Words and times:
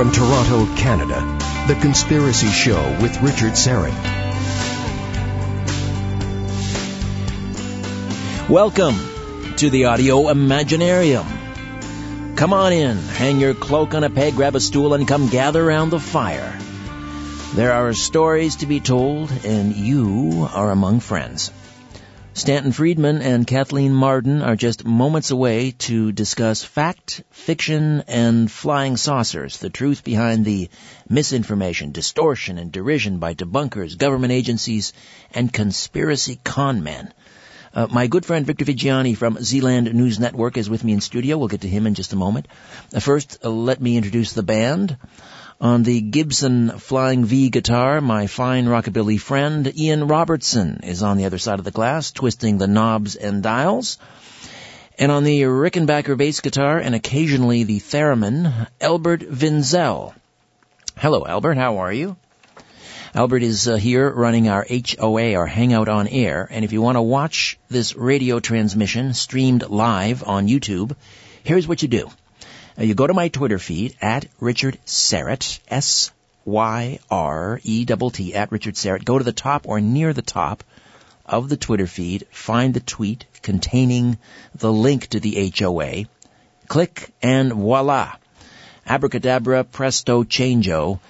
From 0.00 0.12
Toronto, 0.12 0.64
Canada, 0.76 1.20
The 1.68 1.74
Conspiracy 1.74 2.46
Show 2.46 2.80
with 3.02 3.20
Richard 3.20 3.52
Syrett. 3.52 3.92
Welcome 8.48 8.94
to 9.56 9.68
the 9.68 9.84
Audio 9.84 10.22
Imaginarium. 10.32 11.26
Come 12.34 12.54
on 12.54 12.72
in, 12.72 12.96
hang 12.96 13.40
your 13.40 13.52
cloak 13.52 13.92
on 13.92 14.02
a 14.02 14.08
peg, 14.08 14.36
grab 14.36 14.54
a 14.56 14.60
stool, 14.60 14.94
and 14.94 15.06
come 15.06 15.28
gather 15.28 15.62
around 15.62 15.90
the 15.90 16.00
fire. 16.00 16.58
There 17.54 17.74
are 17.74 17.92
stories 17.92 18.56
to 18.56 18.66
be 18.66 18.80
told, 18.80 19.30
and 19.44 19.76
you 19.76 20.48
are 20.50 20.70
among 20.70 21.00
friends. 21.00 21.50
Stanton 22.40 22.72
Friedman 22.72 23.20
and 23.20 23.46
Kathleen 23.46 23.92
Marden 23.92 24.40
are 24.40 24.56
just 24.56 24.86
moments 24.86 25.30
away 25.30 25.72
to 25.72 26.10
discuss 26.10 26.64
fact, 26.64 27.22
fiction, 27.30 28.02
and 28.08 28.50
flying 28.50 28.96
saucers, 28.96 29.58
the 29.58 29.68
truth 29.68 30.02
behind 30.04 30.46
the 30.46 30.70
misinformation, 31.06 31.92
distortion, 31.92 32.56
and 32.56 32.72
derision 32.72 33.18
by 33.18 33.34
debunkers, 33.34 33.98
government 33.98 34.32
agencies, 34.32 34.94
and 35.34 35.52
conspiracy 35.52 36.40
con 36.42 36.82
men. 36.82 37.12
Uh, 37.74 37.88
my 37.90 38.06
good 38.06 38.24
friend 38.24 38.46
Victor 38.46 38.64
Viggiani 38.64 39.14
from 39.14 39.36
Zealand 39.42 39.92
News 39.92 40.18
Network 40.18 40.56
is 40.56 40.70
with 40.70 40.82
me 40.82 40.94
in 40.94 41.02
studio. 41.02 41.36
We'll 41.36 41.48
get 41.48 41.60
to 41.60 41.68
him 41.68 41.86
in 41.86 41.94
just 41.94 42.14
a 42.14 42.16
moment. 42.16 42.48
Uh, 42.94 43.00
first, 43.00 43.36
uh, 43.44 43.50
let 43.50 43.82
me 43.82 43.98
introduce 43.98 44.32
the 44.32 44.42
band. 44.42 44.96
On 45.62 45.82
the 45.82 46.00
Gibson 46.00 46.78
Flying 46.78 47.26
V 47.26 47.50
guitar, 47.50 48.00
my 48.00 48.28
fine 48.28 48.64
rockabilly 48.64 49.20
friend 49.20 49.70
Ian 49.76 50.08
Robertson 50.08 50.80
is 50.84 51.02
on 51.02 51.18
the 51.18 51.26
other 51.26 51.36
side 51.36 51.58
of 51.58 51.66
the 51.66 51.70
glass, 51.70 52.12
twisting 52.12 52.56
the 52.56 52.66
knobs 52.66 53.14
and 53.14 53.42
dials. 53.42 53.98
And 54.98 55.12
on 55.12 55.22
the 55.22 55.42
Rickenbacker 55.42 56.16
bass 56.16 56.40
guitar 56.40 56.78
and 56.78 56.94
occasionally 56.94 57.64
the 57.64 57.78
theremin, 57.78 58.68
Albert 58.80 59.20
Vinzel. 59.20 60.14
Hello, 60.96 61.26
Albert. 61.26 61.58
How 61.58 61.76
are 61.76 61.92
you? 61.92 62.16
Albert 63.14 63.42
is 63.42 63.68
uh, 63.68 63.76
here 63.76 64.10
running 64.10 64.48
our 64.48 64.66
HOA, 64.66 65.34
our 65.34 65.46
Hangout 65.46 65.90
on 65.90 66.08
Air, 66.08 66.48
and 66.50 66.64
if 66.64 66.72
you 66.72 66.80
want 66.80 66.96
to 66.96 67.02
watch 67.02 67.58
this 67.68 67.94
radio 67.94 68.40
transmission 68.40 69.12
streamed 69.12 69.68
live 69.68 70.24
on 70.26 70.48
YouTube, 70.48 70.96
here's 71.44 71.68
what 71.68 71.82
you 71.82 71.88
do. 71.88 72.10
You 72.80 72.94
go 72.94 73.06
to 73.06 73.12
my 73.12 73.28
Twitter 73.28 73.58
feed 73.58 73.94
at 74.00 74.26
Richard 74.40 74.78
Syrett, 74.86 75.60
S 75.68 76.12
Y 76.46 76.98
R 77.10 77.60
E 77.62 77.84
T 77.84 78.10
T 78.10 78.34
at 78.34 78.50
Richard 78.50 78.74
Syrett. 78.74 79.04
Go 79.04 79.18
to 79.18 79.24
the 79.24 79.34
top 79.34 79.68
or 79.68 79.82
near 79.82 80.14
the 80.14 80.22
top 80.22 80.64
of 81.26 81.50
the 81.50 81.58
Twitter 81.58 81.86
feed, 81.86 82.26
find 82.30 82.72
the 82.72 82.80
tweet 82.80 83.26
containing 83.42 84.16
the 84.54 84.72
link 84.72 85.08
to 85.08 85.20
the 85.20 85.52
HOA, 85.58 86.04
click, 86.68 87.12
and 87.20 87.52
voila. 87.52 88.14
Abracadabra, 88.86 89.64
presto, 89.64 90.24
changeo. 90.24 91.00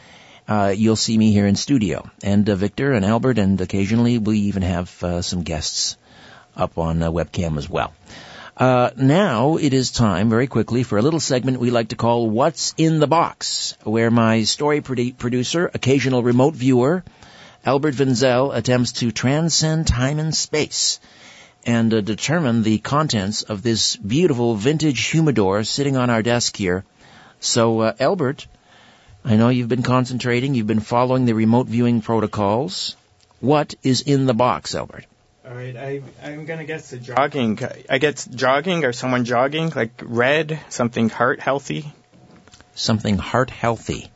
Uh, 0.49 0.75
you'll 0.77 0.97
see 0.97 1.17
me 1.17 1.31
here 1.31 1.47
in 1.47 1.55
studio. 1.55 2.11
And 2.25 2.51
uh, 2.51 2.57
Victor 2.57 2.93
and 2.95 3.05
Albert, 3.05 3.39
and 3.39 3.61
occasionally 3.61 4.19
we 4.19 4.39
even 4.41 4.63
have 4.63 5.05
uh, 5.05 5.23
some 5.23 5.45
guests 5.45 5.97
up 6.57 6.79
on 6.79 7.01
uh, 7.01 7.13
webcam 7.13 7.59
as 7.59 7.71
well. 7.71 7.93
Uh, 8.61 8.91
now 8.95 9.57
it 9.57 9.73
is 9.73 9.91
time, 9.91 10.29
very 10.29 10.47
quickly, 10.47 10.83
for 10.83 10.99
a 10.99 11.03
little 11.03 11.19
segment 11.19 11.59
we 11.59 11.71
like 11.71 11.89
to 11.89 11.97
call 11.97 12.29
What's 12.29 12.75
in 12.77 13.01
the 13.01 13.07
Box, 13.07 13.75
where 13.85 14.11
my 14.11 14.43
story 14.43 14.83
produ- 14.83 15.17
producer, 15.17 15.71
occasional 15.73 16.23
remote 16.23 16.55
viewer, 16.55 17.03
Albert 17.65 17.95
Vinzel 17.95 18.55
attempts 18.55 18.93
to 19.01 19.13
transcend 19.13 19.87
time 19.87 20.19
and 20.19 20.37
space 20.37 21.01
and 21.65 21.95
uh, 21.95 22.03
determine 22.03 22.63
the 22.63 22.77
contents 22.77 23.41
of 23.41 23.63
this 23.63 23.97
beautiful 23.97 24.57
vintage 24.57 25.07
humidor 25.07 25.65
sitting 25.65 25.97
on 25.97 26.11
our 26.11 26.23
desk 26.23 26.55
here. 26.55 26.85
So, 27.41 27.81
uh, 27.81 27.95
Albert, 27.99 28.47
I 29.25 29.37
know 29.37 29.49
you've 29.49 29.69
been 29.69 29.83
concentrating, 29.83 30.55
you've 30.55 30.67
been 30.67 30.81
following 30.81 31.25
the 31.25 31.33
remote 31.33 31.67
viewing 31.67 32.03
protocols. 32.03 32.95
What 33.41 33.75
is 33.83 34.03
in 34.03 34.27
the 34.27 34.35
box, 34.35 34.75
Albert? 34.75 35.07
All 35.51 35.57
right, 35.57 35.77
I, 35.77 36.03
I'm 36.23 36.45
gonna 36.45 36.65
guess 36.65 36.91
the 36.91 36.99
jogging. 36.99 37.59
I 37.89 37.99
guess 37.99 38.25
jogging 38.25 38.85
or 38.85 38.93
someone 38.93 39.25
jogging, 39.25 39.71
like 39.71 40.01
red, 40.01 40.61
something 40.69 41.09
heart 41.09 41.41
healthy. 41.41 41.93
Something 42.77 43.19
heart 43.19 43.51
healthy. 43.51 44.13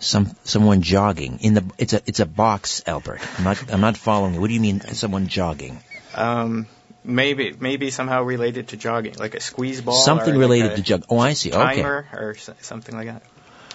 Some 0.00 0.34
someone 0.44 0.80
jogging 0.80 1.40
in 1.40 1.52
the 1.52 1.64
it's 1.76 1.92
a 1.92 2.00
it's 2.06 2.20
a 2.20 2.24
box, 2.26 2.82
Albert. 2.86 3.20
I'm 3.36 3.44
not 3.44 3.70
I'm 3.70 3.82
not 3.82 3.98
following 3.98 4.34
you. 4.34 4.40
What 4.40 4.46
do 4.46 4.54
you 4.54 4.60
mean 4.60 4.80
someone 4.80 5.26
jogging? 5.26 5.82
Um, 6.14 6.66
maybe 7.04 7.54
maybe 7.60 7.90
somehow 7.90 8.22
related 8.22 8.68
to 8.68 8.78
jogging, 8.78 9.16
like 9.16 9.34
a 9.34 9.40
squeeze 9.40 9.82
ball. 9.82 10.02
Something 10.02 10.36
or 10.36 10.38
related 10.38 10.68
like 10.68 10.76
to 10.76 10.82
jog. 10.82 11.04
Oh, 11.10 11.18
I 11.18 11.34
see. 11.34 11.52
Okay. 11.52 11.82
Timer 11.82 12.08
or 12.14 12.36
something 12.62 12.96
like 12.96 13.08
that. 13.08 13.22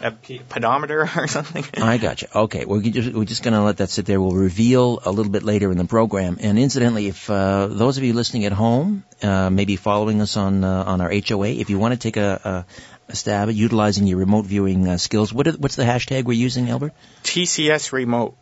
A 0.02 0.12
pedometer 0.12 1.02
or 1.16 1.28
something. 1.28 1.64
I 1.82 1.98
got 1.98 2.22
you. 2.22 2.28
Okay, 2.34 2.66
we're 2.66 2.82
just, 2.82 3.14
we're 3.14 3.26
just 3.26 3.44
going 3.44 3.54
to 3.54 3.62
let 3.62 3.78
that 3.78 3.90
sit 3.90 4.06
there. 4.06 4.20
We'll 4.20 4.32
reveal 4.32 5.00
a 5.06 5.12
little 5.12 5.32
bit 5.32 5.44
later 5.44 5.72
in 5.72 5.78
the 5.78 5.86
program. 5.86 6.38
And 6.42 6.58
incidentally, 6.58 7.08
if 7.08 7.30
uh, 7.30 7.68
those 7.68 7.98
of 7.98 8.04
you 8.04 8.14
listening 8.14 8.46
at 8.46 8.52
home, 8.52 9.04
uh, 9.22 9.50
maybe 9.50 9.76
following 9.76 10.22
us 10.22 10.36
on 10.36 10.64
uh, 10.64 10.84
on 10.88 11.02
our 11.02 11.12
HOA, 11.12 11.48
if 11.48 11.70
you 11.70 11.80
want 11.80 11.94
to 11.94 12.00
take 12.00 12.18
a, 12.18 12.66
a, 13.08 13.12
a 13.12 13.16
stab 13.16 13.50
at 13.50 13.56
utilizing 13.56 14.08
your 14.08 14.18
remote 14.18 14.46
viewing 14.46 14.88
uh, 14.88 14.98
skills, 14.98 15.34
what 15.34 15.48
what's 15.60 15.76
the 15.76 15.84
hashtag 15.84 16.26
we're 16.26 16.34
using, 16.34 16.70
Albert? 16.70 16.94
TCS 17.24 17.92
remote. 17.92 18.36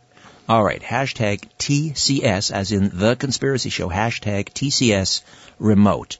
All 0.48 0.64
right, 0.64 0.82
hashtag 0.82 1.48
TCS, 1.58 2.50
as 2.50 2.72
in 2.72 2.90
the 2.92 3.14
conspiracy 3.14 3.70
show. 3.70 3.88
Hashtag 3.88 4.46
TCS 4.46 5.22
remote, 5.58 6.18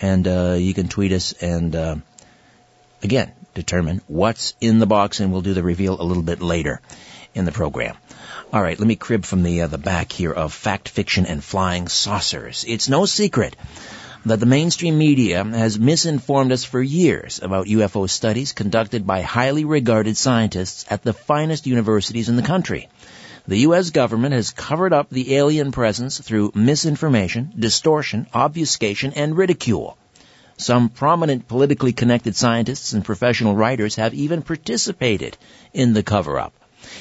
and 0.00 0.28
uh, 0.28 0.56
you 0.58 0.74
can 0.74 0.88
tweet 0.88 1.12
us 1.12 1.32
and 1.32 1.74
uh, 1.74 1.96
again 3.02 3.32
determine 3.54 4.00
what's 4.06 4.54
in 4.60 4.78
the 4.78 4.86
box, 4.86 5.20
and 5.20 5.32
we'll 5.32 5.40
do 5.40 5.54
the 5.54 5.62
reveal 5.62 6.00
a 6.00 6.04
little 6.04 6.22
bit 6.22 6.42
later 6.42 6.80
in 7.34 7.44
the 7.44 7.52
program. 7.52 7.96
All 8.52 8.62
right, 8.62 8.78
let 8.78 8.86
me 8.86 8.96
crib 8.96 9.24
from 9.24 9.42
the 9.42 9.62
uh, 9.62 9.66
the 9.66 9.78
back 9.78 10.12
here 10.12 10.32
of 10.32 10.52
fact, 10.52 10.88
fiction, 10.88 11.26
and 11.26 11.42
flying 11.42 11.88
saucers. 11.88 12.64
It's 12.68 12.88
no 12.88 13.06
secret 13.06 13.56
that 14.26 14.40
the 14.40 14.46
mainstream 14.46 14.96
media 14.96 15.44
has 15.44 15.78
misinformed 15.78 16.52
us 16.52 16.64
for 16.64 16.80
years 16.80 17.40
about 17.42 17.66
UFO 17.66 18.08
studies 18.08 18.52
conducted 18.52 19.06
by 19.06 19.20
highly 19.20 19.64
regarded 19.64 20.16
scientists 20.16 20.86
at 20.88 21.02
the 21.02 21.12
finest 21.12 21.66
universities 21.66 22.28
in 22.28 22.36
the 22.36 22.42
country. 22.42 22.88
The 23.46 23.58
U.S. 23.58 23.90
government 23.90 24.32
has 24.32 24.50
covered 24.50 24.94
up 24.94 25.10
the 25.10 25.36
alien 25.36 25.72
presence 25.72 26.18
through 26.18 26.52
misinformation, 26.54 27.52
distortion, 27.58 28.26
obfuscation, 28.32 29.12
and 29.14 29.36
ridicule. 29.36 29.98
Some 30.56 30.88
prominent 30.88 31.48
politically 31.48 31.92
connected 31.92 32.36
scientists 32.36 32.92
and 32.92 33.04
professional 33.04 33.56
writers 33.56 33.96
have 33.96 34.14
even 34.14 34.42
participated 34.42 35.36
in 35.72 35.92
the 35.92 36.02
cover-up. 36.02 36.52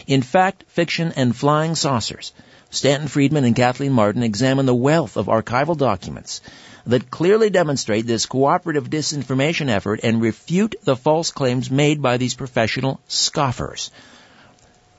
In 0.07 0.21
fact, 0.21 0.63
fiction 0.67 1.13
and 1.15 1.35
flying 1.35 1.75
saucers, 1.75 2.33
Stanton 2.71 3.07
Friedman 3.07 3.45
and 3.45 3.55
Kathleen 3.55 3.91
Marden 3.91 4.23
examine 4.23 4.65
the 4.65 4.73
wealth 4.73 5.17
of 5.17 5.27
archival 5.27 5.77
documents 5.77 6.41
that 6.87 7.11
clearly 7.11 7.51
demonstrate 7.51 8.07
this 8.07 8.25
cooperative 8.25 8.89
disinformation 8.89 9.69
effort 9.69 9.99
and 10.03 10.21
refute 10.21 10.75
the 10.83 10.95
false 10.95 11.31
claims 11.31 11.69
made 11.69 12.01
by 12.01 12.17
these 12.17 12.33
professional 12.33 12.99
scoffers. 13.07 13.91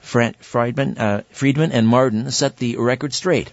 Friedman, 0.00 0.98
uh, 0.98 1.22
Friedman 1.30 1.72
and 1.72 1.88
Marden 1.88 2.30
set 2.30 2.58
the 2.58 2.76
record 2.76 3.12
straight 3.12 3.50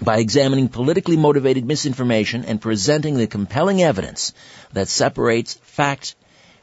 by 0.00 0.18
examining 0.18 0.68
politically 0.68 1.16
motivated 1.16 1.64
misinformation 1.64 2.44
and 2.44 2.60
presenting 2.60 3.16
the 3.16 3.26
compelling 3.26 3.82
evidence 3.82 4.32
that 4.72 4.88
separates 4.88 5.54
fact 5.54 6.14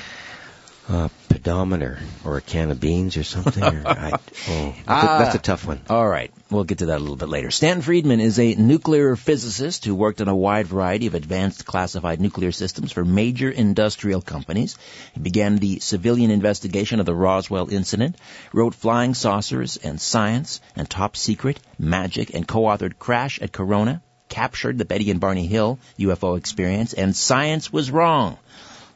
Uh, 0.89 1.09
pedometer 1.29 1.99
or 2.25 2.37
a 2.37 2.41
can 2.41 2.71
of 2.73 2.81
beans 2.81 3.17
or 3.17 3.23
something. 3.23 3.63
Or 3.63 3.83
I, 3.87 4.11
oh, 4.49 4.75
that's, 4.75 4.85
Ah. 4.89 5.17
a, 5.17 5.25
that's 5.25 5.35
a 5.37 5.39
tough 5.39 5.65
one. 5.65 5.81
All 5.89 6.07
right. 6.07 6.31
We'll 6.51 6.65
get 6.65 6.79
to 6.79 6.87
that 6.87 6.99
a 6.99 6.99
little 6.99 7.17
bit 7.17 7.29
later. 7.29 7.51
Stanton 7.53 7.83
Friedman 7.83 8.21
is 8.21 8.39
a 8.41 8.55
nuclear 8.57 9.15
physicist 9.15 9.85
who 9.85 9.95
worked 9.95 10.21
on 10.21 10.27
a 10.29 10.35
wide 10.35 10.67
variety 10.67 11.07
of 11.07 11.15
advanced 11.15 11.65
classified 11.65 12.21
nuclear 12.21 12.51
systems 12.51 12.91
for 12.91 13.05
major 13.05 13.49
industrial 13.49 14.21
companies. 14.21 14.77
He 15.15 15.21
began 15.21 15.57
the 15.57 15.79
civilian 15.79 16.33
investigation 16.33 16.99
of 17.01 17.07
the 17.07 17.15
Roswell 17.15 17.71
incident, 17.73 18.17
wrote 18.53 18.75
Flying 18.75 19.15
Saucers 19.15 19.77
and 19.77 20.01
Science 20.01 20.61
and 20.75 20.91
Top 20.91 21.17
Secret, 21.17 21.61
MAJIC, 21.81 22.35
and 22.35 22.47
co-authored 22.47 22.99
Crash 22.99 23.41
at 23.41 23.53
Corona, 23.53 24.03
captured 24.29 24.79
the 24.79 24.85
Betty 24.85 25.11
and 25.13 25.21
Barney 25.21 25.47
Hill 25.47 25.79
UFO 26.01 26.37
experience, 26.37 26.93
and 26.93 27.15
Science 27.15 27.73
Was 27.73 27.91
Wrong. 27.91 28.37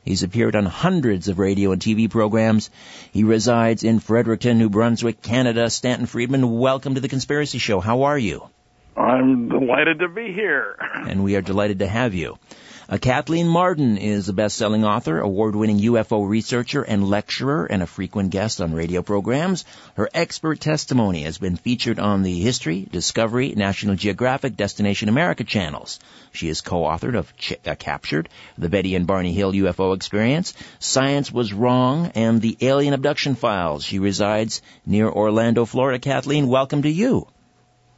He's 0.06 0.22
appeared 0.22 0.54
on 0.54 0.66
hundreds 0.66 1.26
of 1.26 1.40
radio 1.40 1.72
and 1.72 1.82
TV 1.82 2.08
programs. 2.08 2.70
He 3.10 3.24
resides 3.24 3.82
in 3.82 3.98
Fredericton, 3.98 4.56
New 4.56 4.70
Brunswick, 4.70 5.20
Canada. 5.20 5.68
Stanton 5.68 6.06
Friedman, 6.06 6.58
welcome 6.58 6.94
to 6.94 7.00
the 7.00 7.08
Conspiracy 7.08 7.58
Show. 7.58 7.80
How 7.80 8.04
are 8.04 8.16
you? 8.16 8.48
I'm 8.96 9.48
delighted 9.48 9.98
to 9.98 10.08
be 10.08 10.32
here. 10.32 10.76
And 10.94 11.24
we 11.24 11.34
are 11.34 11.42
delighted 11.42 11.80
to 11.80 11.88
have 11.88 12.14
you. 12.14 12.38
Uh, 12.88 12.98
Kathleen 12.98 13.48
Marden 13.48 13.98
is 13.98 14.28
a 14.28 14.32
best-selling 14.32 14.84
author, 14.84 15.18
award-winning 15.18 15.80
UFO 15.80 16.28
researcher 16.28 16.82
and 16.82 17.02
lecturer, 17.02 17.66
and 17.66 17.82
a 17.82 17.86
frequent 17.86 18.30
guest 18.30 18.60
on 18.60 18.72
radio 18.72 19.02
programs. 19.02 19.64
Her 19.96 20.08
expert 20.14 20.60
testimony 20.60 21.24
has 21.24 21.36
been 21.36 21.56
featured 21.56 21.98
on 21.98 22.22
the 22.22 22.38
History, 22.38 22.86
Discovery, 22.88 23.52
National 23.56 23.96
Geographic, 23.96 24.56
Destination 24.56 25.08
America 25.08 25.42
channels. 25.42 25.98
She 26.30 26.48
is 26.48 26.60
co-authored 26.60 27.16
of 27.16 27.36
Ch- 27.36 27.54
uh, 27.66 27.74
Captured, 27.74 28.28
The 28.56 28.68
Betty 28.68 28.94
and 28.94 29.04
Barney 29.04 29.32
Hill 29.32 29.50
UFO 29.50 29.96
Experience, 29.96 30.54
Science 30.78 31.32
Was 31.32 31.52
Wrong, 31.52 32.12
and 32.14 32.40
The 32.40 32.56
Alien 32.60 32.94
Abduction 32.94 33.34
Files. 33.34 33.82
She 33.84 33.98
resides 33.98 34.62
near 34.86 35.08
Orlando, 35.10 35.64
Florida. 35.64 35.98
Kathleen, 35.98 36.46
welcome 36.46 36.82
to 36.82 36.90
you. 36.90 37.26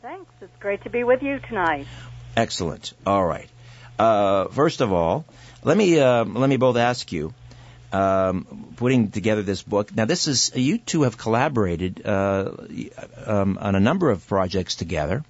Thanks. 0.01 0.33
It's 0.41 0.57
great 0.61 0.83
to 0.85 0.91
be 0.91 1.05
with 1.05 1.23
you 1.23 1.41
tonight. 1.41 1.87
Excellent. 2.35 2.95
All 3.05 3.27
right. 3.27 3.51
Uh, 3.99 4.49
first 4.49 4.81
of 4.81 4.93
all, 4.93 5.25
let 5.65 5.77
me 5.77 5.99
uh, 5.99 6.25
let 6.25 6.49
me 6.49 6.57
both 6.57 6.77
ask 6.77 7.13
you. 7.13 7.35
Um, 7.91 8.75
putting 8.77 9.11
together 9.11 9.43
this 9.43 9.63
book. 9.63 9.97
Now, 9.97 10.05
this 10.05 10.29
is 10.29 10.53
you 10.55 10.77
two 10.77 11.05
have 11.05 11.17
collaborated 11.17 12.03
uh, 12.05 12.51
um, 13.25 13.57
on 13.59 13.75
a 13.75 13.81
number 13.81 14.11
of 14.11 14.27
projects 14.27 14.75
together. 14.75 15.25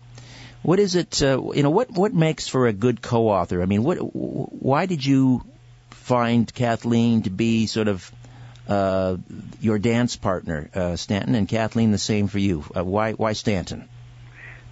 What 0.62 0.81
is 0.81 0.97
it? 0.97 1.23
Uh, 1.23 1.53
you 1.55 1.62
know, 1.62 1.70
what 1.70 1.93
what 1.93 2.12
makes 2.12 2.49
for 2.49 2.67
a 2.67 2.73
good 2.73 3.00
co-author? 3.00 3.62
I 3.62 3.67
mean, 3.67 3.85
what? 3.85 3.99
Why 3.99 4.87
did 4.87 5.06
you 5.06 5.44
find 5.91 6.53
Kathleen 6.53 7.23
to 7.23 7.31
be 7.31 7.67
sort 7.67 7.87
of 7.87 8.11
uh, 8.67 9.17
your 9.61 9.79
dance 9.79 10.17
partner, 10.17 10.69
uh, 10.75 10.97
Stanton, 10.97 11.37
and 11.37 11.49
Kathleen 11.49 11.93
the 11.93 11.99
same 11.99 12.26
for 12.26 12.41
you? 12.41 12.64
Uh, 12.76 12.85
why 12.85 13.12
why 13.12 13.35
Stanton? 13.35 13.88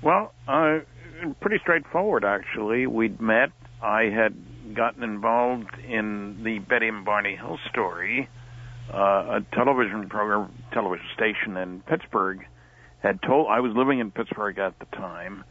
Well, 0.02 0.34
uh, 0.48 0.80
pretty 1.40 1.58
straightforward 1.62 2.24
actually. 2.24 2.86
We'd 2.86 3.20
met 3.20 3.50
I 3.86 4.10
had 4.10 4.74
gotten 4.74 5.04
involved 5.04 5.78
in 5.78 6.42
the 6.42 6.58
Betty 6.58 6.88
and 6.88 7.04
Barney 7.04 7.36
Hill 7.36 7.60
story. 7.70 8.28
Uh, 8.92 9.38
a 9.38 9.44
television 9.54 10.08
program, 10.08 10.52
television 10.72 11.06
station 11.14 11.56
in 11.56 11.82
Pittsburgh, 11.82 12.44
had 12.98 13.22
told 13.22 13.46
I 13.48 13.60
was 13.60 13.72
living 13.76 14.00
in 14.00 14.10
Pittsburgh 14.10 14.58
at 14.58 14.76
the 14.80 14.86
time, 14.86 15.44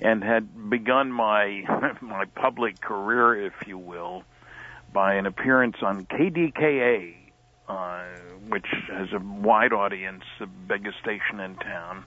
and 0.00 0.22
had 0.22 0.70
begun 0.70 1.10
my 1.10 1.64
my 2.00 2.26
public 2.36 2.80
career, 2.80 3.46
if 3.46 3.54
you 3.66 3.76
will, 3.76 4.22
by 4.92 5.14
an 5.14 5.26
appearance 5.26 5.76
on 5.82 6.06
KDKA, 6.06 7.14
uh, 7.68 8.04
which 8.48 8.66
has 8.88 9.08
a 9.12 9.18
wide 9.18 9.72
audience, 9.72 10.22
the 10.38 10.46
biggest 10.46 10.98
station 11.00 11.40
in 11.40 11.56
town 11.56 12.04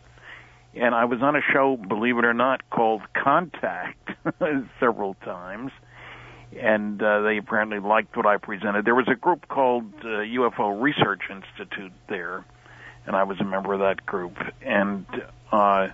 and 0.76 0.96
I 0.96 1.06
was 1.06 1.22
on 1.22 1.36
a 1.36 1.42
show, 1.54 1.78
believe 1.78 2.18
it 2.18 2.26
or 2.26 2.34
not, 2.34 2.68
called 2.70 3.02
Contact 3.14 4.03
several 4.80 5.16
times, 5.26 5.72
and 6.60 7.02
uh, 7.02 7.22
they 7.22 7.38
apparently 7.38 7.80
liked 7.80 8.16
what 8.16 8.26
I 8.26 8.38
presented. 8.38 8.86
There 8.86 8.96
was 8.96 9.08
a 9.08 9.16
group 9.16 9.48
called 9.48 9.94
uh, 10.02 10.08
UFO 10.08 10.82
Research 10.82 11.24
Institute 11.30 11.94
there, 12.10 12.46
and 13.06 13.16
I 13.16 13.24
was 13.24 13.40
a 13.40 13.44
member 13.44 13.74
of 13.74 13.80
that 13.80 14.06
group, 14.06 14.38
and 14.62 15.06
uh, 15.52 15.88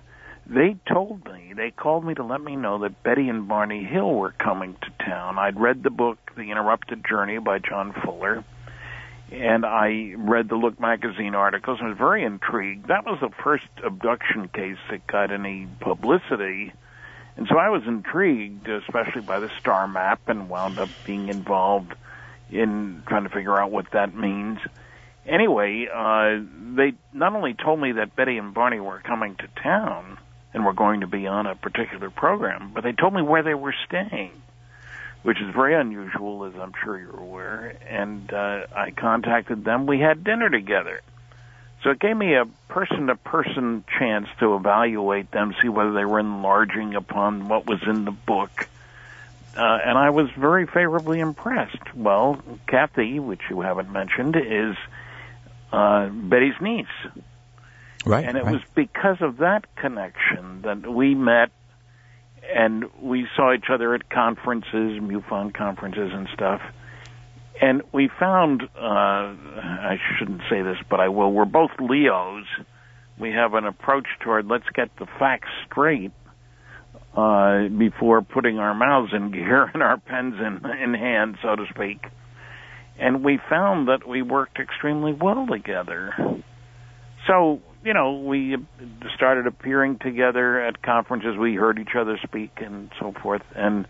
they 0.45 0.75
told 0.91 1.25
me, 1.25 1.53
they 1.55 1.71
called 1.71 2.05
me 2.05 2.13
to 2.15 2.23
let 2.23 2.41
me 2.41 2.55
know 2.55 2.79
that 2.79 3.03
Betty 3.03 3.29
and 3.29 3.47
Barney 3.47 3.83
Hill 3.83 4.13
were 4.13 4.31
coming 4.31 4.75
to 4.81 5.05
town. 5.05 5.37
I'd 5.37 5.59
read 5.59 5.83
the 5.83 5.89
book, 5.89 6.17
The 6.35 6.51
Interrupted 6.51 7.05
Journey 7.07 7.39
by 7.39 7.59
John 7.59 7.93
Fuller 8.03 8.43
and 9.31 9.65
I 9.65 10.13
read 10.17 10.49
the 10.49 10.55
Look 10.55 10.79
magazine 10.79 11.35
articles 11.35 11.79
and 11.79 11.89
was 11.89 11.97
very 11.97 12.23
intrigued. 12.23 12.87
That 12.87 13.05
was 13.05 13.19
the 13.21 13.29
first 13.43 13.67
abduction 13.83 14.47
case 14.47 14.77
that 14.89 15.05
got 15.07 15.31
any 15.31 15.67
publicity. 15.79 16.73
And 17.39 17.47
so 17.47 17.57
I 17.57 17.69
was 17.69 17.83
intrigued, 17.87 18.67
especially 18.67 19.21
by 19.21 19.39
the 19.39 19.49
star 19.61 19.87
map, 19.87 20.27
and 20.27 20.49
wound 20.49 20.77
up 20.77 20.89
being 21.05 21.29
involved 21.29 21.93
in 22.51 23.01
trying 23.07 23.23
to 23.23 23.29
figure 23.29 23.57
out 23.57 23.71
what 23.71 23.89
that 23.91 24.13
means. 24.13 24.59
Anyway, 25.25 25.87
uh, 25.87 26.41
they 26.75 26.91
not 27.13 27.33
only 27.33 27.53
told 27.53 27.79
me 27.79 27.93
that 27.93 28.13
Betty 28.13 28.37
and 28.37 28.53
Barney 28.53 28.81
were 28.81 28.99
coming 28.99 29.37
to 29.37 29.47
town 29.63 30.17
and 30.53 30.65
were 30.65 30.73
going 30.73 30.99
to 30.99 31.07
be 31.07 31.27
on 31.27 31.47
a 31.47 31.55
particular 31.55 32.09
program, 32.09 32.71
but 32.73 32.83
they 32.83 32.91
told 32.91 33.13
me 33.13 33.21
where 33.21 33.41
they 33.41 33.53
were 33.53 33.73
staying 33.87 34.33
which 35.21 35.41
is 35.41 35.53
very 35.53 35.75
unusual, 35.75 36.45
as 36.45 36.53
I'm 36.55 36.71
sure 36.83 36.97
you're 36.97 37.19
aware. 37.19 37.75
And 37.87 38.31
uh, 38.31 38.67
I 38.73 38.91
contacted 38.91 39.65
them. 39.65 39.85
We 39.85 39.99
had 39.99 40.23
dinner 40.23 40.49
together. 40.49 41.01
So 41.83 41.91
it 41.91 41.99
gave 41.99 42.15
me 42.15 42.35
a 42.35 42.45
person 42.67 43.07
to 43.07 43.15
person 43.15 43.83
chance 43.97 44.27
to 44.39 44.55
evaluate 44.55 45.31
them, 45.31 45.55
see 45.61 45.69
whether 45.69 45.93
they 45.93 46.05
were 46.05 46.19
enlarging 46.19 46.95
upon 46.95 47.47
what 47.47 47.65
was 47.65 47.79
in 47.87 48.05
the 48.05 48.11
book. 48.11 48.67
Uh, 49.55 49.79
and 49.85 49.97
I 49.97 50.09
was 50.09 50.29
very 50.37 50.67
favorably 50.67 51.19
impressed. 51.19 51.95
Well, 51.95 52.41
Kathy, 52.67 53.19
which 53.19 53.41
you 53.49 53.61
haven't 53.61 53.91
mentioned, 53.91 54.35
is 54.35 54.75
uh, 55.71 56.09
Betty's 56.09 56.59
niece. 56.61 56.87
Right. 58.05 58.25
And 58.25 58.37
it 58.37 58.43
right. 58.43 58.53
was 58.53 58.61
because 58.75 59.21
of 59.21 59.37
that 59.37 59.73
connection 59.75 60.61
that 60.63 60.85
we 60.87 61.15
met 61.15 61.51
and 62.53 62.85
we 63.01 63.27
saw 63.35 63.53
each 63.53 63.69
other 63.69 63.93
at 63.93 64.09
conferences, 64.09 64.99
MUFON 64.99 65.53
conferences 65.53 66.11
and 66.13 66.27
stuff. 66.33 66.61
And 67.61 67.81
we 67.91 68.09
found, 68.19 68.63
uh, 68.63 68.79
I 68.79 69.97
shouldn't 70.17 70.41
say 70.49 70.61
this, 70.61 70.77
but 70.89 70.99
I 70.99 71.09
will, 71.09 71.31
we're 71.31 71.45
both 71.45 71.71
Leos. 71.79 72.45
We 73.19 73.31
have 73.31 73.53
an 73.53 73.65
approach 73.65 74.07
toward 74.23 74.47
let's 74.47 74.69
get 74.73 74.89
the 74.97 75.05
facts 75.19 75.49
straight 75.69 76.11
uh, 77.15 77.67
before 77.67 78.21
putting 78.21 78.59
our 78.59 78.73
mouths 78.73 79.11
in 79.13 79.31
gear 79.33 79.69
and 79.73 79.83
our 79.83 79.97
pens 79.97 80.35
in, 80.39 80.61
in 80.81 80.93
hand, 80.93 81.37
so 81.41 81.55
to 81.55 81.65
speak. 81.73 82.05
And 82.97 83.23
we 83.23 83.39
found 83.49 83.87
that 83.87 84.07
we 84.07 84.21
worked 84.21 84.57
extremely 84.59 85.13
well 85.13 85.45
together. 85.47 86.13
So 87.27 87.61
you 87.83 87.93
know, 87.93 88.19
we 88.19 88.57
started 89.15 89.47
appearing 89.47 89.99
together 89.99 90.61
at 90.61 90.81
conferences. 90.81 91.37
We 91.39 91.55
heard 91.55 91.79
each 91.79 91.95
other 91.97 92.19
speak 92.23 92.51
and 92.57 92.91
so 92.99 93.13
forth. 93.21 93.41
And 93.55 93.87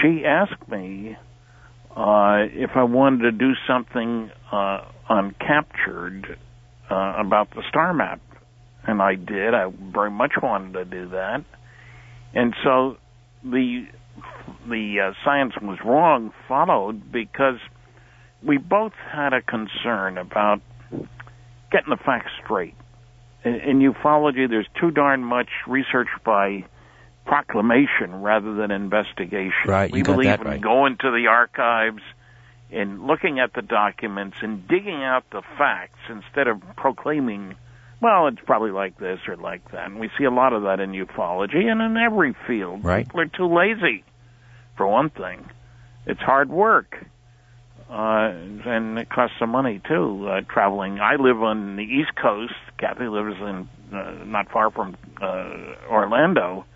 she 0.00 0.24
asked 0.24 0.68
me 0.68 1.16
uh, 1.98 2.46
if 2.52 2.70
I 2.76 2.84
wanted 2.84 3.22
to 3.22 3.32
do 3.32 3.52
something 3.66 4.30
uh, 4.52 4.84
uh, 6.90 7.14
about 7.18 7.50
the 7.50 7.62
star 7.68 7.92
map, 7.92 8.20
and 8.86 9.02
I 9.02 9.16
did. 9.16 9.52
I 9.52 9.70
very 9.92 10.10
much 10.10 10.32
wanted 10.42 10.72
to 10.74 10.84
do 10.84 11.08
that. 11.10 11.44
And 12.34 12.54
so 12.62 12.96
the 13.42 13.86
the 14.68 15.10
uh, 15.10 15.12
science 15.24 15.54
was 15.60 15.78
wrong 15.84 16.32
followed 16.46 17.10
because 17.12 17.58
we 18.46 18.58
both 18.58 18.92
had 19.12 19.32
a 19.32 19.42
concern 19.42 20.18
about 20.18 20.60
getting 21.70 21.90
the 21.90 21.98
facts 22.04 22.30
straight 22.44 22.74
in, 23.44 23.54
in 23.54 23.92
ufology, 23.92 24.48
there's 24.48 24.68
too 24.80 24.90
darn 24.90 25.24
much 25.24 25.48
research 25.66 26.08
by 26.24 26.64
proclamation 27.28 28.22
rather 28.22 28.54
than 28.54 28.70
investigation. 28.70 29.52
Right, 29.66 29.92
we 29.92 29.98
you 29.98 30.04
got 30.04 30.12
believe 30.12 30.26
that 30.30 30.40
in 30.40 30.46
right. 30.46 30.60
going 30.60 30.96
to 30.98 31.10
the 31.10 31.26
archives 31.28 32.02
and 32.70 33.06
looking 33.06 33.38
at 33.38 33.52
the 33.54 33.62
documents 33.62 34.38
and 34.40 34.66
digging 34.66 35.02
out 35.02 35.24
the 35.30 35.42
facts 35.56 35.98
instead 36.10 36.48
of 36.48 36.60
proclaiming, 36.76 37.54
well, 38.00 38.26
it's 38.28 38.40
probably 38.44 38.70
like 38.70 38.98
this 38.98 39.20
or 39.28 39.36
like 39.36 39.70
that. 39.72 39.86
And 39.86 40.00
we 40.00 40.10
see 40.18 40.24
a 40.24 40.30
lot 40.30 40.52
of 40.52 40.62
that 40.62 40.80
in 40.80 40.92
ufology 40.92 41.66
and 41.66 41.80
in 41.80 41.96
every 41.96 42.34
field. 42.46 42.84
Right. 42.84 43.06
People 43.06 43.20
are 43.20 43.26
too 43.26 43.54
lazy, 43.54 44.04
for 44.76 44.86
one 44.86 45.10
thing. 45.10 45.48
It's 46.06 46.20
hard 46.20 46.48
work 46.50 46.96
uh, 47.90 48.32
and 48.66 48.98
it 48.98 49.08
costs 49.08 49.36
some 49.38 49.50
money 49.50 49.80
too. 49.86 50.28
Uh, 50.28 50.40
traveling. 50.42 51.00
I 51.00 51.16
live 51.16 51.42
on 51.42 51.76
the 51.76 51.82
East 51.82 52.14
Coast. 52.20 52.52
Kathy 52.78 53.08
lives 53.08 53.36
in 53.40 53.68
uh, 53.92 54.24
not 54.24 54.50
far 54.50 54.70
from 54.70 54.96
uh, 55.22 55.74
Orlando, 55.90 56.66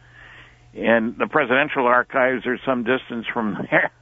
and 0.75 1.17
the 1.19 1.27
presidential 1.27 1.87
archives 1.87 2.47
are 2.47 2.59
some 2.65 2.85
distance 2.85 3.27
from 3.33 3.67
there, 3.71 3.93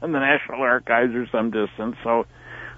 and 0.00 0.14
the 0.14 0.20
national 0.20 0.62
archives 0.62 1.14
are 1.14 1.26
some 1.30 1.50
distance. 1.50 1.96
So, 2.02 2.26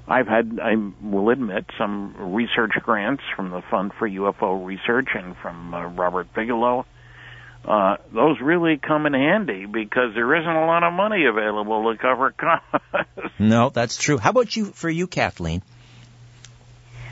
I've 0.09 0.29
had, 0.29 0.61
I 0.63 0.75
will 1.03 1.31
admit, 1.31 1.67
some 1.79 2.33
research 2.35 2.73
grants 2.83 3.23
from 3.35 3.51
the 3.51 3.63
Fund 3.71 3.93
for 3.99 4.09
UFO 4.09 4.65
Research 4.65 5.09
and 5.15 5.37
from 5.37 5.75
uh, 5.75 5.87
Robert 5.87 6.33
Bigelow 6.33 6.87
uh, 7.67 7.97
those 8.15 8.41
really 8.41 8.77
come 8.77 9.07
in 9.07 9.13
handy 9.13 9.67
because 9.67 10.15
there 10.15 10.35
isn't 10.37 10.49
a 10.49 10.67
lot 10.67 10.85
of 10.85 10.93
money 10.93 11.25
available 11.27 11.93
to 11.93 11.99
cover 11.99 12.31
costs. 12.39 13.35
No, 13.39 13.71
that's 13.71 13.97
true. 13.97 14.19
How 14.19 14.31
about 14.31 14.55
you, 14.55 14.67
for 14.67 14.89
you, 14.89 15.07
Kathleen? 15.07 15.63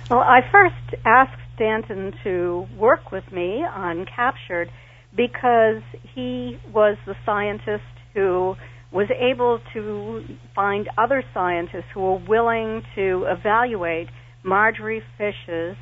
Well, 0.09 0.21
I 0.21 0.41
first 0.53 1.03
asked 1.05 1.41
Stanton 1.57 2.15
to 2.23 2.69
work 2.77 3.11
with 3.11 3.31
me 3.33 3.65
on 3.65 4.07
Captured 4.07 4.71
because 5.17 5.83
he 6.15 6.59
was 6.73 6.97
the 7.07 7.15
scientist 7.25 7.83
who 8.15 8.55
was 8.93 9.09
able 9.19 9.61
to 9.73 10.25
find 10.55 10.89
other 10.97 11.23
scientists 11.33 11.91
who 11.93 12.01
were 12.01 12.25
willing 12.29 12.83
to 12.95 13.27
evaluate 13.27 14.09
Marjorie 14.45 15.03
Fish's 15.19 15.77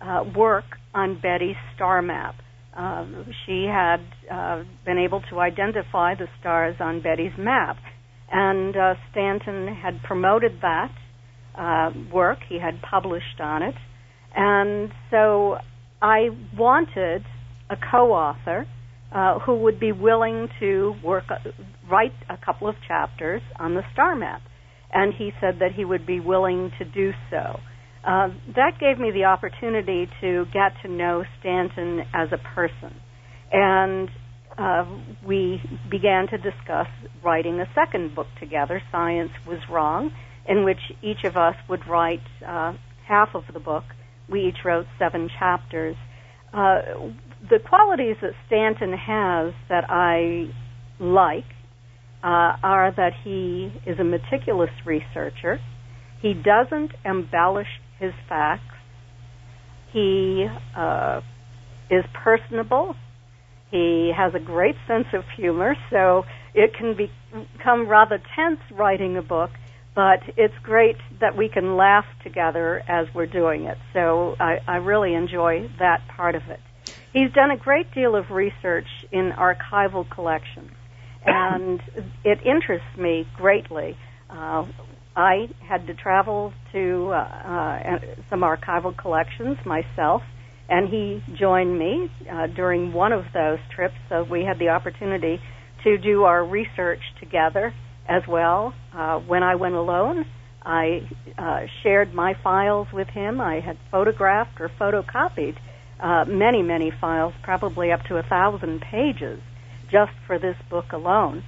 uh, 0.00 0.24
work 0.36 0.64
on 0.94 1.20
Betty's 1.20 1.56
star 1.74 2.00
map. 2.02 2.36
Um, 2.76 3.26
she 3.46 3.66
had 3.70 4.00
uh, 4.32 4.64
been 4.84 4.98
able 4.98 5.22
to 5.30 5.40
identify 5.40 6.14
the 6.14 6.26
stars 6.40 6.76
on 6.80 7.02
Betty's 7.02 7.32
map. 7.38 7.76
and 8.30 8.76
uh, 8.76 8.94
Stanton 9.10 9.68
had 9.68 10.02
promoted 10.02 10.60
that 10.62 10.90
uh, 11.56 11.90
work. 12.12 12.38
He 12.48 12.58
had 12.58 12.80
published 12.82 13.40
on 13.40 13.62
it, 13.62 13.74
and 14.34 14.90
so 15.10 15.56
I 16.02 16.30
wanted 16.56 17.22
a 17.70 17.76
co-author 17.90 18.66
uh, 19.12 19.38
who 19.40 19.56
would 19.56 19.78
be 19.78 19.92
willing 19.92 20.48
to 20.60 20.94
work, 21.02 21.24
uh, 21.30 21.36
write 21.90 22.12
a 22.28 22.36
couple 22.44 22.68
of 22.68 22.74
chapters 22.86 23.42
on 23.58 23.74
the 23.74 23.82
star 23.92 24.16
map, 24.16 24.42
and 24.92 25.14
he 25.14 25.30
said 25.40 25.60
that 25.60 25.72
he 25.74 25.84
would 25.84 26.06
be 26.06 26.20
willing 26.20 26.70
to 26.78 26.84
do 26.84 27.12
so. 27.30 27.60
Uh, 28.06 28.28
that 28.54 28.72
gave 28.78 28.98
me 28.98 29.10
the 29.12 29.24
opportunity 29.24 30.06
to 30.20 30.44
get 30.52 30.72
to 30.82 30.90
know 30.90 31.24
Stanton 31.40 32.00
as 32.12 32.28
a 32.32 32.54
person, 32.54 32.94
and 33.52 34.08
uh, 34.58 34.84
we 35.26 35.60
began 35.90 36.26
to 36.28 36.36
discuss 36.36 36.86
writing 37.24 37.60
a 37.60 37.66
second 37.74 38.14
book 38.14 38.26
together. 38.38 38.82
Science 38.92 39.30
was 39.46 39.58
wrong, 39.70 40.10
in 40.46 40.64
which 40.64 40.78
each 41.02 41.24
of 41.24 41.36
us 41.36 41.54
would 41.68 41.80
write 41.88 42.20
uh, 42.46 42.72
half 43.06 43.30
of 43.34 43.44
the 43.52 43.60
book. 43.60 43.84
We 44.30 44.48
each 44.48 44.64
wrote 44.64 44.86
seven 44.98 45.28
chapters. 45.38 45.96
Uh, 46.52 46.78
the 47.50 47.58
qualities 47.68 48.16
that 48.22 48.32
Stanton 48.46 48.92
has 48.92 49.52
that 49.68 49.84
I 49.90 50.50
like 50.98 51.44
uh, 52.22 52.56
are 52.62 52.92
that 52.96 53.12
he 53.22 53.70
is 53.86 53.98
a 53.98 54.04
meticulous 54.04 54.70
researcher. 54.86 55.58
He 56.22 56.32
doesn't 56.32 56.92
embellish 57.04 57.68
his 58.00 58.12
facts. 58.28 58.62
He 59.92 60.46
uh, 60.76 61.20
is 61.90 62.04
personable. 62.22 62.94
He 63.70 64.12
has 64.16 64.32
a 64.34 64.40
great 64.40 64.76
sense 64.88 65.06
of 65.12 65.24
humor, 65.36 65.74
so 65.90 66.22
it 66.54 66.70
can 66.78 66.96
be, 66.96 67.10
become 67.58 67.88
rather 67.88 68.18
tense 68.34 68.60
writing 68.72 69.16
a 69.16 69.22
book, 69.22 69.50
but 69.94 70.20
it's 70.36 70.54
great 70.62 70.96
that 71.20 71.36
we 71.36 71.50
can 71.52 71.76
laugh 71.76 72.04
together 72.22 72.82
as 72.88 73.06
we're 73.14 73.26
doing 73.26 73.64
it. 73.64 73.76
So 73.92 74.34
I, 74.40 74.58
I 74.66 74.76
really 74.76 75.14
enjoy 75.14 75.68
that 75.78 75.98
part 76.16 76.36
of 76.36 76.42
it. 76.48 76.60
He's 77.14 77.32
done 77.32 77.52
a 77.52 77.56
great 77.56 77.94
deal 77.94 78.16
of 78.16 78.32
research 78.32 78.88
in 79.12 79.30
archival 79.38 80.04
collections, 80.10 80.72
and 81.24 81.80
it 82.24 82.40
interests 82.44 82.98
me 82.98 83.24
greatly. 83.36 83.96
Uh, 84.28 84.64
I 85.14 85.46
had 85.60 85.86
to 85.86 85.94
travel 85.94 86.52
to 86.72 87.12
uh, 87.12 87.16
uh, 87.16 87.98
some 88.28 88.40
archival 88.40 88.98
collections 88.98 89.58
myself, 89.64 90.22
and 90.68 90.88
he 90.88 91.22
joined 91.38 91.78
me 91.78 92.10
uh, 92.28 92.48
during 92.48 92.92
one 92.92 93.12
of 93.12 93.26
those 93.32 93.58
trips. 93.76 93.94
So 94.08 94.26
we 94.28 94.42
had 94.42 94.58
the 94.58 94.70
opportunity 94.70 95.38
to 95.84 95.98
do 95.98 96.24
our 96.24 96.44
research 96.44 96.98
together 97.20 97.72
as 98.08 98.22
well. 98.28 98.74
Uh, 98.92 99.20
when 99.20 99.44
I 99.44 99.54
went 99.54 99.76
alone, 99.76 100.24
I 100.64 101.08
uh, 101.38 101.60
shared 101.84 102.12
my 102.12 102.34
files 102.42 102.88
with 102.92 103.06
him. 103.06 103.40
I 103.40 103.60
had 103.60 103.78
photographed 103.92 104.60
or 104.60 104.68
photocopied 104.80 105.54
uh, 106.00 106.24
many, 106.26 106.62
many 106.62 106.90
files, 107.00 107.34
probably 107.42 107.92
up 107.92 108.02
to 108.04 108.16
a 108.16 108.22
thousand 108.22 108.80
pages, 108.80 109.40
just 109.90 110.12
for 110.26 110.38
this 110.38 110.56
book 110.70 110.92
alone. 110.92 111.44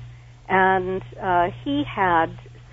And 0.49 1.03
uh, 1.21 1.49
he 1.65 1.85
had 1.85 2.27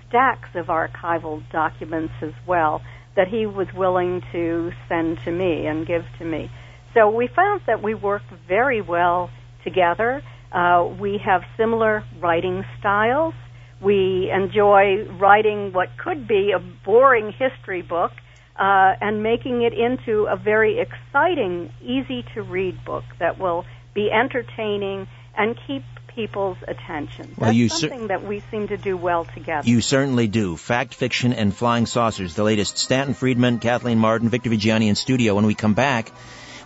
stacks 0.08 0.50
of 0.54 0.66
archival 0.66 1.42
documents 1.50 2.14
as 2.22 2.32
well 2.46 2.82
that 3.16 3.28
he 3.28 3.46
was 3.46 3.66
willing 3.74 4.22
to 4.32 4.70
send 4.88 5.18
to 5.24 5.30
me 5.30 5.66
and 5.66 5.86
give 5.86 6.02
to 6.18 6.24
me. 6.24 6.50
So 6.94 7.10
we 7.10 7.28
found 7.34 7.62
that 7.66 7.82
we 7.82 7.94
work 7.94 8.22
very 8.48 8.80
well 8.80 9.30
together. 9.64 10.22
Uh, 10.52 10.88
we 11.00 11.18
have 11.24 11.42
similar 11.56 12.04
writing 12.20 12.64
styles. 12.78 13.34
We 13.82 14.30
enjoy 14.32 15.04
writing 15.18 15.72
what 15.72 15.88
could 15.98 16.28
be 16.28 16.52
a 16.52 16.60
boring 16.84 17.32
history 17.32 17.82
book 17.82 18.12
uh, 18.56 18.94
and 19.00 19.22
making 19.22 19.62
it 19.62 19.72
into 19.72 20.26
a 20.26 20.36
very 20.36 20.78
exciting, 20.78 21.72
easy 21.82 22.24
to 22.34 22.42
read 22.42 22.84
book 22.84 23.04
that 23.18 23.38
will 23.38 23.64
be 23.94 24.10
entertaining 24.10 25.08
and 25.36 25.58
keep 25.66 25.82
people's 26.14 26.58
attention. 26.66 27.26
That's 27.28 27.38
well, 27.38 27.52
you 27.52 27.68
something 27.68 28.02
cer- 28.02 28.08
that 28.08 28.24
we 28.24 28.42
seem 28.50 28.68
to 28.68 28.76
do 28.76 28.96
well 28.96 29.24
together. 29.24 29.68
You 29.68 29.80
certainly 29.80 30.28
do. 30.28 30.56
Fact, 30.56 30.94
fiction, 30.94 31.32
and 31.32 31.54
flying 31.54 31.86
saucers. 31.86 32.34
The 32.34 32.44
latest. 32.44 32.78
Stanton 32.78 33.14
Friedman, 33.14 33.58
Kathleen 33.58 33.98
Marden, 33.98 34.28
Victor 34.28 34.50
Viggiani 34.50 34.88
in 34.88 34.94
studio. 34.94 35.34
When 35.34 35.46
we 35.46 35.54
come 35.54 35.74
back, 35.74 36.10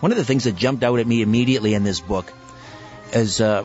one 0.00 0.12
of 0.12 0.18
the 0.18 0.25
things 0.25 0.45
that 0.45 0.57
jumped 0.57 0.85
out 0.85 0.99
at 0.99 1.07
me 1.07 1.23
immediately 1.23 1.75
in 1.75 1.85
this 1.85 2.00
book 2.00 2.30
is 3.12 3.40
uh, 3.40 3.64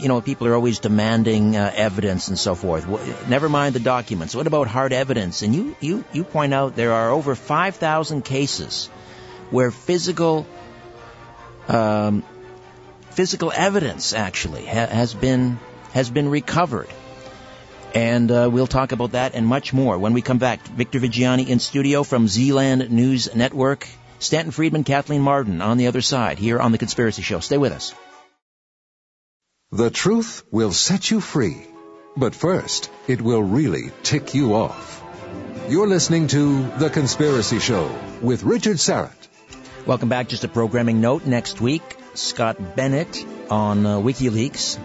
you 0.00 0.08
know, 0.08 0.20
people 0.20 0.46
are 0.46 0.54
always 0.54 0.78
demanding 0.78 1.56
uh, 1.56 1.72
evidence 1.74 2.28
and 2.28 2.38
so 2.38 2.54
forth. 2.54 2.86
Never 3.28 3.48
mind 3.48 3.74
the 3.74 3.80
documents. 3.80 4.34
What 4.34 4.46
about 4.46 4.66
hard 4.66 4.92
evidence? 4.92 5.42
And 5.42 5.54
you, 5.54 5.76
you, 5.80 6.04
you 6.12 6.24
point 6.24 6.54
out 6.54 6.76
there 6.76 6.92
are 6.92 7.10
over 7.10 7.34
5,000 7.34 8.22
cases 8.22 8.86
where 9.50 9.70
physical, 9.70 10.46
um, 11.68 12.22
physical 13.10 13.52
evidence 13.54 14.12
actually 14.12 14.64
ha- 14.64 14.86
has 14.86 15.14
been 15.14 15.58
has 15.92 16.08
been 16.08 16.28
recovered. 16.28 16.88
And 17.94 18.30
uh, 18.30 18.48
we'll 18.52 18.68
talk 18.68 18.92
about 18.92 19.12
that 19.12 19.34
and 19.34 19.46
much 19.46 19.72
more 19.72 19.98
when 19.98 20.12
we 20.12 20.22
come 20.22 20.38
back. 20.38 20.64
Victor 20.66 21.00
Viggiani 21.00 21.48
in 21.48 21.58
studio 21.58 22.04
from 22.04 22.28
Zealand 22.28 22.90
News 22.90 23.34
Network. 23.34 23.88
Stanton 24.20 24.52
Friedman, 24.52 24.84
Kathleen 24.84 25.22
Marden 25.22 25.62
on 25.62 25.78
the 25.78 25.86
other 25.86 26.02
side 26.02 26.38
here 26.38 26.60
on 26.60 26.72
The 26.72 26.78
Conspiracy 26.78 27.22
Show. 27.22 27.40
Stay 27.40 27.58
with 27.58 27.72
us. 27.72 27.94
The 29.72 29.88
truth 29.88 30.42
will 30.50 30.72
set 30.72 31.12
you 31.12 31.20
free. 31.20 31.56
But 32.16 32.34
first, 32.34 32.90
it 33.06 33.22
will 33.22 33.40
really 33.40 33.92
tick 34.02 34.34
you 34.34 34.54
off. 34.56 35.00
You're 35.68 35.86
listening 35.86 36.26
to 36.28 36.66
The 36.78 36.90
Conspiracy 36.90 37.60
Show 37.60 37.88
with 38.20 38.42
Richard 38.42 38.78
Syrett. 38.78 39.28
Welcome 39.86 40.08
back. 40.08 40.26
Just 40.26 40.42
a 40.42 40.48
programming 40.48 41.00
note. 41.00 41.24
Next 41.24 41.60
week, 41.60 41.84
Scott 42.14 42.74
Bennett 42.74 43.24
on 43.48 43.86
uh, 43.86 43.98
WikiLeaks 43.98 44.76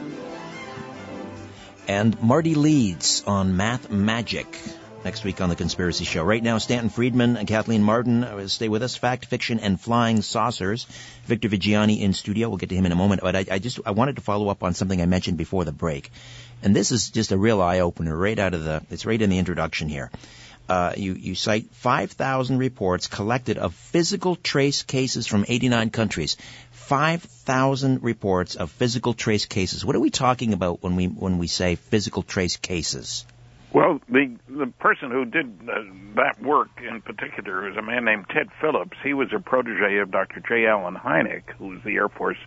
and 1.88 2.22
Marty 2.22 2.54
Leeds 2.54 3.24
on 3.26 3.58
Math 3.58 3.90
Magic 3.90 4.56
next 5.06 5.24
week 5.24 5.40
on 5.40 5.50
The 5.50 5.56
Conspiracy 5.56 6.04
Show. 6.04 6.24
Right 6.24 6.42
now, 6.42 6.58
Stanton 6.58 6.90
Friedman 6.90 7.38
and 7.38 7.48
Kathleen 7.48 7.84
Marden 7.84 8.24
uh, 8.24 8.48
stay 8.48 8.70
with 8.70 8.82
us. 8.82 8.96
Fact, 8.96 9.28
fiction, 9.28 9.60
and 9.60 9.80
flying 9.80 10.24
saucers. 10.24 10.88
Victor 11.26 11.48
Viggiani 11.48 12.02
in 12.02 12.14
studio. 12.14 12.50
We'll 12.50 12.58
get 12.58 12.70
to 12.70 12.76
him 12.76 12.88
in 12.88 12.92
a 12.92 12.96
moment. 12.96 13.22
But 13.22 13.36
I, 13.36 13.46
I 13.52 13.60
just 13.60 13.80
I 13.86 13.92
wanted 13.92 14.16
to 14.16 14.24
follow 14.24 14.50
up 14.50 14.64
on 14.64 14.74
something 14.74 15.00
I 15.00 15.06
mentioned 15.06 15.38
before 15.38 15.64
the 15.64 15.72
break, 15.72 16.12
and 16.64 16.76
this 16.76 16.92
is 16.92 17.12
just 17.12 17.32
a 17.32 17.38
real 17.38 17.62
eye 17.62 17.82
opener 17.82 18.18
right 18.18 18.38
out 18.38 18.56
of 18.56 18.64
the. 18.64 18.82
It's 18.90 19.06
right 19.06 19.22
in 19.22 19.30
the 19.30 19.38
introduction 19.38 19.90
here. 19.90 20.10
Uh, 20.68 20.94
you, 20.98 21.14
you 21.14 21.36
cite 21.36 21.68
5,000 21.74 22.58
reports 22.58 23.06
collected 23.06 23.60
of 23.60 23.76
physical 23.76 24.36
trace 24.36 24.82
cases 24.82 25.28
from 25.28 25.46
89 25.48 25.92
countries. 25.92 26.38
5,000 26.72 28.02
reports 28.02 28.56
of 28.56 28.72
physical 28.72 29.14
trace 29.14 29.46
cases. 29.46 29.86
What 29.86 29.96
are 29.96 30.00
we 30.00 30.10
talking 30.10 30.54
about 30.54 30.82
when 30.82 30.96
we 30.96 31.06
when 31.06 31.38
we 31.38 31.46
say 31.46 31.76
physical 31.76 32.24
trace 32.24 32.58
cases? 32.58 33.26
Well, 33.76 34.00
the 34.08 34.34
the 34.48 34.68
person 34.80 35.12
who 35.12 35.26
did 35.26 35.48
uh, 35.70 35.82
that 36.16 36.42
work 36.42 36.70
in 36.82 37.02
particular 37.02 37.70
is 37.70 37.76
a 37.76 37.82
man 37.82 38.06
named 38.06 38.28
Ted 38.30 38.48
Phillips. 38.62 38.96
He 39.04 39.14
was 39.14 39.34
a 39.36 39.40
protege 39.40 39.98
of 39.98 40.12
Dr. 40.12 40.40
J. 40.48 40.66
Allen 40.66 40.96
Hynek, 40.96 41.52
who 41.58 41.68
was 41.68 41.80
the 41.84 41.96
Air 41.96 42.08
Force, 42.08 42.38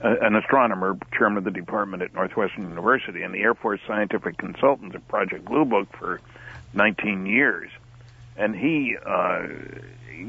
uh, 0.00 0.14
an 0.22 0.36
astronomer, 0.36 0.96
chairman 1.12 1.38
of 1.38 1.44
the 1.44 1.50
department 1.50 2.04
at 2.04 2.14
Northwestern 2.14 2.68
University, 2.68 3.22
and 3.22 3.34
the 3.34 3.40
Air 3.40 3.56
Force 3.56 3.80
scientific 3.84 4.38
consultant 4.38 4.94
of 4.94 5.08
Project 5.08 5.44
Blue 5.46 5.64
Book 5.64 5.88
for 5.98 6.20
19 6.74 7.26
years. 7.26 7.68
And 8.36 8.54
he 8.54 8.96
uh, 9.04 9.48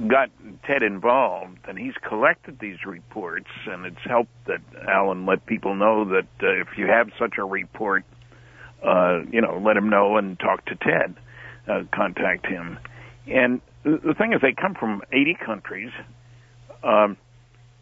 got 0.07 0.31
Ted 0.65 0.81
involved, 0.81 1.59
and 1.67 1.77
he's 1.77 1.93
collected 2.01 2.57
these 2.57 2.83
reports, 2.83 3.51
and 3.67 3.85
it's 3.85 4.03
helped 4.05 4.33
that 4.45 4.61
Allen 4.89 5.27
let 5.27 5.45
people 5.45 5.75
know 5.75 6.03
that 6.05 6.25
uh, 6.41 6.47
if 6.47 6.79
you 6.79 6.87
have 6.87 7.11
such 7.19 7.37
a 7.37 7.43
report 7.43 8.05
uh, 8.85 9.21
you 9.31 9.41
know, 9.41 9.61
let 9.63 9.77
him 9.77 9.89
know 9.89 10.17
and 10.17 10.39
talk 10.39 10.65
to 10.65 10.75
Ted, 10.75 11.15
uh, 11.67 11.83
contact 11.93 12.45
him. 12.47 12.79
And 13.27 13.61
the 13.83 14.13
thing 14.17 14.33
is, 14.33 14.41
they 14.41 14.53
come 14.53 14.75
from 14.75 15.01
80 15.11 15.37
countries, 15.45 15.91
um, 16.83 17.17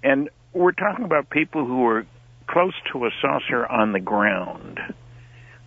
and 0.04 0.30
we're 0.54 0.72
talking 0.72 1.06
about 1.06 1.30
people 1.30 1.66
who 1.66 1.86
are 1.86 2.06
close 2.48 2.74
to 2.92 3.06
a 3.06 3.10
saucer 3.22 3.66
on 3.66 3.94
the 3.94 4.00
ground, 4.00 4.80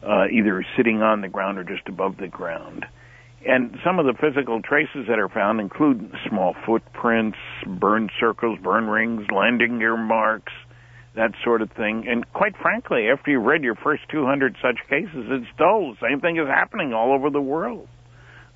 uh, 0.02 0.26
either 0.30 0.64
sitting 0.76 1.02
on 1.02 1.20
the 1.20 1.28
ground 1.28 1.58
or 1.58 1.64
just 1.64 1.86
above 1.88 2.16
the 2.16 2.28
ground. 2.28 2.86
And 3.44 3.76
some 3.84 3.98
of 3.98 4.06
the 4.06 4.14
physical 4.14 4.62
traces 4.62 5.06
that 5.08 5.18
are 5.18 5.28
found 5.28 5.60
include 5.60 6.12
small 6.28 6.54
footprints, 6.64 7.38
burn 7.66 8.08
circles, 8.20 8.58
burn 8.62 8.86
rings, 8.86 9.26
landing 9.34 9.78
gear 9.78 9.96
marks, 9.96 10.52
that 11.14 11.32
sort 11.44 11.62
of 11.62 11.70
thing. 11.72 12.06
And 12.08 12.30
quite 12.32 12.56
frankly, 12.56 13.08
after 13.08 13.30
you've 13.30 13.44
read 13.44 13.62
your 13.62 13.74
first 13.74 14.02
200 14.10 14.56
such 14.62 14.78
cases, 14.88 15.26
it's 15.28 15.46
dull. 15.58 15.94
The 15.94 16.08
same 16.08 16.20
thing 16.20 16.38
is 16.38 16.48
happening 16.48 16.92
all 16.94 17.12
over 17.12 17.30
the 17.30 17.40
world. 17.40 17.88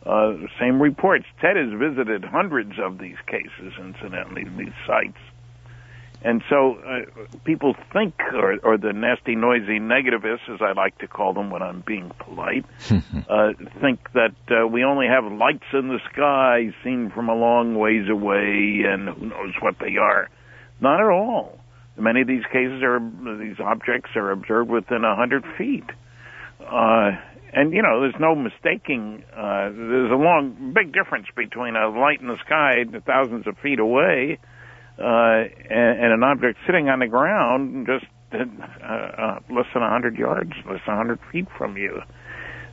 Uh, 0.04 0.34
same 0.60 0.80
reports. 0.80 1.24
Ted 1.40 1.56
has 1.56 1.72
visited 1.78 2.24
hundreds 2.24 2.78
of 2.78 2.98
these 2.98 3.16
cases, 3.26 3.72
incidentally, 3.78 4.44
these 4.56 4.74
sites. 4.86 5.18
And 6.22 6.42
so 6.48 6.76
uh, 6.76 7.26
people 7.44 7.74
think, 7.92 8.14
or, 8.32 8.56
or 8.62 8.78
the 8.78 8.92
nasty, 8.92 9.34
noisy 9.34 9.78
negativists, 9.78 10.48
as 10.52 10.60
I 10.62 10.72
like 10.72 10.96
to 10.98 11.08
call 11.08 11.34
them 11.34 11.50
when 11.50 11.62
I'm 11.62 11.82
being 11.86 12.10
polite, 12.18 12.64
uh, 12.90 13.52
think 13.80 14.12
that 14.14 14.34
uh, 14.50 14.66
we 14.66 14.82
only 14.82 15.06
have 15.06 15.30
lights 15.30 15.66
in 15.72 15.88
the 15.88 16.00
sky 16.12 16.74
seen 16.82 17.10
from 17.14 17.28
a 17.28 17.34
long 17.34 17.76
ways 17.76 18.08
away, 18.08 18.82
and 18.86 19.08
who 19.08 19.26
knows 19.26 19.54
what 19.60 19.78
they 19.78 19.96
are. 19.98 20.30
Not 20.80 21.00
at 21.00 21.10
all. 21.10 21.58
Many 21.98 22.20
of 22.20 22.26
these 22.26 22.44
cases 22.52 22.82
are 22.82 23.00
these 23.38 23.58
objects 23.58 24.10
are 24.16 24.30
observed 24.30 24.70
within 24.70 25.04
a 25.04 25.16
hundred 25.16 25.44
feet, 25.56 25.88
uh, 26.60 27.12
and 27.52 27.72
you 27.72 27.80
know 27.80 28.02
there's 28.02 28.20
no 28.20 28.34
mistaking. 28.34 29.24
Uh, 29.32 29.70
there's 29.72 30.12
a 30.12 30.16
long, 30.16 30.72
big 30.74 30.92
difference 30.92 31.26
between 31.34 31.74
a 31.74 31.88
light 31.88 32.20
in 32.20 32.28
the 32.28 32.36
sky 32.44 32.84
thousands 33.06 33.46
of 33.46 33.56
feet 33.58 33.78
away 33.78 34.38
uh, 34.98 35.44
and, 35.70 36.00
and 36.00 36.12
an 36.12 36.22
object 36.22 36.58
sitting 36.66 36.88
on 36.88 37.00
the 37.00 37.06
ground 37.06 37.86
just 37.86 38.06
uh, 38.32 38.38
uh, 38.84 39.38
less 39.50 39.66
than 39.72 39.82
a 39.82 39.88
hundred 39.88 40.16
yards, 40.16 40.52
less 40.68 40.80
than 40.86 40.94
a 40.94 40.96
hundred 40.96 41.18
feet 41.32 41.46
from 41.56 41.76
you. 41.76 42.00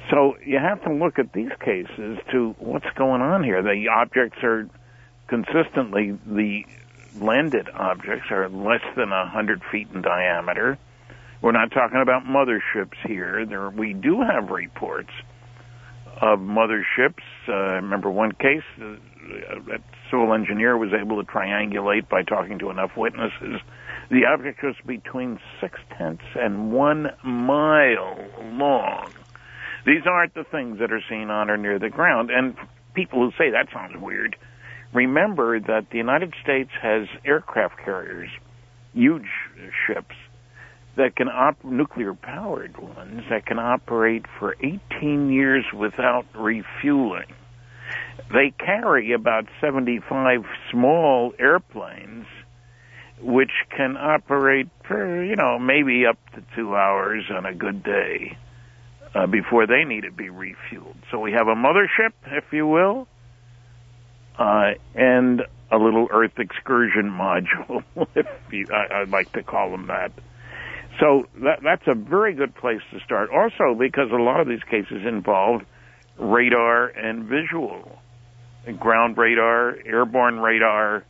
So 0.10 0.36
you 0.46 0.60
have 0.60 0.84
to 0.84 0.94
look 0.94 1.20
at 1.20 1.34
these 1.34 1.52
cases 1.64 2.18
to 2.32 2.56
what's 2.60 2.90
going 2.96 3.22
on 3.22 3.44
here. 3.44 3.62
The 3.62 3.88
objects 3.88 4.40
are 4.44 4.70
consistently 5.28 6.18
the 6.26 6.66
landed 7.16 7.70
objects 7.74 8.28
are 8.32 8.50
less 8.50 8.84
than 8.96 9.12
a 9.12 9.28
hundred 9.28 9.62
feet 9.72 9.88
in 9.94 10.02
diameter. 10.02 10.78
We're 11.42 11.52
not 11.52 11.72
talking 11.72 12.02
about 12.02 12.24
motherships 12.24 12.98
here. 13.06 13.46
There, 13.46 13.70
we 13.70 13.94
do 13.94 14.22
have 14.22 14.50
reports 14.50 15.12
of 16.22 16.40
motherships. 16.40 17.24
Uh, 17.48 17.52
I 17.52 17.76
remember 17.76 18.10
one 18.10 18.32
case 18.32 18.64
uh, 18.80 18.96
that 19.68 19.82
civil 20.10 20.34
engineer 20.34 20.78
was 20.78 20.92
able 20.94 21.24
to 21.24 21.30
triangulate 21.30 22.08
by 22.08 22.24
talking 22.24 22.60
to 22.60 22.70
enough 22.70 22.92
witnesses. 22.96 23.60
The 24.10 24.26
object 24.26 24.64
was 24.64 24.76
between 24.86 25.40
six 25.60 25.80
tenths 25.98 26.24
and 26.36 26.72
one 26.72 27.12
mile 27.24 28.18
long. 28.42 29.12
These 29.86 30.04
aren't 30.06 30.34
the 30.34 30.44
things 30.44 30.80
that 30.80 30.92
are 30.92 31.02
seen 31.10 31.30
on 31.30 31.50
or 31.50 31.58
near 31.58 31.80
the 31.80 31.90
ground. 31.90 32.30
And 32.30 32.56
people 32.94 33.20
who 33.20 33.32
say 33.38 33.52
that 33.52 33.68
sounds 33.74 33.98
weird, 33.98 34.36
remember 34.94 35.60
that 35.60 35.88
the 35.92 35.98
United 35.98 36.34
States 36.44 36.72
has 36.82 37.08
aircraft 37.26 37.78
carriers, 37.84 38.30
huge 38.94 39.28
ships, 39.88 40.16
that 40.96 41.16
can 41.16 41.28
op- 41.28 41.64
nuclear 41.64 42.14
powered 42.14 42.78
ones 42.78 43.24
that 43.30 43.46
can 43.46 43.58
operate 43.58 44.26
for 44.40 44.56
18 44.62 45.32
years 45.32 45.66
without 45.74 46.26
refueling. 46.36 47.34
They 48.32 48.54
carry 48.58 49.14
about 49.14 49.46
75 49.60 50.46
small 50.72 51.34
airplanes 51.40 52.26
which 53.22 53.52
can 53.76 53.96
operate 53.98 54.68
for, 54.86 55.24
you 55.24 55.36
know, 55.36 55.58
maybe 55.58 56.06
up 56.06 56.18
to 56.36 56.44
2 56.56 56.76
hours 56.76 57.24
on 57.32 57.46
a 57.46 57.54
good 57.54 57.84
day 57.84 58.38
uh, 59.16 59.28
before 59.28 59.66
they 59.66 59.84
need 59.86 60.02
to 60.02 60.12
be 60.12 60.26
refueled. 60.26 60.98
So 61.10 61.20
we 61.20 61.32
have 61.32 61.48
a 61.48 61.56
mothership, 61.56 62.12
if 62.26 62.46
you 62.52 62.68
will, 62.68 63.08
uh, 64.38 64.74
and 64.96 65.44
a 65.72 65.78
little 65.78 66.08
Earth 66.12 66.38
excursion 66.38 67.10
module, 67.10 67.84
if 68.16 68.28
you, 68.52 68.68
I, 68.72 69.02
I'd 69.02 69.10
like 69.10 69.32
to 69.34 69.44
call 69.44 69.72
them 69.72 69.88
that. 69.88 70.12
So 71.00 71.26
that, 71.42 71.62
that's 71.64 71.88
a 71.88 71.96
very 71.96 72.36
good 72.36 72.54
place 72.54 72.82
to 72.92 73.00
start. 73.00 73.30
Also, 73.32 73.78
because 73.78 74.12
a 74.12 74.16
lot 74.16 74.40
of 74.40 74.48
these 74.48 74.64
cases 74.70 75.06
involve 75.06 75.64
radar 76.18 76.88
and 76.88 77.24
visual, 77.24 78.00
ground 78.80 79.18
radar, 79.18 79.76
airborne 79.86 80.40
radar. 80.40 81.04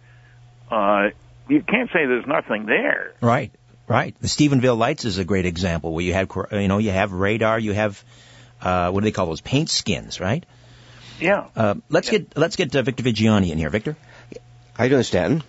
Uh, 0.71 1.09
you 1.49 1.61
can't 1.61 1.89
say 1.89 2.05
there's 2.05 2.25
nothing 2.25 2.65
there. 2.65 3.13
Right, 3.21 3.51
right. 3.87 4.15
The 4.21 4.27
Stephenville 4.27 4.77
Lights 4.77 5.03
is 5.03 5.17
a 5.17 5.25
great 5.25 5.45
example 5.45 5.93
where 5.93 6.05
you 6.05 6.13
have, 6.13 6.31
you 6.51 6.67
know, 6.69 6.77
you 6.77 6.91
have 6.91 7.11
radar, 7.11 7.59
you 7.59 7.73
have, 7.73 8.03
uh, 8.61 8.89
what 8.91 9.01
do 9.01 9.05
they 9.05 9.11
call 9.11 9.25
those? 9.25 9.41
Paint 9.41 9.69
skins, 9.69 10.21
right? 10.21 10.45
Yeah. 11.19 11.47
Uh, 11.55 11.75
let's 11.89 12.11
yeah. 12.11 12.19
get 12.19 12.37
let's 12.37 12.55
get 12.55 12.75
uh, 12.75 12.81
Victor 12.81 13.03
Viggiani 13.03 13.51
in 13.51 13.57
here. 13.57 13.69
Victor. 13.69 13.95
How 14.73 14.85
you 14.85 14.89
doing, 14.89 15.03
Stanton? 15.03 15.43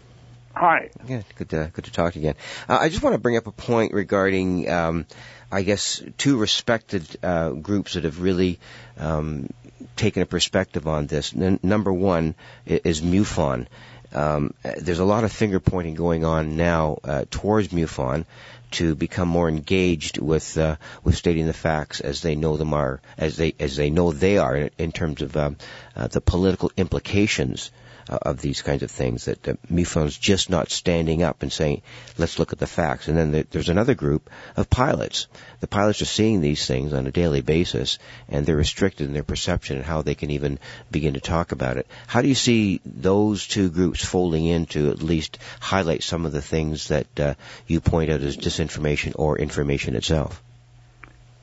Hi. 0.54 0.90
Yeah, 1.06 1.22
good 1.36 1.50
to 1.50 1.70
good 1.72 1.86
to 1.86 1.90
talk 1.90 2.16
again. 2.16 2.34
Uh, 2.68 2.78
I 2.80 2.88
just 2.88 3.02
want 3.02 3.14
to 3.14 3.18
bring 3.18 3.36
up 3.36 3.46
a 3.46 3.52
point 3.52 3.92
regarding, 3.92 4.70
um, 4.70 5.06
I 5.50 5.62
guess, 5.62 6.02
two 6.16 6.36
respected 6.36 7.04
uh, 7.22 7.50
groups 7.50 7.94
that 7.94 8.04
have 8.04 8.20
really 8.20 8.60
um, 8.96 9.50
taken 9.96 10.22
a 10.22 10.26
perspective 10.26 10.86
on 10.86 11.06
this. 11.06 11.34
N- 11.34 11.58
number 11.62 11.92
one 11.92 12.34
is 12.66 13.00
MUFON. 13.00 13.66
Um, 14.14 14.54
there's 14.62 15.00
a 15.00 15.04
lot 15.04 15.24
of 15.24 15.32
finger 15.32 15.60
pointing 15.60 15.94
going 15.94 16.24
on 16.24 16.56
now 16.56 16.98
uh, 17.04 17.24
towards 17.30 17.68
MUFON 17.68 18.24
to 18.72 18.94
become 18.94 19.28
more 19.28 19.48
engaged 19.48 20.18
with 20.18 20.58
uh, 20.58 20.76
with 21.04 21.16
stating 21.16 21.46
the 21.46 21.52
facts 21.52 22.00
as 22.00 22.22
they 22.22 22.34
know 22.34 22.56
them 22.56 22.74
are 22.74 23.00
as 23.16 23.36
they 23.36 23.54
as 23.60 23.76
they 23.76 23.90
know 23.90 24.12
they 24.12 24.38
are 24.38 24.56
in, 24.56 24.70
in 24.78 24.92
terms 24.92 25.22
of 25.22 25.36
um, 25.36 25.56
uh, 25.96 26.08
the 26.08 26.20
political 26.20 26.72
implications 26.76 27.70
uh, 28.08 28.18
of 28.22 28.40
these 28.40 28.62
kinds 28.62 28.82
of 28.82 28.90
things. 28.90 29.26
That 29.26 29.46
uh, 29.48 29.54
MUFON's 29.70 30.18
just 30.18 30.50
not 30.50 30.70
standing 30.70 31.22
up 31.22 31.42
and 31.42 31.52
saying, 31.52 31.82
"Let's 32.18 32.38
look 32.38 32.52
at 32.52 32.58
the 32.58 32.66
facts." 32.66 33.08
And 33.08 33.16
then 33.16 33.32
there, 33.32 33.44
there's 33.50 33.68
another 33.68 33.94
group 33.94 34.30
of 34.56 34.70
pilots. 34.70 35.26
The 35.60 35.66
pilots 35.66 36.02
are 36.02 36.06
seeing 36.06 36.40
these 36.40 36.66
things 36.66 36.92
on 36.92 37.06
a 37.06 37.12
daily 37.12 37.40
basis, 37.40 37.98
and 38.28 38.44
they're 38.44 38.56
restricted 38.56 39.06
in 39.06 39.14
their 39.14 39.22
perception 39.22 39.76
and 39.76 39.86
how 39.86 40.02
they 40.02 40.14
can 40.14 40.30
even 40.30 40.58
begin 40.90 41.14
to 41.14 41.20
talk 41.20 41.52
about 41.52 41.76
it. 41.76 41.86
How 42.06 42.22
do 42.22 42.28
you 42.28 42.34
see 42.34 42.80
those 42.84 43.46
two 43.46 43.70
groups 43.70 44.04
folding 44.04 44.44
in 44.44 44.66
to 44.66 44.90
at 44.90 45.02
least 45.02 45.38
highlight 45.60 46.02
some 46.02 46.26
of 46.26 46.32
the 46.32 46.42
things 46.42 46.88
that 46.88 47.20
uh, 47.20 47.34
you 47.66 47.80
point 47.80 48.10
out 48.10 48.20
as 48.20 48.36
disinformation 48.36 49.12
or 49.16 49.38
information 49.38 49.96
itself? 49.96 50.42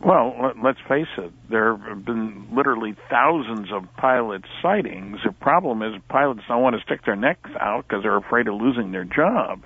Well, 0.03 0.50
let's 0.63 0.79
face 0.87 1.07
it. 1.17 1.31
There 1.49 1.77
have 1.77 2.05
been 2.05 2.49
literally 2.53 2.95
thousands 3.09 3.69
of 3.71 3.83
pilot 3.97 4.43
sightings. 4.61 5.17
The 5.25 5.31
problem 5.31 5.81
is 5.81 6.01
pilots 6.09 6.41
don't 6.47 6.61
want 6.61 6.75
to 6.75 6.81
stick 6.81 7.05
their 7.05 7.15
necks 7.15 7.49
out 7.59 7.85
because 7.87 8.03
they're 8.03 8.17
afraid 8.17 8.47
of 8.47 8.55
losing 8.55 8.91
their 8.91 9.05
job. 9.05 9.63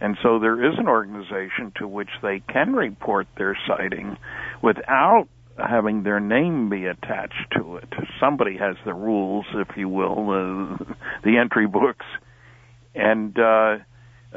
And 0.00 0.16
so 0.22 0.38
there 0.38 0.64
is 0.64 0.78
an 0.78 0.88
organization 0.88 1.72
to 1.76 1.88
which 1.88 2.10
they 2.22 2.40
can 2.48 2.72
report 2.72 3.26
their 3.36 3.58
sighting 3.66 4.16
without 4.62 5.26
having 5.58 6.04
their 6.04 6.20
name 6.20 6.70
be 6.70 6.86
attached 6.86 7.52
to 7.56 7.76
it. 7.76 7.88
Somebody 8.20 8.56
has 8.58 8.76
the 8.84 8.94
rules, 8.94 9.46
if 9.54 9.76
you 9.76 9.88
will, 9.88 10.78
the 11.24 11.38
entry 11.38 11.66
books. 11.66 12.06
And 12.94 13.36
uh, 13.38 13.78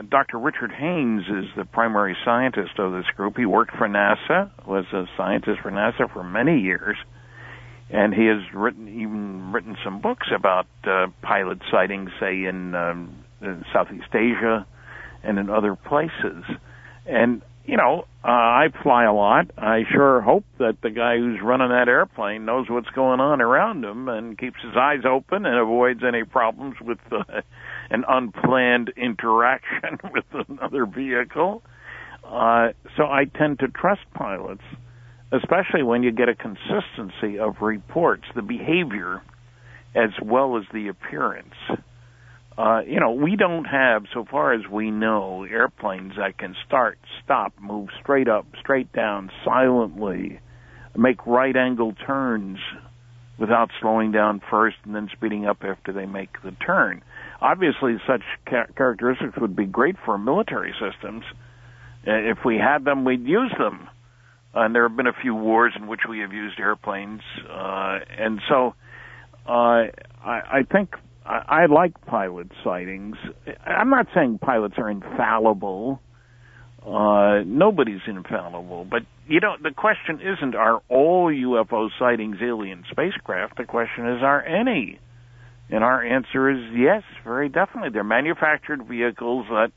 Dr. 0.09 0.39
Richard 0.39 0.71
Haines 0.71 1.23
is 1.23 1.49
the 1.57 1.65
primary 1.65 2.15
scientist 2.23 2.79
of 2.79 2.93
this 2.93 3.05
group. 3.17 3.35
He 3.37 3.45
worked 3.45 3.75
for 3.75 3.89
NASA, 3.89 4.49
was 4.65 4.85
a 4.93 5.05
scientist 5.17 5.59
for 5.61 5.69
NASA 5.69 6.11
for 6.13 6.23
many 6.23 6.61
years, 6.61 6.95
and 7.89 8.13
he 8.13 8.25
has 8.25 8.41
written 8.53 8.87
even 8.87 9.51
written 9.51 9.75
some 9.83 9.99
books 9.99 10.27
about 10.33 10.67
uh, 10.85 11.07
pilot 11.21 11.59
sightings, 11.69 12.09
say 12.21 12.45
in, 12.45 12.73
um, 12.73 13.23
in 13.41 13.65
Southeast 13.73 14.13
Asia 14.13 14.65
and 15.23 15.37
in 15.37 15.49
other 15.49 15.75
places. 15.75 16.45
And 17.05 17.41
you 17.65 17.77
know, 17.77 18.05
uh, 18.23 18.27
I 18.27 18.67
fly 18.83 19.03
a 19.03 19.13
lot. 19.13 19.51
I 19.57 19.83
sure 19.91 20.21
hope 20.21 20.45
that 20.57 20.77
the 20.81 20.89
guy 20.89 21.17
who's 21.17 21.39
running 21.43 21.69
that 21.69 21.87
airplane 21.87 22.45
knows 22.45 22.67
what's 22.69 22.89
going 22.89 23.19
on 23.19 23.41
around 23.41 23.83
him 23.83 24.07
and 24.09 24.37
keeps 24.37 24.57
his 24.63 24.75
eyes 24.75 25.01
open 25.05 25.45
and 25.45 25.57
avoids 25.57 26.01
any 26.07 26.23
problems 26.23 26.75
with 26.81 26.97
uh, 27.11 27.41
an 27.91 28.03
unplanned 28.07 28.91
interaction 28.97 29.99
with 30.11 30.47
another 30.47 30.85
vehicle. 30.85 31.61
Uh, 32.25 32.69
so 32.97 33.03
I 33.03 33.25
tend 33.37 33.59
to 33.59 33.67
trust 33.67 34.01
pilots, 34.13 34.63
especially 35.31 35.83
when 35.83 36.01
you 36.01 36.11
get 36.11 36.29
a 36.29 36.35
consistency 36.35 37.37
of 37.39 37.55
reports, 37.61 38.23
the 38.35 38.41
behavior 38.41 39.21
as 39.93 40.11
well 40.23 40.57
as 40.57 40.63
the 40.73 40.87
appearance. 40.87 41.53
Uh, 42.57 42.81
you 42.85 42.99
know, 42.99 43.11
we 43.11 43.35
don't 43.35 43.65
have, 43.65 44.03
so 44.13 44.25
far 44.29 44.53
as 44.53 44.61
we 44.71 44.91
know, 44.91 45.43
airplanes 45.43 46.13
that 46.17 46.37
can 46.37 46.55
start, 46.65 46.97
stop, 47.23 47.53
move 47.59 47.89
straight 48.01 48.29
up, 48.29 48.45
straight 48.59 48.91
down, 48.93 49.29
silently, 49.43 50.39
make 50.95 51.25
right 51.25 51.55
angle 51.55 51.93
turns 52.05 52.59
without 53.41 53.71
slowing 53.81 54.11
down 54.11 54.39
first 54.51 54.77
and 54.85 54.93
then 54.93 55.09
speeding 55.11 55.47
up 55.47 55.63
after 55.63 55.91
they 55.91 56.05
make 56.05 56.29
the 56.43 56.51
turn. 56.51 57.01
Obviously, 57.41 57.97
such 58.07 58.21
ca- 58.47 58.71
characteristics 58.77 59.33
would 59.41 59.55
be 59.55 59.65
great 59.65 59.95
for 60.05 60.17
military 60.19 60.73
systems. 60.73 61.23
Uh, 62.07 62.11
if 62.11 62.37
we 62.45 62.57
had 62.57 62.85
them, 62.85 63.03
we'd 63.03 63.25
use 63.25 63.51
them. 63.57 63.89
And 64.53 64.75
there 64.75 64.87
have 64.87 64.95
been 64.95 65.07
a 65.07 65.19
few 65.21 65.33
wars 65.33 65.73
in 65.75 65.87
which 65.87 66.01
we 66.07 66.19
have 66.19 66.31
used 66.31 66.59
airplanes, 66.59 67.21
uh, 67.49 67.99
and 68.17 68.41
so 68.49 68.75
uh, 69.47 69.49
I, 69.49 69.89
I 70.25 70.59
think 70.69 70.93
I, 71.25 71.63
I 71.63 71.65
like 71.67 71.93
pilot 72.05 72.51
sightings. 72.63 73.15
I'm 73.65 73.89
not 73.89 74.07
saying 74.13 74.39
pilots 74.39 74.75
are 74.77 74.89
infallible. 74.89 76.01
Uh, 76.85 77.43
nobody's 77.45 78.01
infallible, 78.07 78.85
but 78.89 79.03
you 79.31 79.39
know 79.39 79.55
the 79.61 79.71
question 79.71 80.19
isn't 80.21 80.55
are 80.55 80.81
all 80.89 81.31
UFO 81.31 81.89
sightings 81.97 82.37
alien 82.41 82.83
spacecraft. 82.91 83.57
The 83.57 83.65
question 83.65 84.07
is 84.07 84.21
are 84.21 84.43
any, 84.43 84.99
and 85.69 85.83
our 85.83 86.03
answer 86.03 86.49
is 86.49 86.73
yes, 86.73 87.03
very 87.23 87.49
definitely. 87.49 87.91
They're 87.91 88.03
manufactured 88.03 88.85
vehicles 88.85 89.47
that 89.49 89.71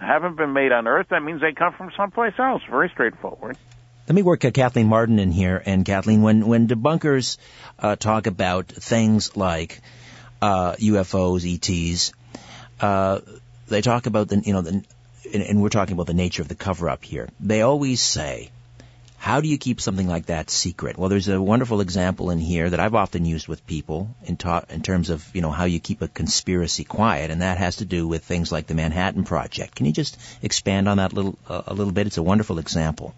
haven't 0.00 0.36
been 0.36 0.52
made 0.52 0.72
on 0.72 0.86
Earth, 0.86 1.08
that 1.10 1.22
means 1.22 1.40
they 1.40 1.52
come 1.52 1.74
from 1.74 1.90
someplace 1.96 2.34
else. 2.38 2.62
Very 2.70 2.88
straightforward. 2.88 3.56
Let 4.08 4.14
me 4.14 4.22
work 4.22 4.44
uh, 4.44 4.50
Kathleen 4.50 4.88
Marden 4.88 5.18
in 5.18 5.30
here. 5.30 5.62
And 5.64 5.84
Kathleen, 5.84 6.22
when 6.22 6.46
when 6.46 6.68
debunkers 6.68 7.36
uh, 7.78 7.96
talk 7.96 8.26
about 8.26 8.68
things 8.68 9.36
like 9.36 9.80
uh, 10.40 10.72
UFOs, 10.76 11.44
ETs, 11.44 12.12
uh, 12.80 13.20
they 13.68 13.82
talk 13.82 14.06
about 14.06 14.28
the 14.28 14.38
you 14.38 14.52
know 14.52 14.62
the 14.62 14.82
and, 15.32 15.42
and 15.42 15.62
we're 15.62 15.68
talking 15.68 15.92
about 15.92 16.06
the 16.06 16.14
nature 16.14 16.42
of 16.42 16.48
the 16.48 16.54
cover 16.54 16.88
up 16.88 17.04
here. 17.04 17.28
They 17.38 17.62
always 17.62 18.00
say 18.00 18.50
how 19.20 19.42
do 19.42 19.48
you 19.48 19.58
keep 19.58 19.82
something 19.82 20.08
like 20.08 20.26
that 20.26 20.48
secret? 20.48 20.96
Well, 20.96 21.10
there's 21.10 21.28
a 21.28 21.40
wonderful 21.40 21.82
example 21.82 22.30
in 22.30 22.38
here 22.38 22.70
that 22.70 22.80
I've 22.80 22.94
often 22.94 23.26
used 23.26 23.48
with 23.48 23.66
people 23.66 24.08
in, 24.24 24.38
ta- 24.38 24.64
in 24.70 24.80
terms 24.80 25.10
of, 25.10 25.22
you 25.34 25.42
know, 25.42 25.50
how 25.50 25.66
you 25.66 25.78
keep 25.78 26.00
a 26.00 26.08
conspiracy 26.08 26.84
quiet, 26.84 27.30
and 27.30 27.42
that 27.42 27.58
has 27.58 27.76
to 27.76 27.84
do 27.84 28.08
with 28.08 28.24
things 28.24 28.50
like 28.50 28.66
the 28.66 28.74
Manhattan 28.74 29.24
Project. 29.24 29.74
Can 29.74 29.84
you 29.84 29.92
just 29.92 30.18
expand 30.42 30.88
on 30.88 30.96
that 30.96 31.12
little, 31.12 31.36
uh, 31.46 31.64
a 31.66 31.74
little 31.74 31.92
bit? 31.92 32.06
It's 32.06 32.16
a 32.16 32.22
wonderful 32.22 32.58
example. 32.58 33.14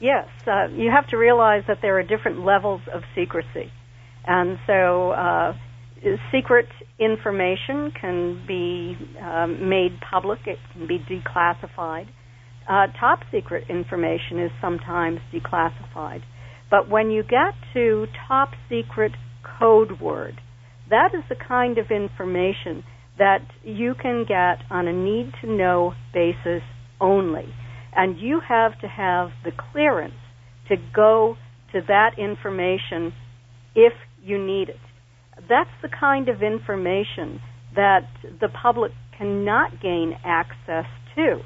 Yes, 0.00 0.28
uh, 0.46 0.68
you 0.70 0.90
have 0.90 1.06
to 1.08 1.16
realize 1.16 1.64
that 1.66 1.80
there 1.80 1.98
are 1.98 2.02
different 2.02 2.44
levels 2.44 2.82
of 2.92 3.02
secrecy. 3.14 3.72
And 4.26 4.58
so, 4.66 5.12
uh, 5.12 5.56
secret 6.30 6.68
information 6.98 7.90
can 7.92 8.44
be 8.46 8.98
um, 9.18 9.70
made 9.70 9.98
public, 10.02 10.46
it 10.46 10.58
can 10.74 10.86
be 10.86 10.98
declassified. 10.98 12.06
Uh, 12.70 12.86
top 13.00 13.18
secret 13.32 13.64
information 13.68 14.38
is 14.38 14.50
sometimes 14.60 15.18
declassified. 15.34 16.20
But 16.70 16.88
when 16.88 17.10
you 17.10 17.24
get 17.24 17.54
to 17.74 18.06
top 18.28 18.50
secret 18.68 19.10
code 19.58 20.00
word, 20.00 20.40
that 20.88 21.10
is 21.12 21.24
the 21.28 21.34
kind 21.34 21.78
of 21.78 21.86
information 21.90 22.84
that 23.18 23.40
you 23.64 23.94
can 24.00 24.24
get 24.26 24.64
on 24.70 24.86
a 24.86 24.92
need 24.92 25.32
to 25.40 25.50
know 25.50 25.94
basis 26.14 26.62
only. 27.00 27.52
And 27.96 28.20
you 28.20 28.40
have 28.48 28.80
to 28.82 28.86
have 28.86 29.30
the 29.44 29.50
clearance 29.72 30.14
to 30.68 30.76
go 30.94 31.36
to 31.72 31.80
that 31.88 32.10
information 32.18 33.12
if 33.74 33.94
you 34.22 34.38
need 34.38 34.68
it. 34.68 34.76
That's 35.48 35.70
the 35.82 35.88
kind 35.88 36.28
of 36.28 36.40
information 36.40 37.40
that 37.74 38.06
the 38.40 38.48
public 38.48 38.92
cannot 39.18 39.82
gain 39.82 40.12
access 40.24 40.86
to. 41.16 41.40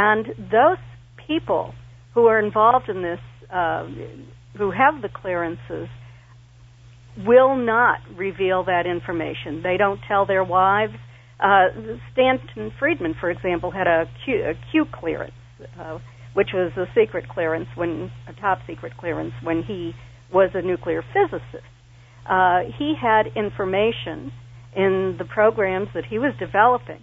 And 0.00 0.26
those 0.50 0.78
people 1.26 1.74
who 2.14 2.24
are 2.24 2.38
involved 2.38 2.88
in 2.88 3.02
this, 3.02 3.18
uh, 3.52 3.84
who 4.56 4.70
have 4.70 5.02
the 5.02 5.10
clearances, 5.12 5.88
will 7.18 7.54
not 7.54 7.98
reveal 8.16 8.64
that 8.64 8.86
information. 8.86 9.62
They 9.62 9.76
don't 9.76 10.00
tell 10.08 10.24
their 10.24 10.42
wives. 10.42 10.94
Uh, 11.38 11.66
Stanton 12.12 12.72
Friedman, 12.78 13.14
for 13.20 13.30
example, 13.30 13.70
had 13.70 13.86
a 13.86 14.04
Q, 14.24 14.42
a 14.42 14.54
Q 14.70 14.86
clearance, 14.90 15.34
uh, 15.78 15.98
which 16.32 16.48
was 16.54 16.72
a 16.78 16.86
secret 16.98 17.28
clearance 17.28 17.68
when 17.74 18.10
a 18.26 18.32
top 18.40 18.60
secret 18.66 18.96
clearance 18.96 19.34
when 19.42 19.62
he 19.62 19.92
was 20.32 20.50
a 20.54 20.62
nuclear 20.62 21.02
physicist. 21.12 21.66
Uh, 22.26 22.60
he 22.78 22.94
had 22.98 23.26
information 23.36 24.32
in 24.74 25.16
the 25.18 25.26
programs 25.26 25.88
that 25.94 26.04
he 26.08 26.18
was 26.18 26.32
developing 26.38 27.02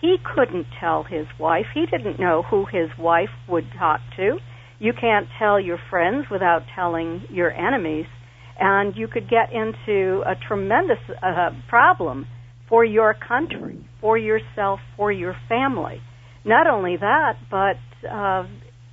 he 0.00 0.16
couldn't 0.34 0.66
tell 0.78 1.04
his 1.04 1.26
wife. 1.38 1.66
He 1.74 1.86
didn't 1.86 2.20
know 2.20 2.42
who 2.42 2.66
his 2.70 2.90
wife 2.98 3.30
would 3.48 3.64
talk 3.78 4.00
to. 4.16 4.38
You 4.78 4.92
can't 4.98 5.26
tell 5.38 5.58
your 5.58 5.78
friends 5.88 6.26
without 6.30 6.62
telling 6.74 7.22
your 7.30 7.50
enemies. 7.50 8.06
And 8.58 8.94
you 8.96 9.08
could 9.08 9.28
get 9.28 9.52
into 9.52 10.22
a 10.26 10.34
tremendous 10.48 10.98
uh, 11.22 11.50
problem 11.68 12.26
for 12.68 12.84
your 12.84 13.14
country, 13.14 13.84
for 14.00 14.18
yourself, 14.18 14.80
for 14.96 15.12
your 15.12 15.36
family. 15.48 16.00
Not 16.44 16.66
only 16.66 16.96
that, 16.96 17.34
but 17.50 18.08
uh, 18.08 18.44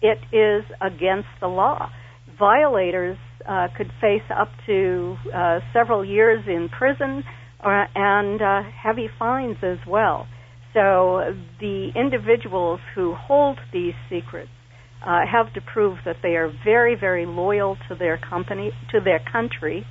it 0.02 0.20
is 0.36 0.63
against 0.82 1.30
the 1.39 1.48
law. 1.48 1.89
Violators 2.38 3.18
uh, 3.48 3.68
could 3.78 3.92
face 4.02 4.22
up 4.36 4.50
to 4.66 5.16
uh, 5.34 5.60
several 5.74 6.04
years 6.04 6.44
in 6.48 6.70
prison 6.70 7.24
uh, 7.63 7.86
and 7.96 8.42
uh, 8.42 8.62
heavy 8.82 9.08
fines 9.18 9.58
as 9.63 9.78
well. 9.88 10.28
So 10.74 11.36
the 11.60 11.92
individuals 11.96 12.80
who 12.96 13.14
hold 13.14 13.60
these 13.72 13.94
secrets 14.10 14.50
uh, 15.06 15.20
have 15.30 15.54
to 15.54 15.62
prove 15.62 16.00
that 16.06 16.18
they 16.24 16.36
are 16.36 16.52
very, 16.64 16.96
very 16.96 17.26
loyal 17.26 17.78
to 17.90 17.96
their 17.96 18.18
company, 18.18 18.72
to 18.92 19.00
their 19.00 19.20
country, 19.20 19.86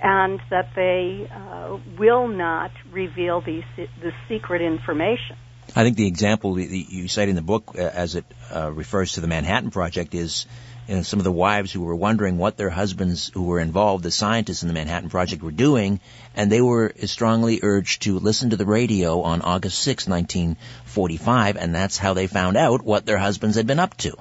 and 0.00 0.40
that 0.50 0.70
they 0.76 1.28
uh, 1.32 1.78
will 1.98 2.28
not 2.28 2.70
reveal 2.92 3.40
these, 3.40 3.64
the 3.76 4.12
secret 4.28 4.62
information. 4.62 5.36
I 5.74 5.82
think 5.82 5.96
the 5.96 6.06
example 6.06 6.54
that 6.54 6.70
you 6.70 7.08
cite 7.08 7.28
in 7.28 7.34
the 7.34 7.42
book, 7.42 7.74
uh, 7.74 7.82
as 7.82 8.14
it 8.14 8.24
uh, 8.54 8.70
refers 8.72 9.12
to 9.12 9.20
the 9.20 9.26
Manhattan 9.26 9.70
Project, 9.70 10.14
is 10.14 10.46
you 10.88 10.96
know, 10.96 11.02
some 11.02 11.20
of 11.20 11.24
the 11.24 11.30
wives 11.30 11.70
who 11.70 11.82
were 11.82 11.94
wondering 11.94 12.38
what 12.38 12.56
their 12.56 12.70
husbands 12.70 13.30
who 13.34 13.44
were 13.44 13.60
involved, 13.60 14.02
the 14.02 14.10
scientists 14.10 14.62
in 14.62 14.68
the 14.68 14.74
Manhattan 14.74 15.10
Project, 15.10 15.42
were 15.42 15.52
doing, 15.52 16.00
and 16.34 16.50
they 16.50 16.62
were 16.62 16.94
strongly 17.04 17.60
urged 17.62 18.02
to 18.02 18.18
listen 18.18 18.50
to 18.50 18.56
the 18.56 18.64
radio 18.64 19.20
on 19.20 19.42
August 19.42 19.80
6, 19.80 20.08
1945, 20.08 21.56
and 21.58 21.74
that's 21.74 21.98
how 21.98 22.14
they 22.14 22.26
found 22.26 22.56
out 22.56 22.82
what 22.82 23.04
their 23.04 23.18
husbands 23.18 23.56
had 23.56 23.66
been 23.66 23.78
up 23.78 23.98
to. 23.98 24.16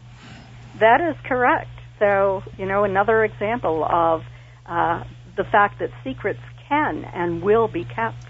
That 0.80 1.00
is 1.00 1.16
correct. 1.24 1.70
So, 2.00 2.44
you 2.58 2.66
know, 2.66 2.84
another 2.84 3.24
example 3.24 3.86
of 3.86 4.24
uh, 4.66 5.06
the 5.38 5.46
fact 5.46 5.80
that 5.80 5.90
secrets 6.04 6.42
can 6.68 7.06
and 7.06 7.42
will 7.42 7.70
be 7.70 7.86
kept. 7.86 8.26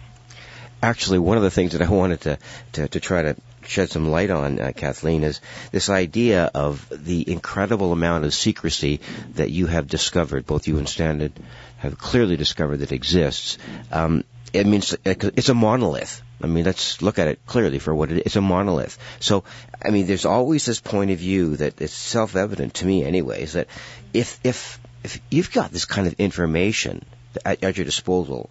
Actually, 0.84 1.18
one 1.18 1.38
of 1.38 1.44
the 1.44 1.50
things 1.50 1.72
that 1.72 1.82
I 1.82 1.90
wanted 1.90 2.22
to, 2.22 2.38
to, 2.74 2.88
to 2.88 3.00
try 3.00 3.24
to 3.24 3.36
shed 3.68 3.90
some 3.90 4.10
light 4.10 4.30
on, 4.30 4.60
uh, 4.60 4.72
Kathleen, 4.76 5.24
is 5.24 5.42
this 5.72 5.90
idea 5.90 6.50
of 6.54 6.88
the 6.92 7.30
incredible 7.30 7.92
amount 7.92 8.26
of 8.26 8.34
secrecy 8.34 9.00
that 9.36 9.52
you 9.52 9.68
have 9.68 9.88
discovered, 9.88 10.46
both 10.46 10.68
you 10.68 10.78
and 10.78 10.88
Stanton 10.88 11.34
have 11.78 11.98
clearly 11.98 12.38
discovered 12.38 12.78
that 12.78 12.92
exists. 12.92 13.58
Um, 13.92 14.24
it 14.54 14.66
means 14.66 14.96
it's 15.06 15.50
a 15.50 15.54
monolith. 15.54 16.22
I 16.42 16.48
mean, 16.48 16.66
let's 16.66 17.02
look 17.02 17.20
at 17.20 17.28
it 17.28 17.40
clearly 17.46 17.80
for 17.80 17.94
what 17.94 18.12
it 18.12 18.18
is. 18.18 18.24
It's 18.28 18.36
a 18.36 18.42
monolith. 18.42 18.98
So, 19.20 19.44
I 19.84 19.90
mean, 19.90 20.06
there's 20.08 20.26
always 20.26 20.66
this 20.66 20.80
point 20.80 21.12
of 21.12 21.18
view 21.18 21.58
that 21.58 21.82
it's 21.82 21.94
self-evident 21.94 22.76
to 22.76 22.86
me, 22.86 23.04
anyways, 23.04 23.54
that 23.54 23.68
if 24.14 24.40
if 24.44 24.80
if 25.04 25.20
you've 25.30 25.52
got 25.52 25.72
this 25.72 25.86
kind 25.86 26.08
of 26.08 26.14
information 26.20 27.04
at, 27.46 27.64
at 27.64 27.78
your 27.78 27.86
disposal, 27.86 28.50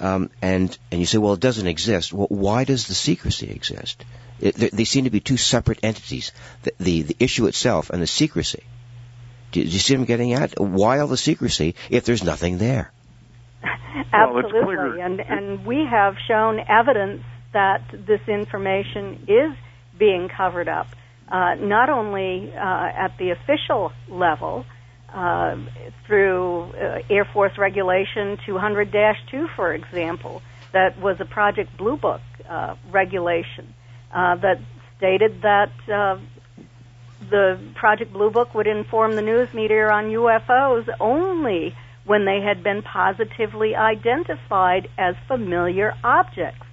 um, 0.00 0.30
and 0.40 0.76
and 0.90 1.00
you 1.00 1.06
say, 1.06 1.18
well, 1.18 1.34
it 1.34 1.40
doesn't 1.40 1.66
exist. 1.66 2.12
Well, 2.12 2.28
why 2.28 2.64
does 2.64 2.86
the 2.86 2.94
secrecy 2.94 3.50
exist? 3.50 4.04
It, 4.42 4.56
they 4.56 4.84
seem 4.84 5.04
to 5.04 5.10
be 5.10 5.20
two 5.20 5.36
separate 5.36 5.78
entities. 5.84 6.32
The, 6.64 6.72
the, 6.80 7.02
the 7.02 7.16
issue 7.20 7.46
itself 7.46 7.90
and 7.90 8.02
the 8.02 8.08
secrecy. 8.08 8.64
Do, 9.52 9.62
do 9.62 9.68
you 9.68 9.78
see 9.78 9.94
what 9.94 10.00
I'm 10.00 10.06
getting 10.06 10.32
at? 10.32 10.58
Why 10.58 10.98
all 10.98 11.06
the 11.06 11.16
secrecy 11.16 11.76
if 11.90 12.04
there's 12.04 12.24
nothing 12.24 12.58
there? 12.58 12.90
Absolutely, 14.12 14.76
well, 14.76 15.00
and 15.00 15.20
and 15.20 15.64
we 15.64 15.86
have 15.88 16.16
shown 16.26 16.58
evidence 16.58 17.22
that 17.52 17.82
this 17.92 18.20
information 18.26 19.26
is 19.28 19.56
being 19.96 20.28
covered 20.28 20.68
up, 20.68 20.88
uh, 21.28 21.54
not 21.54 21.88
only 21.88 22.52
uh, 22.52 22.58
at 22.58 23.16
the 23.18 23.30
official 23.30 23.92
level 24.08 24.64
uh, 25.14 25.56
through 26.06 26.62
uh, 26.62 27.02
Air 27.08 27.26
Force 27.32 27.56
Regulation 27.58 28.38
200-2, 28.38 29.54
for 29.54 29.72
example, 29.72 30.42
that 30.72 30.98
was 30.98 31.20
a 31.20 31.26
Project 31.26 31.76
Blue 31.76 31.96
Book 31.96 32.22
uh, 32.48 32.74
regulation 32.90 33.74
uh, 34.12 34.36
that 34.36 34.60
stated 34.98 35.42
that 35.42 35.72
uh, 35.92 36.18
the 37.30 37.58
Project 37.74 38.12
Blue 38.12 38.30
Book 38.30 38.54
would 38.54 38.66
inform 38.66 39.16
the 39.16 39.22
news 39.22 39.52
media 39.54 39.88
on 39.88 40.04
UFOs 40.06 40.88
only 41.00 41.74
when 42.04 42.24
they 42.24 42.40
had 42.40 42.62
been 42.62 42.82
positively 42.82 43.76
identified 43.76 44.88
as 44.98 45.14
familiar 45.28 45.94
objects. 46.02 46.66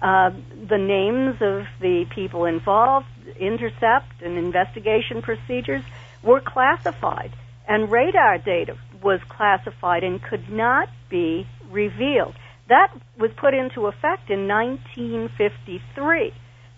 Uh, 0.00 0.30
the 0.68 0.78
names 0.78 1.36
of 1.40 1.66
the 1.80 2.04
people 2.10 2.44
involved, 2.44 3.06
intercept 3.38 4.20
and 4.20 4.36
investigation 4.36 5.22
procedures 5.22 5.84
were 6.22 6.40
classified, 6.40 7.32
and 7.68 7.90
radar 7.90 8.38
data 8.38 8.76
was 9.00 9.20
classified 9.28 10.02
and 10.02 10.20
could 10.22 10.50
not 10.50 10.88
be 11.08 11.46
revealed. 11.70 12.34
That 12.68 12.92
was 13.18 13.30
put 13.36 13.54
into 13.54 13.86
effect 13.86 14.30
in 14.30 14.48
1953. 14.48 16.32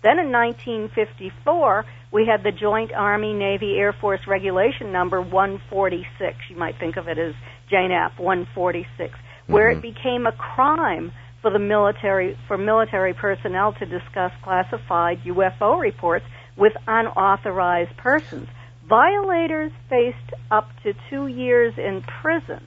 Then 0.05 0.19
in 0.19 0.31
1954, 0.31 1.83
we 2.11 2.27
had 2.27 2.43
the 2.43 2.51
Joint 2.51 2.93
Army 2.93 3.33
Navy 3.33 3.75
Air 3.79 3.91
Force 3.91 4.19
Regulation 4.27 4.91
Number 4.91 5.19
146. 5.19 6.37
You 6.47 6.57
might 6.57 6.77
think 6.77 6.95
of 6.97 7.07
it 7.07 7.17
as 7.17 7.33
JANAP 7.71 8.19
146, 8.19 9.17
where 9.47 9.71
mm-hmm. 9.71 9.79
it 9.79 9.81
became 9.81 10.27
a 10.27 10.31
crime 10.31 11.11
for 11.41 11.49
the 11.49 11.57
military 11.57 12.37
for 12.47 12.55
military 12.55 13.15
personnel 13.15 13.73
to 13.73 13.85
discuss 13.87 14.31
classified 14.43 15.23
UFO 15.25 15.81
reports 15.81 16.25
with 16.55 16.73
unauthorized 16.85 17.97
persons. 17.97 18.47
Violators 18.87 19.71
faced 19.89 20.33
up 20.51 20.69
to 20.83 20.93
two 21.09 21.25
years 21.25 21.73
in 21.79 22.03
prison 22.21 22.63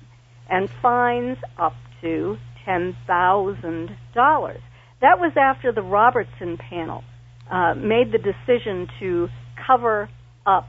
and 0.50 0.68
fines 0.82 1.38
up 1.56 1.76
to 2.00 2.36
ten 2.64 2.96
thousand 3.06 3.96
dollars. 4.12 4.60
That 5.00 5.20
was 5.20 5.34
after 5.36 5.70
the 5.70 5.82
Robertson 5.82 6.56
panel 6.56 7.04
uh, 7.50 7.74
made 7.74 8.12
the 8.12 8.18
decision 8.18 8.88
to 9.00 9.28
cover 9.66 10.08
up 10.46 10.68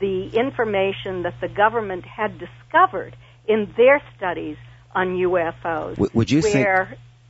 the 0.00 0.28
information 0.28 1.22
that 1.22 1.34
the 1.40 1.48
government 1.48 2.04
had 2.04 2.38
discovered 2.38 3.16
in 3.46 3.72
their 3.76 4.00
studies 4.16 4.56
on 4.94 5.16
UFOs. 5.16 5.96
W- 5.96 6.10
would 6.14 6.30
you 6.30 6.42
think? 6.42 6.66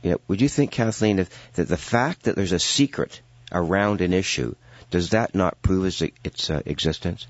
Yeah, 0.01 0.15
would 0.27 0.39
you 0.39 0.47
think, 0.47 0.71
Kathleen, 0.71 1.19
if, 1.19 1.53
that 1.53 1.67
the 1.67 1.77
fact 1.77 2.23
that 2.23 2.35
there's 2.35 2.53
a 2.53 2.59
secret 2.59 3.21
around 3.51 4.01
an 4.01 4.13
issue 4.13 4.55
does 4.91 5.11
that 5.11 5.35
not 5.35 5.61
prove 5.61 5.85
its, 5.85 6.01
its 6.23 6.49
uh, 6.49 6.61
existence? 6.65 7.27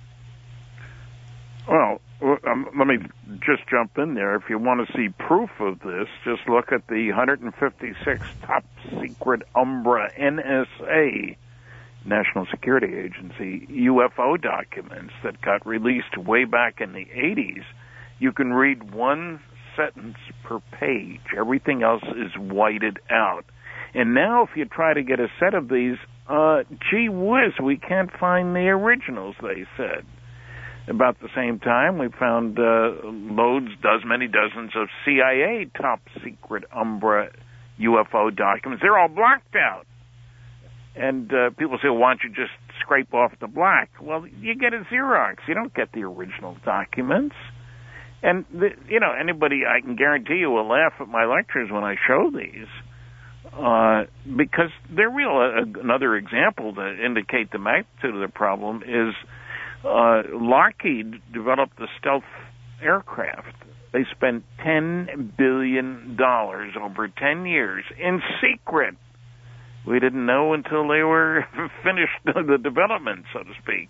Well, 1.67 2.01
um, 2.49 2.67
let 2.77 2.88
me 2.88 2.97
just 3.39 3.67
jump 3.69 3.97
in 3.97 4.15
there. 4.15 4.35
If 4.35 4.43
you 4.49 4.57
want 4.57 4.88
to 4.88 4.93
see 4.93 5.09
proof 5.09 5.49
of 5.59 5.79
this, 5.79 6.07
just 6.23 6.47
look 6.47 6.71
at 6.71 6.88
the 6.88 7.07
156 7.09 8.21
top 8.41 8.63
secret 9.01 9.43
Umbra 9.55 10.12
NSA 10.19 11.35
National 12.05 12.45
Security 12.49 12.97
Agency 12.97 13.67
UFO 13.88 14.41
documents 14.41 15.13
that 15.23 15.41
got 15.41 15.65
released 15.65 16.17
way 16.17 16.45
back 16.45 16.81
in 16.81 16.93
the 16.93 17.05
80s. 17.05 17.63
You 18.19 18.31
can 18.31 18.53
read 18.53 18.93
one 18.93 19.41
sentence 19.75 20.17
per 20.43 20.59
page. 20.71 21.21
Everything 21.38 21.83
else 21.83 22.03
is 22.03 22.35
whited 22.38 22.99
out. 23.09 23.45
And 23.93 24.13
now, 24.13 24.43
if 24.43 24.49
you 24.55 24.65
try 24.65 24.93
to 24.93 25.03
get 25.03 25.19
a 25.19 25.27
set 25.39 25.53
of 25.53 25.67
these, 25.67 25.97
uh, 26.27 26.63
gee 26.89 27.09
whiz, 27.09 27.53
we 27.62 27.77
can't 27.77 28.12
find 28.12 28.55
the 28.55 28.69
originals, 28.69 29.35
they 29.41 29.65
said. 29.77 30.05
About 30.89 31.19
the 31.19 31.30
same 31.36 31.60
time, 31.60 31.99
we 31.99 32.08
found 32.19 32.58
uh, 32.58 32.91
loads, 33.04 33.67
does 33.84 34.02
many 34.04 34.28
dozens 34.28 34.71
of 34.75 34.88
CIA 35.06 35.69
top 35.80 36.02
secret 36.23 36.63
Umbra 36.75 37.30
UFO 37.80 38.36
documents. 38.36 38.82
They're 38.82 38.97
all 38.97 39.08
blacked 39.08 39.56
out. 39.56 39.86
And 40.95 41.32
uh, 41.32 41.52
people 41.52 41.78
say, 41.82 41.89
well, 41.89 41.99
why 41.99 42.13
don't 42.13 42.23
you 42.23 42.30
just 42.30 42.52
scrape 42.82 43.13
off 43.13 43.32
the 43.39 43.47
black? 43.47 43.91
Well, 44.02 44.25
you 44.28 44.56
get 44.56 44.73
a 44.73 44.84
Xerox. 44.91 45.36
You 45.47 45.54
don't 45.54 45.73
get 45.73 45.91
the 45.91 46.02
original 46.02 46.58
documents. 46.65 47.36
And, 48.23 48.45
the, 48.52 48.69
you 48.89 48.99
know, 48.99 49.12
anybody, 49.13 49.62
I 49.67 49.82
can 49.82 49.95
guarantee 49.95 50.38
you, 50.38 50.49
will 50.49 50.67
laugh 50.67 50.93
at 50.99 51.08
my 51.08 51.25
lectures 51.25 51.69
when 51.71 51.84
I 51.84 51.95
show 52.08 52.32
these. 52.32 52.67
Uh, 53.54 54.06
because 54.36 54.71
they're 54.93 55.10
real. 55.10 55.38
Uh, 55.38 55.80
another 55.80 56.15
example 56.15 56.73
to 56.73 57.06
indicate 57.06 57.52
the 57.52 57.60
magnitude 57.60 58.15
of 58.15 58.21
the 58.21 58.34
problem 58.34 58.84
is 58.84 59.13
uh, 59.85 60.23
Lockheed 60.33 61.21
developed 61.33 61.77
the 61.77 61.87
stealth 61.99 62.23
aircraft. 62.81 63.55
They 63.91 64.05
spent 64.15 64.43
$10 64.65 65.37
billion 65.37 66.17
over 66.19 67.07
10 67.07 67.45
years 67.45 67.83
in 67.97 68.21
secret. 68.41 68.95
We 69.87 69.99
didn't 69.99 70.25
know 70.25 70.53
until 70.53 70.87
they 70.87 71.01
were 71.01 71.45
finished 71.83 72.19
the 72.25 72.57
development, 72.57 73.25
so 73.33 73.39
to 73.39 73.51
speak. 73.63 73.89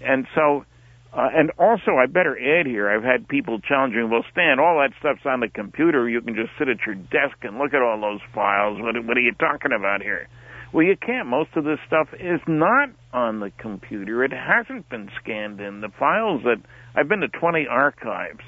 And 0.00 0.26
so, 0.34 0.64
uh, 1.12 1.28
and 1.34 1.50
also, 1.58 1.96
I 2.00 2.06
better 2.06 2.38
add 2.38 2.66
here, 2.66 2.88
I've 2.88 3.02
had 3.02 3.28
people 3.28 3.60
challenging, 3.60 4.08
well, 4.10 4.24
Stan, 4.32 4.58
all 4.60 4.78
that 4.78 4.92
stuff's 5.00 5.26
on 5.26 5.40
the 5.40 5.48
computer. 5.48 6.08
You 6.08 6.22
can 6.22 6.34
just 6.34 6.50
sit 6.58 6.68
at 6.68 6.78
your 6.86 6.94
desk 6.94 7.36
and 7.42 7.58
look 7.58 7.74
at 7.74 7.82
all 7.82 8.00
those 8.00 8.20
files. 8.34 8.78
What, 8.80 8.94
what 9.04 9.16
are 9.16 9.20
you 9.20 9.34
talking 9.34 9.72
about 9.72 10.00
here? 10.00 10.28
Well, 10.72 10.84
you 10.84 10.96
can't. 10.96 11.28
Most 11.28 11.50
of 11.56 11.64
this 11.64 11.78
stuff 11.86 12.08
is 12.12 12.40
not 12.46 12.90
on 13.12 13.40
the 13.40 13.50
computer. 13.58 14.24
It 14.24 14.32
hasn't 14.32 14.88
been 14.88 15.08
scanned 15.22 15.60
in. 15.60 15.80
The 15.80 15.88
files 15.98 16.42
that 16.44 16.60
I've 16.94 17.08
been 17.08 17.20
to 17.20 17.28
20 17.28 17.66
archives, 17.66 18.40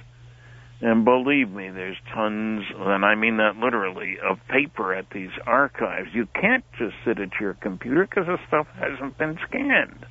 and 0.82 1.04
believe 1.04 1.50
me, 1.50 1.70
there's 1.70 1.96
tons, 2.14 2.64
and 2.76 3.04
I 3.04 3.14
mean 3.14 3.38
that 3.38 3.56
literally, 3.56 4.16
of 4.22 4.38
paper 4.48 4.94
at 4.94 5.06
these 5.14 5.30
archives. 5.46 6.08
You 6.12 6.26
can't 6.34 6.64
just 6.78 6.94
sit 7.04 7.18
at 7.18 7.30
your 7.40 7.54
computer 7.54 8.06
because 8.08 8.26
the 8.26 8.38
stuff 8.48 8.66
hasn't 8.74 9.16
been 9.16 9.38
scanned. 9.48 10.04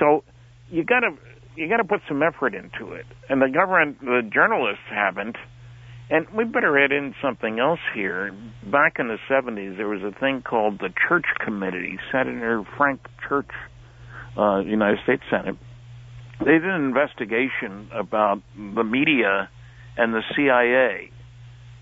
So 0.00 0.24
you 0.70 0.84
gotta 0.84 1.10
you 1.56 1.68
gotta 1.68 1.84
put 1.84 2.00
some 2.08 2.22
effort 2.22 2.54
into 2.54 2.92
it, 2.92 3.06
and 3.28 3.40
the 3.40 3.48
government, 3.48 4.00
the 4.00 4.22
journalists 4.32 4.82
haven't 4.90 5.36
and 6.10 6.28
we 6.30 6.44
better 6.44 6.78
add 6.78 6.92
in 6.92 7.14
something 7.22 7.58
else 7.58 7.80
here. 7.94 8.34
Back 8.62 8.96
in 8.98 9.08
the 9.08 9.18
70s, 9.30 9.76
there 9.76 9.88
was 9.88 10.02
a 10.02 10.18
thing 10.18 10.42
called 10.42 10.78
the 10.78 10.92
Church 11.08 11.24
Committee. 11.44 11.98
Senator 12.12 12.64
Frank 12.76 13.00
Church, 13.28 13.48
uh, 14.36 14.58
United 14.58 14.98
States 15.04 15.22
Senate, 15.30 15.56
they 16.40 16.52
did 16.52 16.64
an 16.64 16.84
investigation 16.84 17.90
about 17.92 18.42
the 18.56 18.84
media 18.84 19.48
and 19.96 20.12
the 20.12 20.22
CIA. 20.36 21.10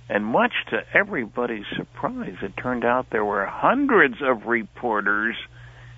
And 0.08 0.26
much 0.26 0.52
to 0.70 0.78
everybody's 0.94 1.64
surprise, 1.76 2.36
it 2.42 2.52
turned 2.56 2.84
out 2.84 3.06
there 3.10 3.24
were 3.24 3.46
hundreds 3.46 4.16
of 4.22 4.46
reporters 4.46 5.36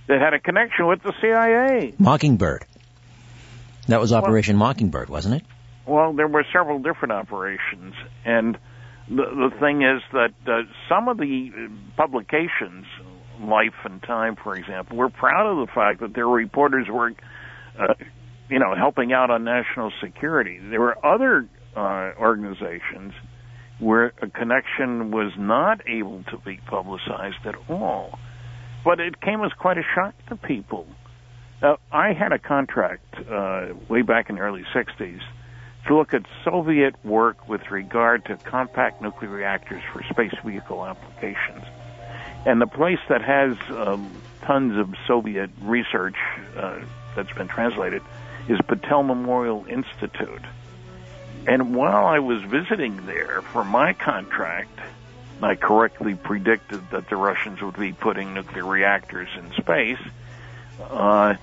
that 0.07 0.21
had 0.21 0.35
a 0.35 0.41
connection 0.41 0.87
with 0.87 1.03
the 1.03 1.13
CIA. 1.21 1.95
Mockingbird. 1.99 2.65
That 3.89 4.01
was 4.01 4.13
Operation 4.13 4.59
well, 4.59 4.69
Mockingbird, 4.69 5.09
wasn't 5.09 5.37
it? 5.37 5.45
Well, 5.87 6.15
there 6.15 6.29
were 6.29 6.45
several 6.53 6.79
different 6.79 7.13
operations, 7.13 7.95
and 8.25 8.57
the 9.09 9.25
the 9.25 9.51
thing 9.61 9.83
is 9.83 10.03
that 10.13 10.33
uh, 10.47 10.63
some 10.89 11.09
of 11.09 11.19
the 11.19 11.51
publications, 11.97 12.87
Life 13.41 13.75
and 13.85 14.03
Time, 14.03 14.37
for 14.43 14.57
example, 14.57 14.97
were 14.97 15.11
proud 15.11 15.47
of 15.47 15.67
the 15.67 15.73
fact 15.73 16.01
that 16.01 16.15
their 16.15 16.27
reporters 16.27 16.87
were, 16.91 17.13
uh, 17.79 17.95
you 18.49 18.59
know, 18.59 18.75
helping 18.75 19.13
out 19.13 19.31
on 19.31 19.45
national 19.45 19.93
security. 20.03 20.59
There 20.59 20.81
were 20.81 20.97
other 21.05 21.47
uh, 21.77 22.13
organizations 22.19 23.13
where 23.79 24.15
a 24.23 24.29
connection 24.29 25.11
was 25.11 25.33
not 25.37 25.81
able 25.87 26.23
to 26.31 26.39
be 26.39 26.59
publicized 26.67 27.45
at 27.45 27.57
all, 27.69 28.19
but 28.85 29.01
it 29.01 29.21
came 29.21 29.43
as 29.45 29.53
quite 29.53 29.77
a 29.77 29.85
shock 29.95 30.15
to 30.29 30.37
people. 30.37 30.87
Uh, 31.61 31.77
I 31.93 32.13
had 32.15 32.33
a 32.33 32.39
contract 32.39 33.17
uh, 33.31 33.69
way 33.91 34.01
back 34.01 34.31
in 34.31 34.37
the 34.37 34.41
early 34.41 34.65
'60s 34.75 35.21
to 35.87 35.97
look 35.97 36.15
at 36.15 36.25
Soviet 36.45 36.95
work 37.05 37.49
with 37.49 37.71
regard 37.71 38.25
to 38.27 38.37
compact 38.37 39.03
nuclear 39.03 39.31
reactors 39.31 39.83
for 39.93 40.03
space 40.05 40.35
vehicle 40.45 40.85
applications. 40.85 41.65
And 42.47 42.61
the 42.61 42.67
place 42.67 43.01
that 43.09 43.23
has 43.23 43.57
um, 43.71 44.11
tons 44.43 44.79
of 44.79 44.95
Soviet 45.07 45.51
research 45.63 46.17
uh, 46.57 46.81
that's 47.17 47.33
been 47.33 47.49
translated 47.49 48.03
is 48.49 48.59
Battelle 48.61 49.07
Memorial 49.07 49.67
Institute. 49.69 50.43
And 51.47 51.75
while 51.75 52.07
I 52.07 52.19
was 52.21 52.43
visiting 52.43 53.07
there 53.07 53.43
for 53.53 53.65
my 53.65 53.93
contract, 53.93 54.79
I 55.43 55.57
correctly 55.57 56.15
predicted 56.15 56.91
that 56.91 57.09
the 57.09 57.17
Russians 57.17 57.61
would 57.61 57.77
be 57.77 57.93
putting 57.93 58.33
nuclear 58.33 58.65
reactors 58.65 59.29
in 59.37 59.53
space. 59.53 59.99
Uh, 60.81 61.35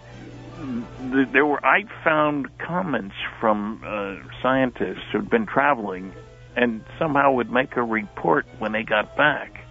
there 1.34 1.46
were 1.46 1.64
I 1.66 1.84
found 2.04 2.58
comments 2.58 3.16
from 3.40 3.82
uh, 3.86 4.42
scientists 4.42 5.04
who'd 5.12 5.30
been 5.30 5.46
traveling 5.46 6.14
and 6.56 6.84
somehow 7.00 7.34
would 7.34 7.52
make 7.52 7.76
a 7.78 7.84
report 7.84 8.46
when 8.60 8.72
they 8.72 8.84
got 8.84 9.16
back 9.16 9.62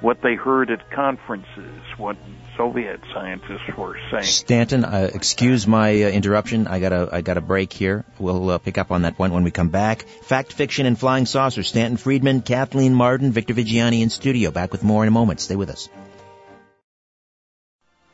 what 0.00 0.20
they 0.22 0.34
heard 0.34 0.70
at 0.70 0.90
conferences, 0.90 1.80
what 1.96 2.16
Soviet 2.56 3.00
scientists 3.12 3.76
were 3.76 3.98
saying. 4.10 4.24
Stanton, 4.24 4.84
uh, 4.84 5.10
excuse 5.12 5.66
my 5.66 6.02
uh, 6.02 6.08
interruption. 6.08 6.66
I 6.66 6.80
got 6.80 6.92
a 6.92 7.08
I 7.12 7.20
got 7.22 7.36
a 7.36 7.40
break 7.40 7.72
here. 7.72 8.04
We'll 8.18 8.50
uh, 8.50 8.58
pick 8.58 8.78
up 8.78 8.90
on 8.90 9.02
that 9.02 9.16
point 9.16 9.32
when 9.32 9.44
we 9.44 9.50
come 9.50 9.68
back. 9.68 10.02
Fact, 10.02 10.52
fiction, 10.52 10.86
and 10.86 10.98
flying 10.98 11.26
saucers. 11.26 11.68
Stanton 11.68 11.96
Friedman, 11.96 12.42
Kathleen 12.42 12.94
Marden, 12.94 13.32
Victor 13.32 13.54
Viggiani 13.54 14.02
in 14.02 14.10
studio. 14.10 14.50
Back 14.50 14.72
with 14.72 14.84
more 14.84 15.02
in 15.02 15.08
a 15.08 15.12
moment. 15.12 15.40
Stay 15.40 15.56
with 15.56 15.70
us. 15.70 15.88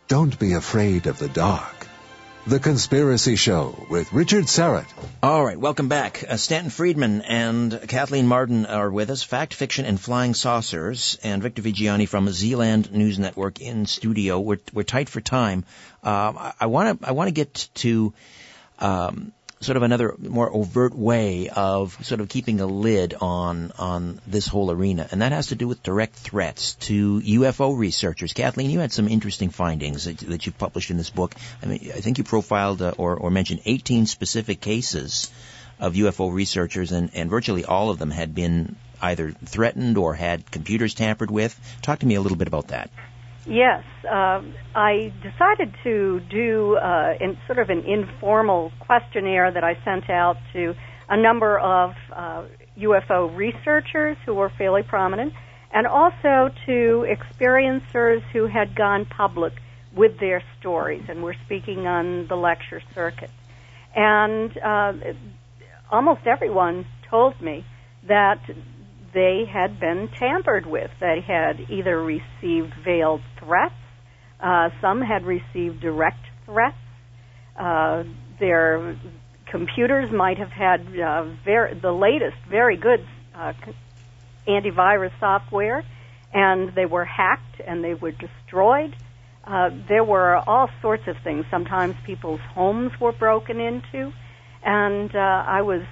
Don't 0.09 0.39
be 0.39 0.53
afraid 0.53 1.07
of 1.07 1.19
the 1.19 1.29
dark. 1.29 1.82
The 2.45 2.59
Conspiracy 2.59 3.37
Show 3.37 3.87
with 3.89 4.13
Richard 4.13 4.47
Syrett. 4.47 4.87
All 5.23 5.45
right, 5.45 5.57
welcome 5.57 5.89
back. 5.89 6.25
Uh, 6.29 6.37
Stanton 6.37 6.71
Friedman 6.71 7.23
and 7.23 7.85
Kathleen 7.87 8.27
Marden 8.27 8.67
are 8.67 8.91
with 8.91 9.11
us. 9.11 9.23
Fact, 9.23 9.55
Fiction, 9.55 9.85
and 9.85 10.01
Flying 10.01 10.35
Saucers, 10.35 11.17
and 11.23 11.41
Victor 11.41 11.63
Viggiani 11.63 12.09
from 12.09 12.29
Zealand 12.31 12.91
News 12.91 13.17
Network 13.17 13.61
in 13.61 13.87
studio. 13.87 14.41
We're 14.41 14.59
we're 14.73 14.83
tight 14.83 15.09
for 15.09 15.21
time. 15.21 15.65
Um, 16.03 16.53
I 16.59 16.67
want 16.67 17.01
to 17.01 17.09
I 17.09 17.13
want 17.13 17.29
to 17.29 17.33
get 17.33 17.69
to 17.75 18.13
um, 18.81 19.31
sort 19.63 19.77
of 19.77 19.83
another 19.83 20.15
more 20.19 20.51
overt 20.53 20.95
way 20.95 21.49
of 21.49 21.97
sort 22.05 22.21
of 22.21 22.29
keeping 22.29 22.61
a 22.61 22.67
lid 22.67 23.15
on 23.21 23.73
on 23.79 24.21
this 24.27 24.47
whole 24.47 24.71
arena, 24.71 25.09
and 25.11 25.23
that 25.23 25.33
has 25.33 25.49
to 25.49 25.55
do 25.55 25.69
with 25.69 25.83
direct 25.83 26.17
threats 26.17 26.75
to 26.75 27.21
UFO 27.21 27.77
researchers. 27.77 28.33
Kathleen, 28.33 28.71
you 28.71 28.81
had 28.81 28.93
some 28.93 29.09
interesting 29.09 29.51
findings 29.51 30.05
that, 30.05 30.19
that 30.19 30.47
you 30.47 30.53
published 30.53 30.91
in 30.91 30.97
this 30.97 31.11
book. 31.11 31.35
I 31.63 31.67
mean, 31.67 31.93
I 31.95 32.01
think 32.01 32.19
you 32.19 32.25
profiled 32.25 32.83
uh, 32.83 32.95
or, 32.99 33.17
or 33.17 33.31
mentioned 33.31 33.61
18 33.65 34.07
specific 34.07 34.61
cases 34.61 35.31
of 35.79 35.95
UFO 35.95 36.33
researchers, 36.33 36.93
and, 36.93 37.11
and 37.15 37.31
virtually 37.31 37.65
all 37.65 37.91
of 37.91 37.99
them 37.99 38.11
had 38.11 38.35
been 38.35 38.77
either 39.01 39.33
threatened 39.45 39.99
or 39.99 40.15
had 40.15 40.51
computers 40.51 40.95
tampered 40.95 41.31
with. 41.31 41.59
Talk 41.83 42.01
to 42.01 42.07
me 42.07 42.15
a 42.15 42.21
little 42.21 42.39
bit 42.39 42.49
about 42.49 42.69
that. 42.69 42.91
Yes, 43.45 43.83
uh, 44.05 44.41
I 44.75 45.13
decided 45.21 45.75
to 45.83 46.21
do 46.31 46.77
uh, 46.77 47.15
in 47.21 47.37
sort 47.47 47.59
of 47.59 47.71
an 47.71 47.85
informal 47.85 48.71
questionnaire 48.79 49.51
that 49.51 49.65
I 49.65 49.77
sent 49.85 50.09
out 50.09 50.37
to 50.53 50.75
a 51.09 51.17
number 51.17 51.59
of 51.59 51.95
uh, 52.15 52.45
UFO 52.79 53.37
researchers 53.37 54.17
who 54.25 54.35
were 54.35 54.51
fairly 54.57 54.83
prominent, 54.85 55.33
and 55.73 55.87
also 55.89 56.55
to 56.67 57.07
experiencers 57.09 58.23
who 58.33 58.47
had 58.47 58.77
gone 58.77 59.07
public 59.07 59.55
with 59.95 60.21
their 60.21 60.43
stories, 60.61 61.03
and 61.09 61.23
we're 61.23 61.35
speaking 61.45 61.87
on 61.87 62.29
the 62.29 62.37
lecture 62.37 62.81
circuit. 62.95 63.31
And 63.95 64.57
uh, 64.57 64.93
almost 65.91 66.27
everyone 66.27 66.87
told 67.11 67.41
me 67.43 67.65
that 68.07 68.41
they 69.13 69.45
had 69.51 69.79
been 69.79 70.09
tampered 70.19 70.67
with. 70.67 70.91
They 71.01 71.21
had 71.27 71.71
either 71.71 72.03
received 72.03 72.73
veiled 72.85 73.23
threats, 73.39 73.75
uh, 74.41 74.71
some 74.81 75.01
had 75.01 75.25
received 75.25 75.81
direct 75.81 76.25
threats. 76.47 76.77
Uh, 77.59 78.03
their 78.41 78.97
computers 79.47 80.11
might 80.11 80.39
have 80.39 80.51
had 80.51 80.81
uh, 80.99 81.25
ver- 81.45 81.75
the 81.81 81.93
latest, 81.93 82.37
very 82.51 82.77
good 82.77 83.07
uh, 83.35 83.53
antivirus 84.49 85.13
software, 85.21 85.85
and 86.33 86.75
they 86.75 86.87
were 86.87 87.05
hacked 87.05 87.61
and 87.65 87.85
they 87.85 87.95
were 87.95 88.11
destroyed. 88.11 88.97
Uh, 89.45 89.71
there 89.89 90.05
were 90.05 90.37
all 90.37 90.69
sorts 90.81 91.07
of 91.07 91.17
things. 91.23 91.45
Sometimes 91.51 91.95
people's 92.05 92.41
homes 92.55 92.93
were 93.01 93.13
broken 93.13 93.61
into, 93.61 94.13
and 94.65 95.15
uh, 95.15 95.19
I 95.19 95.63
was 95.63 95.83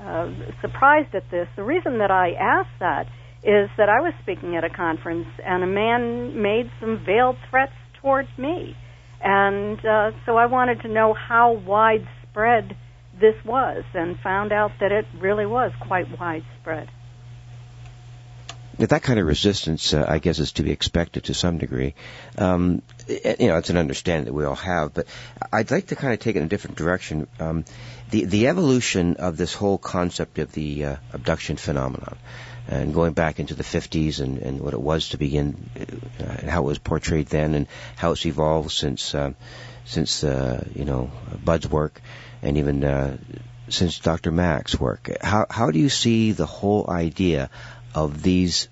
uh, 0.00 0.30
surprised 0.60 1.14
at 1.14 1.30
this. 1.30 1.48
The 1.56 1.62
reason 1.62 1.98
that 1.98 2.10
I 2.10 2.32
asked 2.32 2.78
that 2.80 3.06
is 3.42 3.70
that 3.76 3.88
I 3.88 4.00
was 4.00 4.12
speaking 4.22 4.56
at 4.56 4.64
a 4.64 4.70
conference, 4.70 5.28
and 5.44 5.62
a 5.62 5.66
man 5.66 6.42
made 6.42 6.70
some 6.80 7.04
veiled 7.04 7.36
threats 7.48 7.72
towards 8.00 8.28
me, 8.36 8.76
and 9.20 9.84
uh, 9.84 10.12
so 10.26 10.36
I 10.36 10.46
wanted 10.46 10.82
to 10.82 10.88
know 10.88 11.14
how 11.14 11.52
widespread 11.52 12.76
this 13.18 13.36
was, 13.44 13.84
and 13.94 14.18
found 14.20 14.52
out 14.52 14.72
that 14.80 14.92
it 14.92 15.06
really 15.18 15.46
was 15.46 15.72
quite 15.80 16.18
widespread 16.18 16.88
that 18.88 19.02
kind 19.02 19.18
of 19.18 19.26
resistance, 19.26 19.92
uh, 19.92 20.04
I 20.08 20.18
guess, 20.18 20.38
is 20.38 20.52
to 20.52 20.62
be 20.62 20.70
expected 20.70 21.24
to 21.24 21.34
some 21.34 21.58
degree. 21.58 21.94
Um, 22.38 22.82
you 23.08 23.48
know, 23.48 23.58
it's 23.58 23.70
an 23.70 23.76
understanding 23.76 24.24
that 24.24 24.32
we 24.32 24.44
all 24.44 24.54
have, 24.56 24.94
but 24.94 25.06
I'd 25.52 25.70
like 25.70 25.88
to 25.88 25.96
kind 25.96 26.14
of 26.14 26.20
take 26.20 26.36
it 26.36 26.38
in 26.38 26.44
a 26.46 26.48
different 26.48 26.76
direction. 26.76 27.26
Um, 27.38 27.64
the 28.10 28.24
the 28.24 28.48
evolution 28.48 29.16
of 29.16 29.36
this 29.36 29.54
whole 29.54 29.78
concept 29.78 30.38
of 30.38 30.52
the 30.52 30.84
uh, 30.84 30.96
abduction 31.12 31.56
phenomenon, 31.56 32.16
and 32.68 32.94
going 32.94 33.12
back 33.12 33.40
into 33.40 33.54
the 33.54 33.62
50s 33.64 34.20
and, 34.20 34.38
and 34.38 34.60
what 34.60 34.74
it 34.74 34.80
was 34.80 35.10
to 35.10 35.18
begin, 35.18 35.70
uh, 35.78 36.24
and 36.24 36.50
how 36.50 36.62
it 36.62 36.66
was 36.66 36.78
portrayed 36.78 37.26
then, 37.26 37.54
and 37.54 37.66
how 37.96 38.12
it's 38.12 38.26
evolved 38.26 38.70
since 38.70 39.14
uh, 39.14 39.32
since 39.84 40.24
uh, 40.24 40.64
you 40.74 40.84
know 40.84 41.10
Budd's 41.44 41.68
work, 41.68 42.00
and 42.42 42.58
even 42.58 42.84
uh, 42.84 43.16
since 43.68 43.98
Dr. 43.98 44.30
Mack's 44.30 44.78
work. 44.78 45.10
How 45.20 45.46
how 45.48 45.70
do 45.70 45.78
you 45.78 45.88
see 45.88 46.32
the 46.32 46.46
whole 46.46 46.88
idea 46.88 47.50
of 47.94 48.22
these 48.22 48.68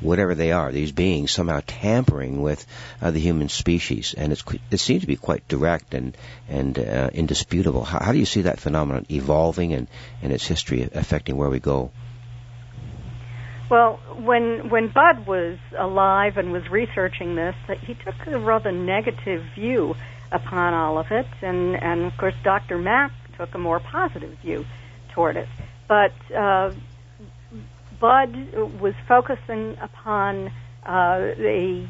whatever 0.00 0.34
they 0.34 0.52
are, 0.52 0.72
these 0.72 0.92
beings 0.92 1.30
somehow 1.30 1.60
tampering 1.66 2.42
with 2.42 2.64
uh, 3.00 3.10
the 3.10 3.20
human 3.20 3.48
species, 3.48 4.14
and 4.16 4.32
it 4.32 4.80
seems 4.80 5.02
to 5.02 5.06
be 5.06 5.16
quite 5.16 5.46
direct 5.48 5.94
and 5.94 6.16
and 6.48 6.78
uh, 6.78 7.10
indisputable. 7.12 7.84
How, 7.84 7.98
how, 8.00 8.12
do 8.12 8.18
you 8.18 8.26
see 8.26 8.42
that 8.42 8.60
phenomenon 8.60 9.06
evolving 9.10 9.72
and, 9.72 9.88
and 10.22 10.32
its 10.32 10.46
history 10.46 10.88
affecting 10.92 11.36
where 11.36 11.50
we 11.50 11.60
go? 11.60 11.90
Well, 13.70 14.00
when 14.16 14.68
when 14.68 14.88
Budd 14.88 15.26
was 15.26 15.58
alive 15.78 16.38
and 16.38 16.52
was 16.52 16.68
researching 16.68 17.36
this, 17.36 17.54
he 17.82 17.94
took 17.94 18.14
a 18.26 18.38
rather 18.38 18.72
negative 18.72 19.44
view 19.54 19.94
upon 20.32 20.74
all 20.74 20.98
of 20.98 21.10
it, 21.10 21.26
and 21.42 21.76
and 21.76 22.02
of 22.02 22.16
course 22.16 22.34
Dr. 22.42 22.78
Mack 22.78 23.12
took 23.36 23.54
a 23.54 23.58
more 23.58 23.80
positive 23.80 24.36
view 24.38 24.66
toward 25.12 25.36
it. 25.36 25.48
But 25.86 26.12
uh, 26.34 26.72
Budd 28.00 28.34
was 28.80 28.94
focusing 29.06 29.76
upon 29.80 30.50
uh, 30.86 31.34
a 31.38 31.88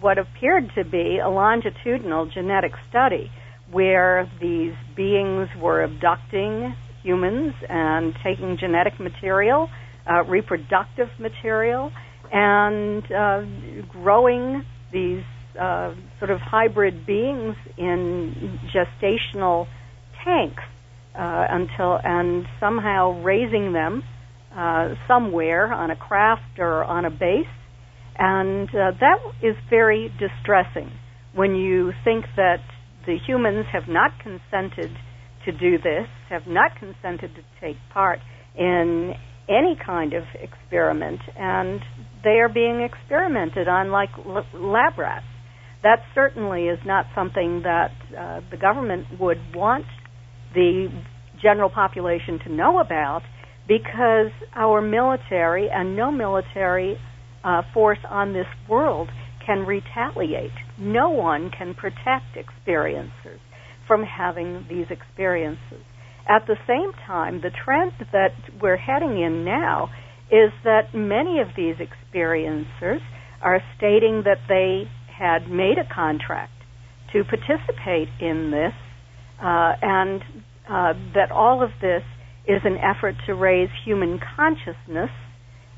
what 0.00 0.18
appeared 0.18 0.70
to 0.74 0.84
be 0.84 1.18
a 1.18 1.28
longitudinal 1.28 2.26
genetic 2.26 2.72
study 2.90 3.30
where 3.70 4.30
these 4.40 4.74
beings 4.94 5.48
were 5.58 5.82
abducting 5.82 6.74
humans 7.02 7.54
and 7.68 8.14
taking 8.22 8.58
genetic 8.58 9.00
material, 9.00 9.70
uh, 10.06 10.22
reproductive 10.24 11.08
material, 11.18 11.92
and 12.32 13.10
uh, 13.10 13.42
growing 13.88 14.64
these 14.92 15.24
uh, 15.58 15.94
sort 16.18 16.30
of 16.30 16.40
hybrid 16.40 17.06
beings 17.06 17.56
in 17.78 18.58
gestational 18.74 19.66
tanks 20.22 20.62
uh, 21.14 21.46
until 21.48 21.98
and 22.04 22.46
somehow 22.60 23.12
raising 23.22 23.72
them 23.72 24.02
uh, 24.56 24.94
somewhere 25.06 25.72
on 25.72 25.90
a 25.90 25.96
craft 25.96 26.58
or 26.58 26.84
on 26.84 27.04
a 27.04 27.10
base. 27.10 27.46
And 28.18 28.68
uh, 28.70 28.92
that 29.00 29.18
is 29.42 29.56
very 29.68 30.10
distressing 30.18 30.90
when 31.34 31.54
you 31.54 31.92
think 32.04 32.24
that 32.36 32.60
the 33.06 33.18
humans 33.26 33.66
have 33.72 33.88
not 33.88 34.12
consented 34.22 34.90
to 35.44 35.52
do 35.52 35.78
this, 35.78 36.08
have 36.30 36.46
not 36.46 36.72
consented 36.78 37.34
to 37.34 37.42
take 37.60 37.76
part 37.92 38.18
in 38.56 39.12
any 39.48 39.76
kind 39.84 40.12
of 40.12 40.24
experiment, 40.34 41.20
and 41.38 41.80
they 42.24 42.40
are 42.40 42.48
being 42.48 42.80
experimented 42.80 43.68
on 43.68 43.90
like 43.90 44.08
lab 44.54 44.98
rats. 44.98 45.26
That 45.82 46.00
certainly 46.14 46.64
is 46.64 46.80
not 46.84 47.04
something 47.14 47.62
that 47.62 47.92
uh, 48.16 48.40
the 48.50 48.56
government 48.56 49.06
would 49.20 49.38
want 49.54 49.84
the 50.54 50.88
general 51.40 51.70
population 51.70 52.40
to 52.44 52.52
know 52.52 52.80
about, 52.80 53.22
because 53.68 54.30
our 54.54 54.80
military 54.80 55.68
and 55.70 55.96
no 55.96 56.10
military 56.10 56.96
uh, 57.44 57.62
force 57.74 57.98
on 58.08 58.32
this 58.32 58.46
world 58.68 59.08
can 59.44 59.60
retaliate. 59.60 60.50
No 60.78 61.10
one 61.10 61.50
can 61.56 61.74
protect 61.74 62.36
experiencers 62.36 63.40
from 63.86 64.02
having 64.02 64.66
these 64.68 64.86
experiences. 64.90 65.82
At 66.28 66.46
the 66.46 66.56
same 66.66 66.92
time, 67.06 67.40
the 67.40 67.50
trend 67.64 67.92
that 68.12 68.34
we're 68.60 68.76
heading 68.76 69.22
in 69.22 69.44
now 69.44 69.90
is 70.30 70.50
that 70.64 70.92
many 70.92 71.38
of 71.38 71.48
these 71.56 71.76
experiencers 71.76 72.98
are 73.40 73.60
stating 73.76 74.24
that 74.24 74.38
they 74.48 74.90
had 75.16 75.48
made 75.48 75.78
a 75.78 75.94
contract 75.94 76.52
to 77.12 77.22
participate 77.22 78.08
in 78.20 78.50
this 78.50 78.74
uh, 79.40 79.72
and 79.80 80.20
uh, 80.68 80.92
that 81.14 81.30
all 81.30 81.62
of 81.62 81.70
this 81.80 82.02
is 82.46 82.60
an 82.64 82.78
effort 82.78 83.14
to 83.26 83.34
raise 83.34 83.68
human 83.84 84.20
consciousness 84.36 85.10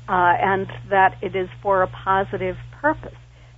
uh, 0.07 0.33
and 0.41 0.67
that 0.89 1.15
it 1.21 1.35
is 1.35 1.49
for 1.61 1.83
a 1.83 1.87
positive 1.87 2.55
purpose. 2.81 3.17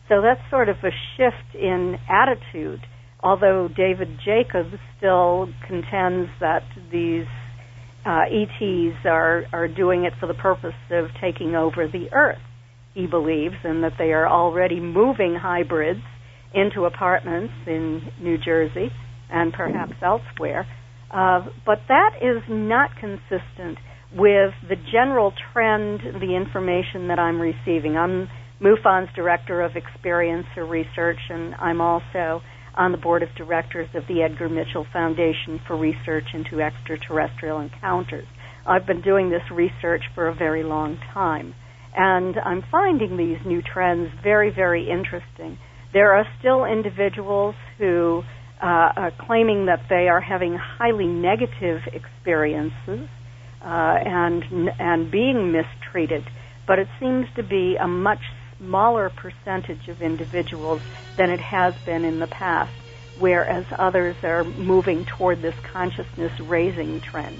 So 0.09 0.21
that's 0.21 0.41
sort 0.49 0.69
of 0.69 0.77
a 0.83 0.91
shift 1.15 1.55
in 1.55 1.95
attitude, 2.09 2.81
although 3.21 3.69
David 3.69 4.19
Jacobs 4.25 4.75
still 4.97 5.47
contends 5.67 6.29
that 6.39 6.63
these 6.91 7.27
uh, 8.05 8.23
ETs 8.27 8.97
are, 9.05 9.43
are 9.53 9.67
doing 9.67 10.03
it 10.05 10.13
for 10.19 10.27
the 10.27 10.33
purpose 10.33 10.75
of 10.89 11.05
taking 11.21 11.55
over 11.55 11.87
the 11.87 12.11
Earth, 12.13 12.41
he 12.93 13.07
believes, 13.07 13.55
and 13.63 13.83
that 13.83 13.93
they 13.97 14.11
are 14.11 14.27
already 14.27 14.79
moving 14.79 15.37
hybrids 15.39 16.01
into 16.53 16.83
apartments 16.83 17.53
in 17.67 18.01
New 18.21 18.37
Jersey 18.37 18.89
and 19.29 19.53
perhaps 19.53 19.93
elsewhere 20.03 20.67
uh, 21.13 21.45
but 21.65 21.79
that 21.87 22.15
is 22.21 22.41
not 22.49 22.91
consistent 22.99 23.77
with 24.13 24.51
the 24.67 24.75
general 24.91 25.33
trend, 25.53 26.01
the 26.19 26.35
information 26.35 27.07
that 27.07 27.19
I'm 27.19 27.39
receiving. 27.39 27.97
I'm 27.97 28.27
MUFON's 28.61 29.09
Director 29.15 29.61
of 29.61 29.71
Experiencer 29.71 30.69
Research, 30.69 31.19
and 31.29 31.55
I'm 31.55 31.81
also 31.81 32.41
on 32.75 32.91
the 32.91 32.97
board 32.97 33.23
of 33.23 33.29
directors 33.35 33.89
of 33.95 34.03
the 34.07 34.21
Edgar 34.21 34.49
Mitchell 34.49 34.85
Foundation 34.93 35.59
for 35.67 35.77
Research 35.77 36.25
into 36.33 36.61
Extraterrestrial 36.61 37.59
Encounters. 37.59 38.27
I've 38.65 38.85
been 38.85 39.01
doing 39.01 39.29
this 39.29 39.41
research 39.51 40.03
for 40.13 40.27
a 40.27 40.35
very 40.35 40.63
long 40.63 40.97
time, 41.13 41.55
and 41.95 42.35
I'm 42.45 42.63
finding 42.71 43.17
these 43.17 43.39
new 43.45 43.61
trends 43.61 44.09
very, 44.23 44.53
very 44.53 44.89
interesting. 44.89 45.57
There 45.91 46.13
are 46.13 46.25
still 46.39 46.65
individuals 46.65 47.55
who 47.77 48.21
uh, 48.61 49.11
claiming 49.17 49.65
that 49.65 49.89
they 49.89 50.07
are 50.07 50.21
having 50.21 50.55
highly 50.55 51.07
negative 51.07 51.81
experiences 51.91 53.07
uh, 53.61 53.65
and 53.65 54.43
and 54.79 55.11
being 55.11 55.51
mistreated, 55.51 56.23
but 56.67 56.79
it 56.79 56.87
seems 56.99 57.27
to 57.35 57.43
be 57.43 57.75
a 57.75 57.87
much 57.87 58.21
smaller 58.57 59.09
percentage 59.09 59.87
of 59.87 60.01
individuals 60.01 60.81
than 61.17 61.29
it 61.29 61.39
has 61.39 61.73
been 61.85 62.05
in 62.05 62.19
the 62.19 62.27
past, 62.27 62.71
whereas 63.19 63.65
others 63.77 64.15
are 64.23 64.43
moving 64.43 65.05
toward 65.05 65.41
this 65.41 65.55
consciousness 65.71 66.39
raising 66.39 67.01
trend. 67.01 67.37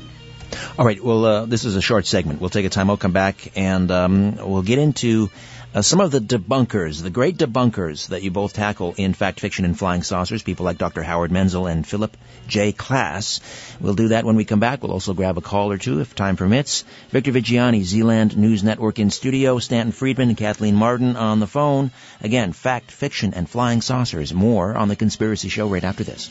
All 0.78 0.86
right. 0.86 1.02
Well, 1.02 1.26
uh, 1.26 1.46
this 1.46 1.66
is 1.66 1.76
a 1.76 1.82
short 1.82 2.06
segment. 2.06 2.42
We'll 2.42 2.50
take 2.50 2.66
a 2.66 2.70
time. 2.70 2.88
We'll 2.88 2.98
come 2.98 3.14
back 3.14 3.56
and 3.56 3.90
um, 3.92 4.36
we'll 4.36 4.64
get 4.64 4.80
into 4.80 5.30
Uh, 5.74 5.82
some 5.82 6.02
of 6.02 6.12
the 6.12 6.20
debunkers, 6.20 7.02
the 7.02 7.10
great 7.10 7.38
debunkers 7.38 8.10
that 8.10 8.22
you 8.22 8.30
both 8.30 8.52
tackle 8.52 8.94
in 8.98 9.14
Fact 9.14 9.40
Fiction 9.40 9.64
and 9.64 9.80
Flying 9.80 10.04
Saucers, 10.04 10.44
people 10.44 10.66
like 10.66 10.78
Dr. 10.78 11.02
Howard 11.02 11.32
Menzel 11.32 11.66
and 11.66 11.88
Philip 11.88 12.18
J. 12.46 12.74
Klass. 12.74 13.40
We'll 13.80 13.94
do 13.94 14.10
that 14.10 14.26
when 14.26 14.36
we 14.36 14.44
come 14.44 14.60
back. 14.60 14.84
We'll 14.84 14.92
also 14.92 15.14
grab 15.14 15.38
a 15.38 15.42
call 15.42 15.72
or 15.72 15.78
two 15.78 16.02
if 16.02 16.14
time 16.14 16.36
permits. 16.36 16.84
Victor 17.12 17.32
Viggiani, 17.32 17.84
Zealand 17.84 18.36
News 18.38 18.66
Network 18.66 19.00
in 19.00 19.12
studio, 19.12 19.60
Stanton 19.60 19.94
Friedman 19.94 20.28
and 20.28 20.38
Kathleen 20.38 20.76
Marden 20.76 21.16
on 21.16 21.40
the 21.40 21.48
phone. 21.48 21.92
Again, 22.20 22.52
Fact 22.52 22.92
Fiction 22.92 23.34
and 23.34 23.50
Flying 23.50 23.80
Saucers. 23.80 24.34
More 24.34 24.76
on 24.76 24.90
The 24.90 24.98
Conspiracy 24.98 25.48
Show 25.48 25.70
right 25.70 25.86
after 25.86 26.04
this. 26.04 26.30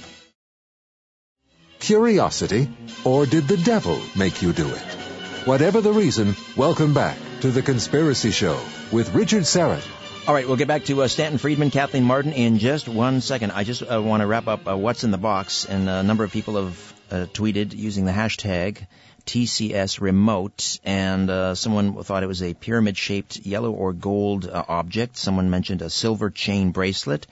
Curiosity, 1.79 2.69
or 3.05 3.25
did 3.25 3.49
the 3.49 3.57
devil 3.57 3.99
make 4.15 4.43
you 4.43 4.53
do 4.53 4.69
it? 4.69 5.00
Whatever 5.47 5.81
the 5.81 5.93
reason, 5.93 6.37
welcome 6.55 6.93
back 6.93 7.17
to 7.41 7.51
The 7.51 7.63
Conspiracy 7.63 8.31
Show 8.31 8.61
with 8.93 9.15
Richard 9.15 9.45
Syrett. 9.45 9.83
All 10.29 10.35
right, 10.35 10.47
we'll 10.47 10.59
get 10.59 10.69
back 10.69 10.85
to 10.85 11.01
uh, 11.01 11.09
Stanton 11.09 11.39
Friedman, 11.39 11.71
Kathleen 11.71 12.05
Marden 12.05 12.35
in 12.35 12.59
just 12.59 12.87
one 12.87 13.23
second. 13.23 13.51
I 13.53 13.65
just 13.65 13.83
uh, 13.83 14.03
want 14.03 14.21
to 14.21 14.27
wrap 14.27 14.49
up 14.49 14.69
uh, 14.69 14.77
what's 14.77 15.03
in 15.03 15.13
the 15.13 15.19
box, 15.19 15.65
and 15.65 15.89
a 15.89 16.03
number 16.03 16.25
of 16.25 16.31
people 16.31 16.63
have 16.63 16.95
uh, 17.11 17.15
tweeted 17.33 17.75
using 17.75 18.05
the 18.05 18.13
hashtag 18.13 18.87
TCS 19.25 20.03
remote, 20.03 20.79
and 20.85 21.31
uh, 21.31 21.55
someone 21.55 22.03
thought 22.03 22.23
it 22.23 22.27
was 22.27 22.43
a 22.43 22.53
pyramid-shaped 22.53 23.39
yellow 23.39 23.73
or 23.73 23.95
gold 23.95 24.47
uh, 24.47 24.63
object. 24.69 25.17
Someone 25.17 25.49
mentioned 25.49 25.81
a 25.81 25.89
silver 25.89 26.29
chain 26.29 26.71
bracelet. 26.73 27.27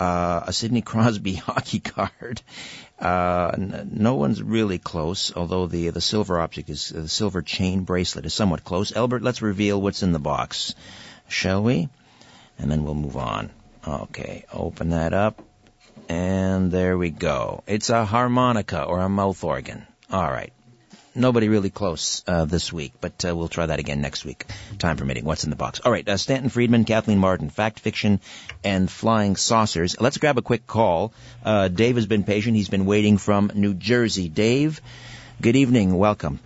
a 0.00 0.52
Sidney 0.52 0.82
Crosby 0.82 1.34
hockey 1.46 1.78
card, 1.78 2.42
uh, 3.00 3.52
n- 3.54 3.90
no 3.92 4.14
one's 4.14 4.42
really 4.42 4.78
close, 4.78 5.34
although 5.34 5.66
the 5.66 5.90
the 5.90 6.00
silver 6.00 6.40
object 6.40 6.70
is 6.70 6.88
the 6.88 7.08
silver 7.08 7.42
chain 7.42 7.84
bracelet 7.84 8.26
is 8.26 8.34
somewhat 8.34 8.64
close. 8.64 8.94
Albert, 8.94 9.22
let's 9.22 9.42
reveal 9.42 9.80
what's 9.80 10.02
in 10.02 10.12
the 10.12 10.18
box, 10.18 10.74
shall 11.28 11.62
we? 11.62 11.88
And 12.58 12.70
then 12.70 12.84
we'll 12.84 12.94
move 12.94 13.16
on. 13.16 13.50
Okay, 13.86 14.44
open 14.52 14.90
that 14.90 15.12
up, 15.12 15.42
and 16.08 16.72
there 16.72 16.96
we 16.96 17.10
go. 17.10 17.62
It's 17.66 17.90
a 17.90 18.04
harmonica 18.04 18.82
or 18.82 19.00
a 19.00 19.08
mouth 19.08 19.44
organ. 19.44 19.86
All 20.10 20.30
right 20.30 20.52
nobody 21.16 21.48
really 21.48 21.70
close 21.70 22.22
uh, 22.26 22.44
this 22.44 22.72
week, 22.72 22.92
but 23.00 23.24
uh, 23.24 23.34
we'll 23.34 23.48
try 23.48 23.66
that 23.66 23.78
again 23.78 24.00
next 24.00 24.24
week, 24.24 24.44
time 24.78 24.96
permitting. 24.96 25.24
What's 25.24 25.44
in 25.44 25.50
the 25.50 25.56
box? 25.56 25.80
All 25.84 25.92
right, 25.92 26.08
uh, 26.08 26.16
Stanton 26.16 26.50
Friedman, 26.50 26.84
Kathleen 26.84 27.18
Marden, 27.18 27.50
Fact 27.50 27.80
Fiction, 27.80 28.20
and 28.62 28.90
Flying 28.90 29.36
Saucers. 29.36 30.00
Let's 30.00 30.18
grab 30.18 30.38
a 30.38 30.42
quick 30.42 30.66
call. 30.66 31.12
Uh, 31.44 31.68
Dave 31.68 31.96
has 31.96 32.06
been 32.06 32.24
patient. 32.24 32.56
He's 32.56 32.68
been 32.68 32.86
waiting 32.86 33.18
from 33.18 33.50
New 33.54 33.74
Jersey. 33.74 34.28
Dave, 34.28 34.80
good 35.40 35.56
evening. 35.56 35.96
Welcome. 35.96 36.40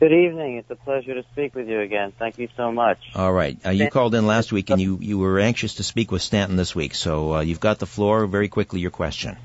Good 0.00 0.12
evening. 0.12 0.56
It's 0.56 0.70
a 0.70 0.74
pleasure 0.74 1.14
to 1.14 1.22
speak 1.32 1.54
with 1.54 1.68
you 1.68 1.80
again. 1.80 2.12
Thank 2.18 2.38
you 2.38 2.48
so 2.56 2.70
much. 2.72 2.98
All 3.14 3.32
right. 3.32 3.56
Uh, 3.64 3.70
you 3.70 3.88
called 3.88 4.14
in 4.14 4.26
last 4.26 4.52
week 4.52 4.68
and 4.70 4.80
you, 4.80 4.98
you 5.00 5.18
were 5.18 5.38
anxious 5.38 5.76
to 5.76 5.82
speak 5.82 6.10
with 6.10 6.20
Stanton 6.20 6.56
this 6.56 6.74
week, 6.74 6.94
so 6.94 7.36
uh, 7.36 7.40
you've 7.40 7.60
got 7.60 7.78
the 7.78 7.86
floor. 7.86 8.26
Very 8.26 8.48
quickly, 8.48 8.80
your 8.80 8.90
question. 8.90 9.38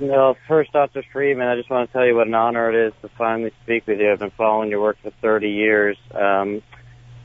Well, 0.00 0.34
first, 0.48 0.72
Dr. 0.72 1.04
Friedman, 1.12 1.46
I 1.46 1.56
just 1.56 1.68
want 1.68 1.90
to 1.90 1.92
tell 1.92 2.06
you 2.06 2.16
what 2.16 2.26
an 2.26 2.32
honor 2.32 2.70
it 2.70 2.86
is 2.88 2.94
to 3.02 3.10
finally 3.18 3.52
speak 3.62 3.86
with 3.86 4.00
you. 4.00 4.10
I've 4.10 4.18
been 4.18 4.30
following 4.30 4.70
your 4.70 4.80
work 4.80 4.96
for 5.02 5.10
30 5.20 5.50
years. 5.50 5.98
Um, 6.14 6.62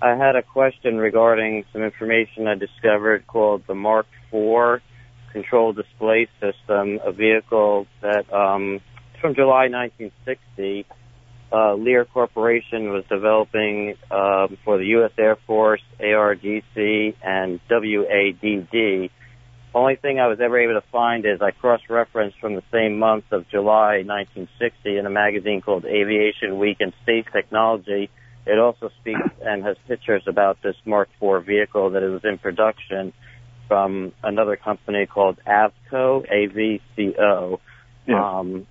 I 0.01 0.15
had 0.15 0.35
a 0.35 0.43
question 0.43 0.97
regarding 0.97 1.63
some 1.71 1.83
information 1.83 2.47
I 2.47 2.55
discovered 2.55 3.27
called 3.27 3.63
the 3.65 3.75
Mark 3.75 4.07
IV 4.33 4.81
Control 5.31 5.71
Display 5.71 6.27
System, 6.41 6.99
a 7.01 7.13
vehicle 7.13 7.87
that 8.01 8.31
um, 8.33 8.81
from 9.21 9.35
July 9.35 9.69
1960. 9.69 10.85
Uh, 11.53 11.75
Lear 11.75 12.03
Corporation 12.03 12.89
was 12.89 13.05
developing 13.07 13.95
um, 14.11 14.57
for 14.65 14.77
the 14.77 14.85
U.S. 14.97 15.11
Air 15.17 15.37
Force, 15.47 15.81
ARDC, 16.01 17.15
and 17.23 17.61
WADD 17.69 19.11
only 19.75 19.97
thing 19.97 20.19
I 20.19 20.27
was 20.27 20.39
ever 20.39 20.57
able 20.57 20.79
to 20.79 20.87
find 20.89 21.25
is 21.25 21.41
I 21.41 21.51
cross-referenced 21.51 22.39
from 22.39 22.55
the 22.55 22.63
same 22.71 22.97
month 22.97 23.25
of 23.31 23.47
July 23.49 24.03
1960 24.05 24.97
in 24.97 25.05
a 25.05 25.09
magazine 25.09 25.61
called 25.61 25.85
Aviation 25.85 26.57
Week 26.57 26.77
and 26.79 26.93
Space 27.03 27.25
Technology. 27.31 28.09
It 28.45 28.57
also 28.57 28.89
speaks 29.01 29.19
and 29.41 29.63
has 29.65 29.75
pictures 29.87 30.23
about 30.27 30.61
this 30.61 30.75
Mark 30.85 31.09
IV 31.21 31.45
vehicle 31.45 31.89
that 31.91 32.03
is 32.03 32.21
in 32.23 32.37
production 32.37 33.11
from 33.67 34.13
another 34.23 34.55
company 34.55 35.07
called 35.07 35.39
Avco, 35.45 36.23
A-V-C-O. 36.23 37.59
Yeah. 38.07 38.39
Um, 38.39 38.67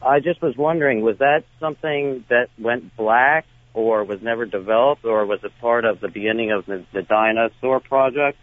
I 0.00 0.20
just 0.20 0.40
was 0.40 0.56
wondering, 0.56 1.00
was 1.00 1.18
that 1.18 1.44
something 1.58 2.24
that 2.28 2.48
went 2.58 2.96
black 2.96 3.46
or 3.74 4.04
was 4.04 4.22
never 4.22 4.46
developed 4.46 5.04
or 5.04 5.26
was 5.26 5.40
it 5.42 5.52
part 5.60 5.84
of 5.84 6.00
the 6.00 6.08
beginning 6.08 6.52
of 6.52 6.66
the, 6.66 6.84
the 6.92 7.02
Dyna-Soar 7.02 7.80
project? 7.80 8.38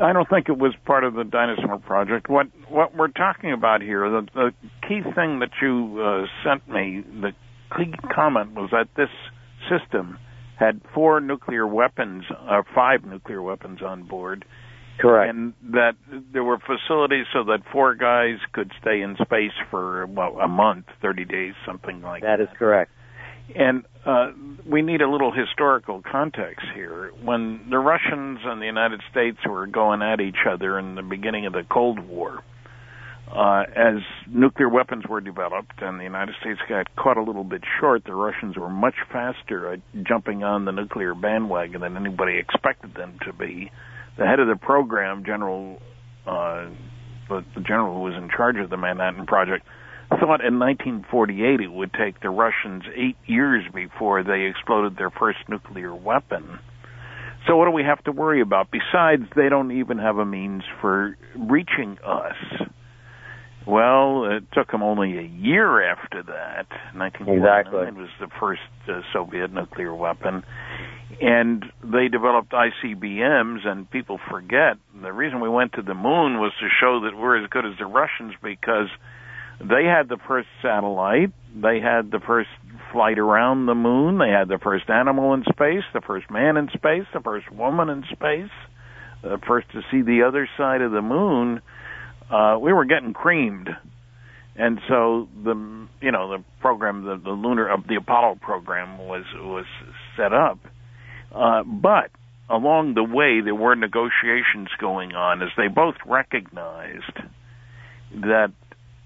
I 0.00 0.12
don't 0.12 0.28
think 0.28 0.48
it 0.48 0.58
was 0.58 0.74
part 0.84 1.04
of 1.04 1.14
the 1.14 1.24
Dyna-Soar 1.24 1.78
project. 1.78 2.28
What 2.28 2.48
what 2.68 2.94
we're 2.94 3.08
talking 3.08 3.52
about 3.52 3.80
here, 3.80 4.08
the, 4.10 4.26
the 4.34 4.52
key 4.86 5.00
thing 5.02 5.40
that 5.40 5.50
you 5.62 6.00
uh, 6.00 6.26
sent 6.44 6.68
me, 6.68 7.02
the 7.02 7.32
key 7.76 7.92
comment 8.14 8.52
was 8.54 8.70
that 8.72 8.88
this 8.96 9.08
system 9.70 10.18
had 10.58 10.80
four 10.94 11.20
nuclear 11.20 11.66
weapons, 11.66 12.24
or 12.30 12.60
uh, 12.60 12.62
five 12.74 13.04
nuclear 13.04 13.42
weapons 13.42 13.80
on 13.82 14.02
board. 14.02 14.44
Correct. 14.98 15.28
And 15.28 15.52
that 15.72 15.92
there 16.32 16.44
were 16.44 16.58
facilities 16.58 17.26
so 17.32 17.44
that 17.44 17.60
four 17.70 17.94
guys 17.94 18.38
could 18.52 18.72
stay 18.80 19.02
in 19.02 19.16
space 19.16 19.52
for 19.70 20.06
well 20.06 20.38
a 20.40 20.48
month, 20.48 20.86
thirty 21.02 21.24
days, 21.24 21.54
something 21.66 22.00
like 22.02 22.22
that. 22.22 22.38
That 22.38 22.42
is 22.42 22.48
correct. 22.58 22.90
And 23.54 23.84
uh, 24.04 24.32
we 24.64 24.82
need 24.82 25.02
a 25.02 25.10
little 25.10 25.32
historical 25.32 26.02
context 26.02 26.66
here. 26.74 27.12
When 27.22 27.66
the 27.70 27.78
Russians 27.78 28.40
and 28.44 28.60
the 28.60 28.66
United 28.66 29.00
States 29.10 29.38
were 29.46 29.66
going 29.66 30.02
at 30.02 30.20
each 30.20 30.46
other 30.48 30.78
in 30.78 30.94
the 30.94 31.02
beginning 31.02 31.46
of 31.46 31.52
the 31.52 31.62
Cold 31.70 32.00
War, 32.00 32.42
uh, 33.30 33.64
as 33.74 33.96
nuclear 34.28 34.68
weapons 34.68 35.04
were 35.08 35.20
developed 35.20 35.82
and 35.82 35.98
the 35.98 36.04
United 36.04 36.34
States 36.40 36.60
got 36.68 36.94
caught 36.94 37.16
a 37.16 37.22
little 37.22 37.44
bit 37.44 37.62
short, 37.80 38.04
the 38.04 38.14
Russians 38.14 38.56
were 38.56 38.70
much 38.70 38.94
faster 39.10 39.72
at 39.72 39.80
jumping 40.04 40.44
on 40.44 40.64
the 40.64 40.72
nuclear 40.72 41.14
bandwagon 41.14 41.80
than 41.80 41.96
anybody 41.96 42.38
expected 42.38 42.94
them 42.94 43.18
to 43.24 43.32
be. 43.32 43.70
The 44.16 44.26
head 44.26 44.38
of 44.38 44.46
the 44.46 44.56
program, 44.56 45.24
General, 45.24 45.80
uh, 46.26 46.66
the, 47.28 47.44
the 47.54 47.60
general 47.62 47.94
who 47.96 48.02
was 48.02 48.14
in 48.14 48.30
charge 48.34 48.56
of 48.56 48.70
the 48.70 48.76
Manhattan 48.76 49.26
Project, 49.26 49.66
thought 50.08 50.44
in 50.44 50.58
1948 50.58 51.60
it 51.60 51.72
would 51.72 51.92
take 51.92 52.20
the 52.20 52.30
Russians 52.30 52.84
eight 52.94 53.16
years 53.26 53.64
before 53.74 54.22
they 54.22 54.42
exploded 54.42 54.96
their 54.96 55.10
first 55.10 55.38
nuclear 55.48 55.94
weapon. 55.94 56.58
So 57.46 57.56
what 57.56 57.66
do 57.66 57.70
we 57.70 57.84
have 57.84 58.02
to 58.04 58.12
worry 58.12 58.40
about? 58.40 58.68
Besides, 58.70 59.22
they 59.36 59.48
don't 59.48 59.72
even 59.72 59.98
have 59.98 60.18
a 60.18 60.24
means 60.24 60.62
for 60.80 61.16
reaching 61.36 61.98
us. 62.04 62.34
Well, 63.66 64.24
it 64.36 64.44
took 64.52 64.70
them 64.70 64.82
only 64.82 65.18
a 65.18 65.22
year 65.22 65.90
after 65.90 66.22
that. 66.22 66.66
1949 66.94 67.60
exactly. 67.60 68.00
was 68.00 68.10
the 68.20 68.28
first 68.38 68.60
uh, 68.88 69.00
Soviet 69.12 69.52
nuclear 69.52 69.94
weapon. 69.94 70.44
And 71.20 71.64
they 71.82 72.08
developed 72.08 72.52
ICBMs, 72.52 73.66
and 73.66 73.90
people 73.90 74.18
forget 74.30 74.76
the 75.00 75.12
reason 75.12 75.40
we 75.40 75.48
went 75.48 75.72
to 75.74 75.82
the 75.82 75.94
moon 75.94 76.38
was 76.38 76.52
to 76.60 76.68
show 76.80 77.00
that 77.04 77.16
we're 77.16 77.42
as 77.42 77.48
good 77.50 77.64
as 77.64 77.72
the 77.78 77.86
Russians 77.86 78.34
because 78.42 78.88
they 79.58 79.84
had 79.84 80.08
the 80.08 80.18
first 80.28 80.48
satellite. 80.62 81.32
They 81.54 81.80
had 81.80 82.10
the 82.10 82.20
first 82.26 82.50
flight 82.92 83.18
around 83.18 83.66
the 83.66 83.74
moon. 83.74 84.18
They 84.18 84.28
had 84.28 84.48
the 84.48 84.58
first 84.62 84.90
animal 84.90 85.34
in 85.34 85.44
space, 85.44 85.84
the 85.94 86.02
first 86.06 86.30
man 86.30 86.56
in 86.56 86.68
space, 86.68 87.06
the 87.12 87.20
first 87.20 87.50
woman 87.50 87.88
in 87.88 88.04
space, 88.12 88.50
the 89.22 89.38
first 89.46 89.70
to 89.72 89.80
see 89.90 90.02
the 90.02 90.24
other 90.28 90.48
side 90.56 90.82
of 90.82 90.92
the 90.92 91.02
moon. 91.02 91.62
Uh, 92.30 92.58
we 92.60 92.72
were 92.72 92.84
getting 92.84 93.14
creamed. 93.14 93.70
And 94.58 94.80
so 94.88 95.28
the 95.44 95.54
you 96.00 96.12
know 96.12 96.30
the 96.30 96.44
program 96.60 97.04
the, 97.04 97.20
the 97.22 97.30
lunar 97.30 97.70
uh, 97.70 97.76
the 97.86 97.96
Apollo 97.96 98.38
program 98.40 98.96
was 98.96 99.24
was 99.34 99.66
set 100.16 100.32
up, 100.32 100.58
uh, 101.34 101.62
but 101.62 102.10
along 102.48 102.94
the 102.94 103.04
way 103.04 103.42
there 103.44 103.54
were 103.54 103.74
negotiations 103.74 104.68
going 104.80 105.12
on 105.12 105.42
as 105.42 105.50
they 105.58 105.68
both 105.68 105.96
recognized 106.06 107.18
that 108.14 108.52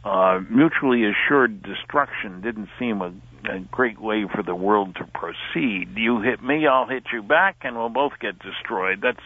uh, 0.04 0.40
mutually 0.48 1.04
assured 1.04 1.62
destruction 1.62 2.40
didn't 2.40 2.68
seem 2.78 3.02
a, 3.02 3.12
a 3.50 3.58
great 3.70 4.00
way 4.00 4.24
for 4.34 4.42
the 4.42 4.54
world 4.54 4.96
to 4.96 5.04
proceed. 5.04 5.88
You 5.96 6.20
hit 6.20 6.42
me, 6.42 6.66
I'll 6.66 6.88
hit 6.88 7.04
you 7.12 7.22
back, 7.22 7.58
and 7.62 7.76
we'll 7.76 7.90
both 7.90 8.12
get 8.20 8.38
destroyed. 8.38 9.00
That's 9.02 9.20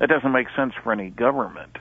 that 0.00 0.08
doesn't 0.08 0.32
make 0.32 0.48
sense 0.56 0.72
for 0.82 0.92
any 0.92 1.10
government. 1.10 1.76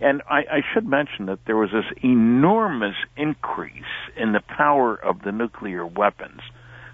And 0.00 0.20
I, 0.28 0.38
I 0.38 0.60
should 0.74 0.84
mention 0.84 1.26
that 1.26 1.38
there 1.46 1.56
was 1.56 1.70
this 1.70 1.84
enormous 2.02 2.96
increase 3.16 3.84
in 4.16 4.32
the 4.32 4.40
power 4.40 4.96
of 4.96 5.22
the 5.22 5.30
nuclear 5.30 5.86
weapons. 5.86 6.40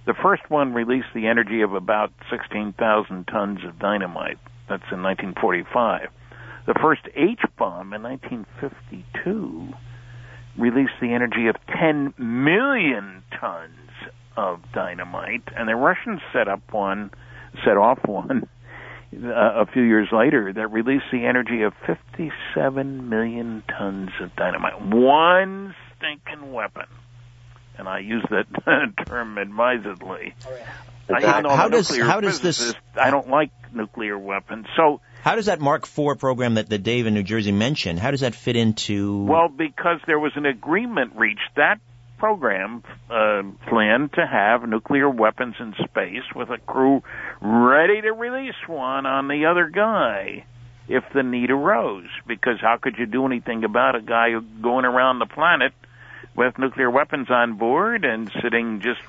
The 0.06 0.14
first 0.22 0.50
one 0.50 0.74
released 0.74 1.08
the 1.14 1.26
energy 1.26 1.62
of 1.62 1.72
about 1.72 2.12
16,000 2.30 3.26
tons 3.26 3.60
of 3.64 3.78
dynamite. 3.78 4.38
That's 4.68 4.84
in 4.92 5.02
1945. 5.02 6.08
The 6.66 6.74
first 6.74 7.08
H 7.16 7.40
bomb 7.56 7.94
in 7.94 8.02
1952 8.02 9.72
released 10.58 10.94
the 11.00 11.12
energy 11.12 11.46
of 11.46 11.56
10 11.78 12.14
million 12.18 13.22
tons 13.40 13.72
of 14.36 14.60
dynamite, 14.72 15.42
and 15.56 15.68
the 15.68 15.76
Russians 15.76 16.20
set 16.32 16.48
up 16.48 16.60
one, 16.72 17.10
set 17.64 17.76
off 17.76 17.98
one 18.04 18.48
uh, 19.14 19.62
a 19.62 19.66
few 19.66 19.82
years 19.82 20.08
later 20.12 20.52
that 20.52 20.68
released 20.68 21.06
the 21.10 21.24
energy 21.24 21.62
of 21.62 21.72
57 21.86 23.08
million 23.08 23.62
tons 23.66 24.10
of 24.20 24.34
dynamite. 24.36 24.80
One 24.80 25.74
stinking 25.96 26.52
weapon. 26.52 26.86
And 27.76 27.88
I 27.88 28.00
use 28.00 28.24
that 28.30 28.46
term 29.06 29.38
advisedly. 29.38 30.34
I, 31.08 31.22
how 31.22 31.68
does 31.68 31.96
how 31.96 32.20
does 32.20 32.40
this? 32.40 32.74
I 33.00 33.10
don't 33.10 33.30
like 33.30 33.50
nuclear 33.72 34.18
weapons. 34.18 34.66
So 34.76 35.00
how 35.22 35.34
does 35.34 35.46
that 35.46 35.60
Mark 35.60 35.84
IV 35.84 36.18
program 36.18 36.54
that, 36.54 36.68
that 36.68 36.82
Dave 36.82 37.06
in 37.06 37.14
New 37.14 37.22
Jersey 37.22 37.52
mentioned? 37.52 37.98
How 37.98 38.10
does 38.10 38.20
that 38.20 38.34
fit 38.34 38.56
into? 38.56 39.24
Well, 39.24 39.48
because 39.48 40.00
there 40.06 40.18
was 40.18 40.32
an 40.36 40.46
agreement 40.46 41.14
reached. 41.16 41.50
That 41.56 41.80
program 42.18 42.82
uh, 43.10 43.42
planned 43.68 44.12
to 44.14 44.26
have 44.26 44.68
nuclear 44.68 45.08
weapons 45.08 45.54
in 45.60 45.74
space 45.84 46.24
with 46.34 46.50
a 46.50 46.58
crew 46.58 47.02
ready 47.40 48.00
to 48.00 48.12
release 48.12 48.56
one 48.66 49.06
on 49.06 49.28
the 49.28 49.46
other 49.46 49.68
guy 49.68 50.44
if 50.88 51.04
the 51.14 51.22
need 51.22 51.50
arose. 51.50 52.08
Because 52.26 52.60
how 52.60 52.78
could 52.80 52.96
you 52.98 53.06
do 53.06 53.26
anything 53.26 53.64
about 53.64 53.94
a 53.94 54.00
guy 54.00 54.30
going 54.60 54.84
around 54.84 55.18
the 55.18 55.26
planet 55.26 55.72
with 56.34 56.58
nuclear 56.58 56.90
weapons 56.90 57.30
on 57.30 57.54
board 57.56 58.04
and 58.04 58.30
sitting 58.42 58.80
just 58.80 59.00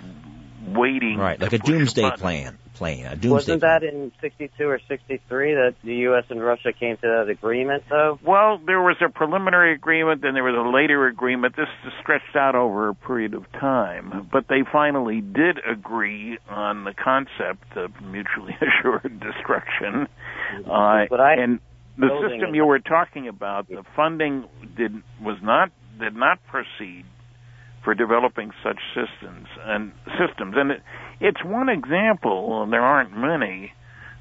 waiting? 0.74 1.18
Right, 1.18 1.40
like 1.40 1.54
a 1.54 1.60
doomsday 1.60 2.12
plan 2.18 2.58
plane. 2.80 3.06
A 3.06 3.16
doomsday 3.16 3.30
Wasn't 3.30 3.62
that 3.62 3.84
in 3.84 4.12
62 4.22 4.64
or 4.64 4.80
63 4.88 5.54
that 5.54 5.76
the 5.84 5.96
U.S. 6.08 6.24
and 6.30 6.42
Russia 6.42 6.72
came 6.72 6.96
to 6.96 7.02
that 7.02 7.30
agreement, 7.30 7.84
though? 7.90 8.18
Well, 8.26 8.60
there 8.66 8.80
was 8.80 8.96
a 9.06 9.10
preliminary 9.10 9.74
agreement, 9.76 10.22
then 10.22 10.34
there 10.34 10.46
was 10.46 10.56
a 10.56 10.76
later 10.76 11.06
agreement. 11.06 11.56
This 11.58 11.68
stretched 12.02 12.36
out 12.36 12.56
over 12.56 12.90
a 12.90 12.96
period 12.96 13.34
of 13.34 13.52
time, 13.52 14.30
but 14.32 14.48
they 14.48 14.64
finally 14.72 15.20
did 15.20 15.60
agree 15.70 16.40
on 16.50 16.86
the 16.86 16.94
concept 16.94 17.76
of 17.76 17.92
mutually 18.02 18.56
assured 18.64 19.20
destruction. 19.20 20.08
Uh, 20.66 21.06
but 21.10 21.20
I, 21.20 21.34
and 21.34 21.60
the 21.98 22.10
system 22.30 22.56
you 22.56 22.66
were 22.66 22.80
talking 22.80 23.28
about, 23.28 23.68
the 23.68 23.84
funding 23.96 24.46
did 24.78 24.94
was 25.22 25.38
not 25.44 25.70
did 26.00 26.16
not 26.16 26.40
proceed 26.48 27.04
for 27.90 27.96
developing 27.96 28.52
such 28.64 28.78
systems 28.94 29.48
and 29.66 29.92
systems. 30.22 30.54
And 30.56 30.70
it, 30.70 30.82
it's 31.20 31.44
one 31.44 31.70
example, 31.70 32.62
and 32.62 32.72
there 32.72 32.84
aren't 32.84 33.18
many, 33.18 33.74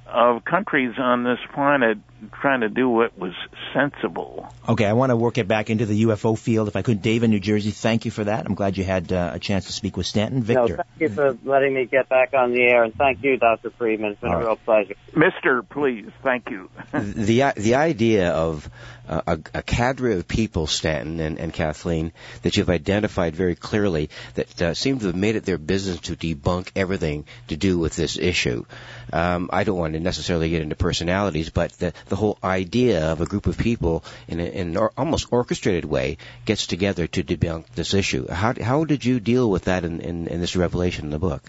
of 0.08 0.44
countries 0.44 0.94
on 0.98 1.24
this 1.24 1.38
planet 1.54 1.98
trying 2.32 2.60
to 2.60 2.68
do 2.68 2.88
what 2.88 3.16
was 3.16 3.32
sensible. 3.72 4.52
Okay, 4.68 4.86
I 4.86 4.92
want 4.92 5.10
to 5.10 5.16
work 5.16 5.38
it 5.38 5.46
back 5.46 5.70
into 5.70 5.86
the 5.86 6.04
UFO 6.04 6.36
field. 6.36 6.68
If 6.68 6.76
I 6.76 6.82
could, 6.82 7.00
Dave 7.00 7.22
in 7.22 7.30
New 7.30 7.40
Jersey, 7.40 7.70
thank 7.70 8.04
you 8.04 8.10
for 8.10 8.24
that. 8.24 8.46
I'm 8.46 8.54
glad 8.54 8.76
you 8.76 8.84
had 8.84 9.12
uh, 9.12 9.32
a 9.34 9.38
chance 9.38 9.66
to 9.66 9.72
speak 9.72 9.96
with 9.96 10.06
Stanton. 10.06 10.42
Victor. 10.42 10.76
No, 10.76 10.76
thank 10.76 11.00
you 11.00 11.08
for 11.10 11.38
letting 11.44 11.74
me 11.74 11.84
get 11.86 12.08
back 12.08 12.34
on 12.34 12.52
the 12.52 12.62
air, 12.62 12.82
and 12.82 12.94
thank 12.94 13.22
you, 13.22 13.36
Dr. 13.36 13.70
Friedman. 13.70 14.12
It's 14.12 14.20
been 14.20 14.30
All 14.30 14.40
a 14.40 14.44
real 14.46 14.56
pleasure. 14.56 14.94
Mister, 15.14 15.62
please, 15.62 16.10
thank 16.22 16.50
you. 16.50 16.70
the 16.92 17.52
the 17.56 17.76
idea 17.76 18.30
of 18.30 18.68
uh, 19.08 19.22
a, 19.26 19.38
a, 19.54 19.62
cadre 19.62 20.14
of 20.14 20.28
people, 20.28 20.66
Stanton 20.66 21.18
and, 21.20 21.38
and, 21.38 21.52
Kathleen, 21.52 22.12
that 22.42 22.56
you've 22.56 22.68
identified 22.68 23.34
very 23.34 23.54
clearly 23.54 24.10
that 24.34 24.62
uh, 24.62 24.74
seem 24.74 24.98
to 24.98 25.06
have 25.06 25.16
made 25.16 25.34
it 25.34 25.44
their 25.44 25.56
business 25.56 26.00
to 26.00 26.16
debunk 26.16 26.70
everything 26.76 27.24
to 27.46 27.56
do 27.56 27.78
with 27.78 27.96
this 27.96 28.18
issue. 28.18 28.66
Um, 29.10 29.48
I 29.50 29.64
don't 29.64 29.78
want 29.78 29.94
to 29.94 29.97
necessarily 30.00 30.50
get 30.50 30.62
into 30.62 30.76
personalities, 30.76 31.50
but 31.50 31.72
the, 31.72 31.92
the 32.06 32.16
whole 32.16 32.38
idea 32.42 33.12
of 33.12 33.20
a 33.20 33.26
group 33.26 33.46
of 33.46 33.58
people 33.58 34.04
in, 34.26 34.40
a, 34.40 34.44
in 34.44 34.68
an 34.68 34.76
or, 34.76 34.92
almost 34.96 35.28
orchestrated 35.30 35.84
way 35.84 36.18
gets 36.44 36.66
together 36.66 37.06
to 37.06 37.22
debunk 37.22 37.66
this 37.74 37.94
issue. 37.94 38.28
How, 38.28 38.54
how 38.60 38.84
did 38.84 39.04
you 39.04 39.20
deal 39.20 39.50
with 39.50 39.64
that 39.64 39.84
in, 39.84 40.00
in, 40.00 40.26
in 40.28 40.40
this 40.40 40.56
revelation 40.56 41.06
in 41.06 41.10
the 41.10 41.18
book? 41.18 41.42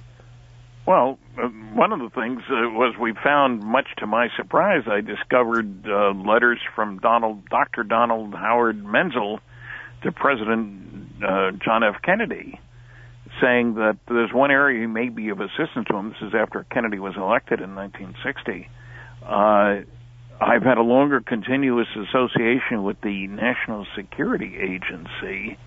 Well, 0.85 1.19
uh, 1.37 1.47
one 1.47 1.93
of 1.93 1.99
the 1.99 2.09
things 2.09 2.41
uh, 2.49 2.69
was 2.71 2.95
we 2.99 3.13
found, 3.13 3.61
much 3.61 3.87
to 3.97 4.07
my 4.07 4.29
surprise, 4.37 4.83
I 4.87 5.01
discovered 5.01 5.87
uh, 5.87 6.13
letters 6.13 6.59
from 6.75 6.97
Donald, 6.97 7.47
Dr. 7.47 7.83
Donald 7.83 8.33
Howard 8.33 8.83
Menzel 8.83 9.39
to 10.01 10.11
President 10.11 11.23
uh, 11.23 11.51
John 11.63 11.83
F. 11.83 12.01
Kennedy, 12.01 12.59
saying 13.41 13.75
that 13.75 13.97
there's 14.07 14.33
one 14.33 14.51
area 14.51 14.81
he 14.81 14.87
may 14.87 15.09
be 15.09 15.29
of 15.29 15.39
assistance 15.39 15.87
to 15.89 15.95
him. 15.95 16.09
This 16.09 16.29
is 16.29 16.33
after 16.35 16.65
Kennedy 16.71 16.99
was 16.99 17.15
elected 17.17 17.61
in 17.61 17.75
1960. 17.75 18.69
Uh, 19.23 19.85
I've 20.41 20.63
had 20.63 20.77
a 20.77 20.83
longer 20.83 21.19
continuous 21.19 21.87
association 21.95 22.83
with 22.83 23.01
the 23.01 23.27
National 23.27 23.85
Security 23.95 24.55
Agency 24.57 25.57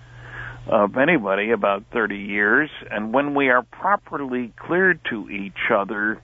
of 0.67 0.97
anybody 0.97 1.51
about 1.51 1.83
30 1.91 2.17
years, 2.17 2.69
and 2.89 3.13
when 3.13 3.35
we 3.35 3.49
are 3.49 3.63
properly 3.63 4.53
cleared 4.57 4.99
to 5.09 5.29
each 5.29 5.69
other, 5.71 6.21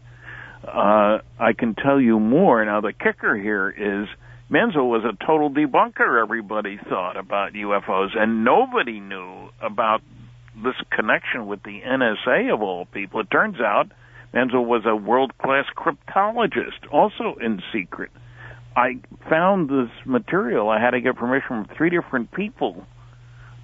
uh, 0.65 1.19
I 1.39 1.53
can 1.57 1.75
tell 1.75 1.99
you 1.99 2.19
more. 2.19 2.63
Now, 2.65 2.81
the 2.81 2.93
kicker 2.93 3.35
here 3.35 3.69
is 3.69 4.07
Menzel 4.49 4.89
was 4.89 5.03
a 5.03 5.25
total 5.25 5.51
debunker, 5.51 6.21
everybody 6.21 6.79
thought, 6.89 7.17
about 7.17 7.53
UFOs, 7.53 8.17
and 8.17 8.43
nobody 8.43 8.99
knew 8.99 9.49
about 9.61 10.01
this 10.63 10.75
connection 10.91 11.47
with 11.47 11.63
the 11.63 11.81
NSA 11.81 12.53
of 12.53 12.61
all 12.61 12.85
people. 12.85 13.19
It 13.21 13.31
turns 13.31 13.59
out 13.59 13.91
Menzel 14.33 14.65
was 14.65 14.83
a 14.85 14.95
world 14.95 15.37
class 15.37 15.65
cryptologist, 15.75 16.91
also 16.91 17.35
in 17.41 17.61
secret. 17.73 18.11
I 18.75 18.99
found 19.29 19.69
this 19.69 19.89
material. 20.05 20.69
I 20.69 20.79
had 20.79 20.91
to 20.91 21.01
get 21.01 21.15
permission 21.15 21.65
from 21.65 21.67
three 21.75 21.89
different 21.89 22.31
people 22.31 22.85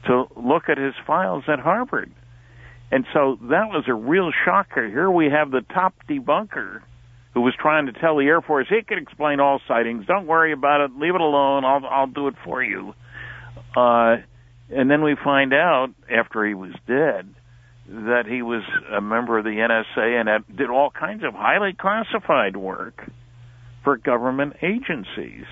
to 0.07 0.25
look 0.35 0.63
at 0.69 0.77
his 0.77 0.93
files 1.05 1.43
at 1.47 1.59
Harvard. 1.59 2.11
And 2.91 3.05
so 3.13 3.37
that 3.41 3.69
was 3.69 3.85
a 3.87 3.93
real 3.93 4.31
shocker. 4.45 4.87
Here 4.87 5.09
we 5.09 5.29
have 5.29 5.51
the 5.51 5.61
top 5.73 5.93
debunker 6.09 6.81
who 7.33 7.41
was 7.41 7.53
trying 7.59 7.87
to 7.87 7.93
tell 7.93 8.17
the 8.17 8.23
Air 8.23 8.41
Force 8.41 8.67
he 8.69 8.81
could 8.87 8.97
explain 8.97 9.39
all 9.39 9.59
sightings. 9.67 10.05
Don't 10.05 10.27
worry 10.27 10.53
about 10.53 10.81
it. 10.81 10.91
Leave 10.97 11.15
it 11.15 11.21
alone. 11.21 11.65
I'll 11.65 11.85
I'll 11.85 12.07
do 12.07 12.27
it 12.27 12.35
for 12.43 12.63
you. 12.63 12.93
Uh, 13.75 14.17
and 14.69 14.89
then 14.89 15.03
we 15.03 15.15
find 15.21 15.53
out 15.53 15.89
after 16.09 16.45
he 16.45 16.53
was 16.53 16.73
dead 16.87 17.33
that 17.87 18.23
he 18.27 18.41
was 18.41 18.63
a 18.95 18.99
member 18.99 19.37
of 19.37 19.43
the 19.43 19.51
NSA 19.51 20.19
and 20.19 20.27
had, 20.27 20.57
did 20.57 20.69
all 20.69 20.89
kinds 20.89 21.23
of 21.23 21.33
highly 21.33 21.73
classified 21.73 22.57
work 22.57 23.09
for 23.83 23.97
government 23.97 24.53
agencies. 24.63 25.45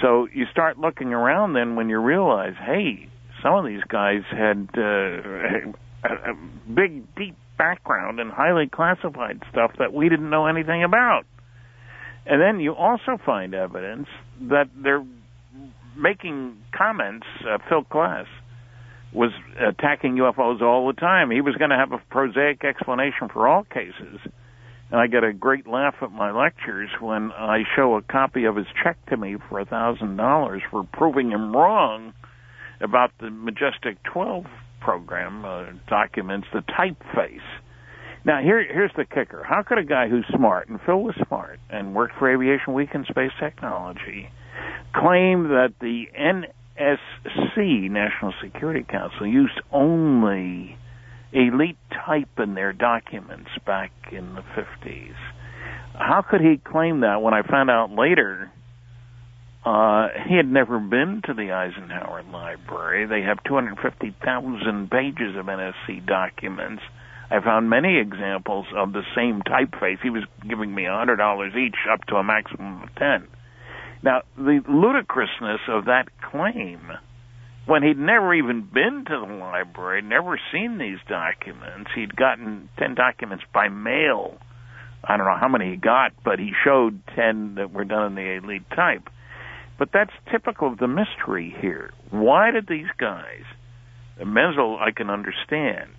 So 0.00 0.28
you 0.32 0.44
start 0.52 0.78
looking 0.78 1.12
around 1.12 1.54
then 1.54 1.74
when 1.74 1.88
you 1.88 1.98
realize, 1.98 2.54
hey, 2.64 3.08
some 3.42 3.54
of 3.54 3.66
these 3.66 3.82
guys 3.88 4.22
had 4.30 4.68
uh, 4.76 4.80
a, 4.80 6.30
a 6.30 6.34
big, 6.72 7.12
deep 7.16 7.36
background 7.56 8.20
in 8.20 8.30
highly 8.30 8.68
classified 8.68 9.42
stuff 9.50 9.72
that 9.80 9.92
we 9.92 10.08
didn't 10.08 10.30
know 10.30 10.46
anything 10.46 10.84
about. 10.84 11.24
And 12.24 12.40
then 12.40 12.60
you 12.60 12.74
also 12.74 13.18
find 13.24 13.54
evidence 13.54 14.06
that 14.42 14.68
they're 14.76 15.04
making 15.98 16.56
comments. 16.76 17.26
Uh, 17.40 17.58
Phil 17.68 17.84
Klass 17.84 18.26
was 19.12 19.32
attacking 19.58 20.16
UFOs 20.16 20.60
all 20.60 20.86
the 20.86 20.98
time. 20.98 21.30
He 21.30 21.40
was 21.40 21.56
going 21.56 21.70
to 21.70 21.76
have 21.76 21.92
a 21.92 21.98
prosaic 22.10 22.64
explanation 22.64 23.28
for 23.32 23.48
all 23.48 23.64
cases. 23.64 24.20
And 24.90 25.00
I 25.00 25.06
get 25.06 25.24
a 25.24 25.32
great 25.32 25.66
laugh 25.66 25.96
at 26.00 26.12
my 26.12 26.30
lectures 26.30 26.90
when 27.00 27.30
I 27.32 27.64
show 27.76 27.96
a 27.96 28.02
copy 28.02 28.44
of 28.44 28.56
his 28.56 28.66
check 28.82 28.96
to 29.06 29.16
me 29.16 29.36
for 29.48 29.60
a 29.60 29.64
thousand 29.64 30.16
dollars 30.16 30.62
for 30.70 30.86
proving 30.92 31.30
him 31.30 31.54
wrong 31.54 32.14
about 32.80 33.10
the 33.20 33.30
Majestic 33.30 34.02
12 34.04 34.44
program 34.80 35.44
uh, 35.44 35.66
documents 35.88 36.46
the 36.52 36.60
typeface. 36.60 37.40
Now 38.24 38.40
here 38.40 38.64
here's 38.64 38.92
the 38.96 39.04
kicker. 39.04 39.44
How 39.44 39.62
could 39.62 39.78
a 39.78 39.84
guy 39.84 40.08
who's 40.08 40.24
smart 40.34 40.68
and 40.68 40.80
Phil 40.86 41.02
was 41.02 41.14
smart 41.26 41.60
and 41.68 41.94
worked 41.94 42.14
for 42.18 42.32
Aviation 42.32 42.72
Week 42.72 42.90
and 42.94 43.04
Space 43.06 43.32
Technology 43.38 44.30
claim 44.94 45.48
that 45.48 45.74
the 45.80 46.06
NSC 46.18 47.90
National 47.90 48.32
Security 48.42 48.84
Council 48.88 49.26
used 49.26 49.60
only 49.72 50.76
elite 51.32 51.78
type 52.06 52.38
in 52.38 52.54
their 52.54 52.72
documents 52.72 53.50
back 53.66 53.92
in 54.12 54.34
the 54.34 54.42
50s. 54.42 55.16
How 55.94 56.22
could 56.22 56.40
he 56.40 56.58
claim 56.58 57.00
that 57.00 57.22
when 57.22 57.34
I 57.34 57.42
found 57.42 57.70
out 57.70 57.90
later 57.90 58.50
uh, 59.64 60.08
he 60.26 60.36
had 60.36 60.50
never 60.50 60.78
been 60.78 61.20
to 61.26 61.34
the 61.34 61.52
Eisenhower 61.52 62.22
Library. 62.32 63.06
They 63.06 63.22
have 63.26 63.42
250,000 63.44 64.90
pages 64.90 65.36
of 65.36 65.46
NSC 65.46 66.06
documents. 66.06 66.82
I 67.30 67.40
found 67.40 67.68
many 67.68 67.98
examples 67.98 68.66
of 68.74 68.92
the 68.92 69.02
same 69.14 69.42
typeface. 69.42 69.98
He 70.02 70.08
was 70.08 70.24
giving 70.48 70.74
me 70.74 70.84
$100 70.84 71.56
each 71.56 71.76
up 71.92 72.06
to 72.06 72.16
a 72.16 72.24
maximum 72.24 72.82
of 72.82 72.94
10. 72.94 73.26
Now, 74.02 74.22
the 74.36 74.60
ludicrousness 74.68 75.60
of 75.68 75.86
that 75.86 76.06
claim, 76.30 76.80
when 77.66 77.82
he'd 77.82 77.98
never 77.98 78.34
even 78.34 78.62
been 78.62 79.04
to 79.06 79.26
the 79.26 79.34
library, 79.34 80.02
never 80.02 80.40
seen 80.52 80.78
these 80.78 80.98
documents, 81.08 81.90
he'd 81.94 82.14
gotten 82.14 82.68
10 82.78 82.94
documents 82.94 83.44
by 83.52 83.68
mail. 83.68 84.38
I 85.02 85.16
don't 85.16 85.26
know 85.26 85.36
how 85.38 85.48
many 85.48 85.70
he 85.70 85.76
got, 85.76 86.12
but 86.24 86.38
he 86.38 86.52
showed 86.64 87.00
10 87.14 87.56
that 87.56 87.72
were 87.72 87.84
done 87.84 88.06
in 88.06 88.14
the 88.14 88.40
elite 88.42 88.68
type 88.74 89.08
but 89.78 89.90
that's 89.92 90.10
typical 90.30 90.72
of 90.72 90.78
the 90.78 90.88
mystery 90.88 91.54
here. 91.60 91.92
Why 92.10 92.50
did 92.50 92.66
these 92.66 92.90
guys, 92.98 93.44
Menzel, 94.18 94.78
I 94.78 94.90
can 94.90 95.08
understand. 95.08 95.92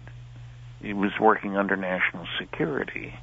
He 0.81 0.93
was 0.93 1.11
working 1.19 1.55
under 1.55 1.77
national 1.77 2.25
security. 2.39 3.13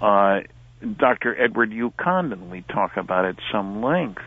Uh, 0.00 0.40
Dr. 0.80 1.40
Edward 1.40 1.72
U. 1.72 1.92
Condon, 1.98 2.50
we 2.50 2.62
talk 2.62 2.96
about 2.96 3.24
at 3.24 3.36
some 3.52 3.82
length. 3.82 4.22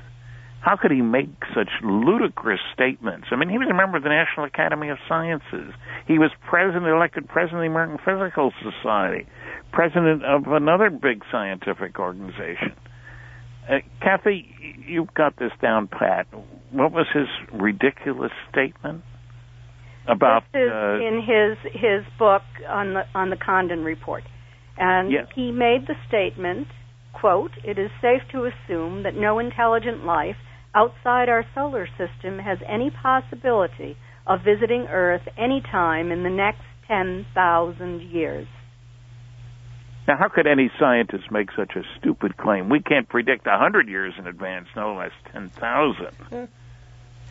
How 0.62 0.76
could 0.76 0.91
he 0.91 1.02
make 1.02 1.30
such 1.56 1.70
ludicrous 1.82 2.60
statements? 2.74 3.28
I 3.32 3.36
mean, 3.36 3.49
he 3.49 3.58
was 3.58 3.68
a 3.72 3.74
member 3.74 3.97
of 3.97 4.04
the 4.04 4.10
National 4.10 4.45
Academy 4.45 4.89
of 4.89 4.97
Sciences. 5.10 5.74
He 6.08 6.20
was 6.20 6.30
president, 6.47 6.86
elected 6.86 7.28
president 7.28 7.66
of 7.66 7.72
the 7.72 7.72
American 7.72 7.97
Physical 7.97 8.54
Society, 8.62 9.28
president 9.72 10.24
of 10.24 10.45
another 10.47 10.91
big 10.91 11.24
scientific 11.32 11.97
organization. 11.97 12.74
Uh, 13.68 13.80
Kathy, 14.02 14.45
you've 14.86 15.14
got 15.16 15.36
this 15.38 15.52
down 15.62 15.88
pat. 15.88 16.28
What 16.72 16.91
was 16.91 17.08
his 17.12 17.28
ridiculous 17.52 18.32
statement 18.52 19.04
about? 20.08 20.43
This 20.54 20.62
is 20.62 20.72
uh, 20.72 20.99
in 20.99 21.22
his 21.22 21.74
his 21.74 22.06
book 22.20 22.43
on 22.68 22.93
the 22.93 23.04
on 23.14 23.30
the 23.30 23.38
Condon 23.38 23.84
report, 23.84 24.24
and 24.78 25.12
Yes. 25.12 25.28
he 25.34 25.52
made 25.52 25.88
the 25.88 25.96
statement, 26.08 26.68
"quote 27.14 27.52
It 27.64 27.78
is 27.78 27.92
safe 28.02 28.28
to 28.30 28.46
assume 28.46 29.04
that 29.04 29.16
no 29.16 29.40
intelligent 29.40 30.06
life 30.06 30.38
outside 30.74 31.30
our 31.30 31.46
solar 31.54 31.88
system 31.98 32.40
has 32.40 32.60
any 32.66 32.90
possibility 32.90 33.98
of 34.26 34.42
visiting 34.42 34.88
Earth 34.88 35.28
any 35.38 35.62
time 35.62 36.12
in 36.12 36.24
the 36.24 36.30
next 36.30 36.64
ten 36.88 37.26
thousand 37.34 38.02
years." 38.02 38.48
Now, 40.08 40.18
how 40.18 40.30
could 40.30 40.48
any 40.48 40.72
scientist 40.80 41.32
make 41.32 41.52
such 41.52 41.76
a 41.76 41.84
stupid 41.98 42.36
claim? 42.38 42.70
We 42.70 42.82
can't 42.82 43.08
predict 43.08 43.46
a 43.46 43.58
hundred 43.58 43.88
years 43.88 44.14
in 44.18 44.26
advance, 44.28 44.68
no 44.76 44.96
less 44.96 45.12
ten 45.32 45.50
thousand. 45.50 46.16
Hmm. 46.30 46.46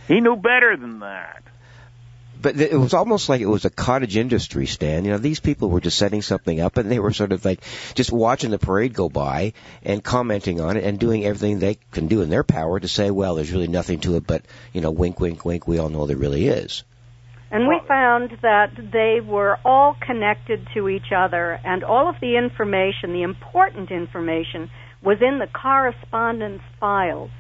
He 0.07 0.20
knew 0.20 0.36
better 0.36 0.76
than 0.76 1.01
that. 1.01 1.43
But 2.41 2.59
it 2.59 2.78
was 2.78 2.95
almost 2.95 3.28
like 3.28 3.41
it 3.41 3.47
was 3.47 3.64
a 3.64 3.70
cottage 3.70 4.16
industry, 4.16 4.66
Stan. 4.66 5.05
You 5.05 5.12
know, 5.12 5.18
these 5.18 5.41
people 5.41 5.68
were 5.68 5.80
just 5.80 5.99
setting 5.99 6.22
something 6.22 6.61
up 6.61 6.78
and 6.78 6.91
they 6.91 6.99
were 6.99 7.12
sort 7.12 7.32
of 7.32 7.45
like 7.45 7.62
just 7.95 8.11
watching 8.11 8.51
the 8.51 8.59
parade 8.59 8.95
go 8.95 9.09
by 9.09 9.53
and 9.82 10.03
commenting 10.03 10.61
on 10.61 10.76
it 10.76 10.84
and 10.84 10.99
doing 10.99 11.24
everything 11.24 11.59
they 11.59 11.78
can 11.93 12.07
do 12.07 12.22
in 12.22 12.30
their 12.30 12.45
power 12.45 12.80
to 12.80 12.88
say, 12.88 13.11
well, 13.11 13.34
there's 13.34 13.53
really 13.53 13.68
nothing 13.68 14.01
to 14.01 14.16
it, 14.16 14.26
but, 14.26 14.43
you 14.72 14.80
know, 14.80 14.91
wink, 14.91 15.20
wink, 15.20 15.45
wink, 15.45 15.68
we 15.68 15.78
all 15.78 15.91
know 15.91 16.07
there 16.07 16.16
really 16.16 16.49
is. 16.49 16.82
And 17.51 17.66
we 17.66 17.80
found 17.88 18.38
that 18.43 18.70
they 18.76 19.20
were 19.20 19.59
all 19.64 19.97
connected 20.01 20.68
to 20.74 20.88
each 20.88 21.11
other, 21.14 21.61
and 21.64 21.82
all 21.82 22.09
of 22.09 22.14
the 22.20 22.36
information, 22.36 23.12
the 23.12 23.22
important 23.22 23.91
information, 23.91 24.70
was 25.03 25.18
in 25.20 25.41
the 25.41 25.49
correspondence 25.49 26.62
files 26.78 27.30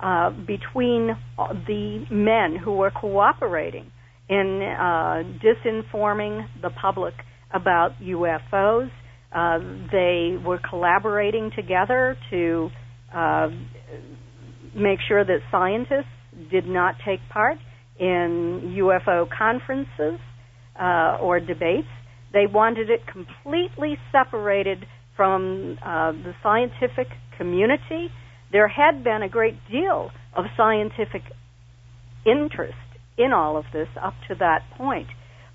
uh, 0.00 0.30
between 0.30 1.16
uh, 1.38 1.52
the 1.68 2.04
men 2.10 2.56
who 2.56 2.72
were 2.72 2.90
cooperating 2.90 3.92
in 4.30 4.62
uh, 4.62 5.24
disinforming 5.44 6.46
the 6.62 6.70
public 6.80 7.14
about 7.52 8.00
UFOs. 8.00 8.88
Uh, 9.32 9.58
they 9.90 10.36
were 10.44 10.60
collaborating 10.68 11.50
together 11.54 12.16
to 12.30 12.70
uh, 13.12 13.48
make 14.74 15.00
sure 15.08 15.24
that 15.24 15.38
scientists 15.50 16.14
did 16.50 16.66
not 16.66 16.94
take 17.04 17.18
part 17.32 17.58
in 17.98 18.76
UFO 18.78 19.28
conferences 19.36 20.20
uh, 20.80 21.18
or 21.20 21.40
debates. 21.40 21.88
They 22.32 22.46
wanted 22.46 22.88
it 22.88 23.00
completely 23.12 23.98
separated 24.12 24.86
from 25.16 25.76
uh, 25.84 26.12
the 26.12 26.32
scientific 26.42 27.08
community. 27.36 28.08
There 28.52 28.68
had 28.68 29.02
been 29.02 29.22
a 29.22 29.28
great 29.28 29.56
deal 29.70 30.10
of 30.36 30.44
scientific 30.56 31.22
interest 32.24 32.74
in 33.22 33.32
all 33.32 33.56
of 33.56 33.64
this 33.72 33.88
up 34.02 34.14
to 34.28 34.34
that 34.36 34.60
point, 34.76 35.08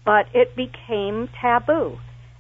but 0.06 0.26
it 0.34 0.56
became 0.56 1.30
taboo, 1.42 1.98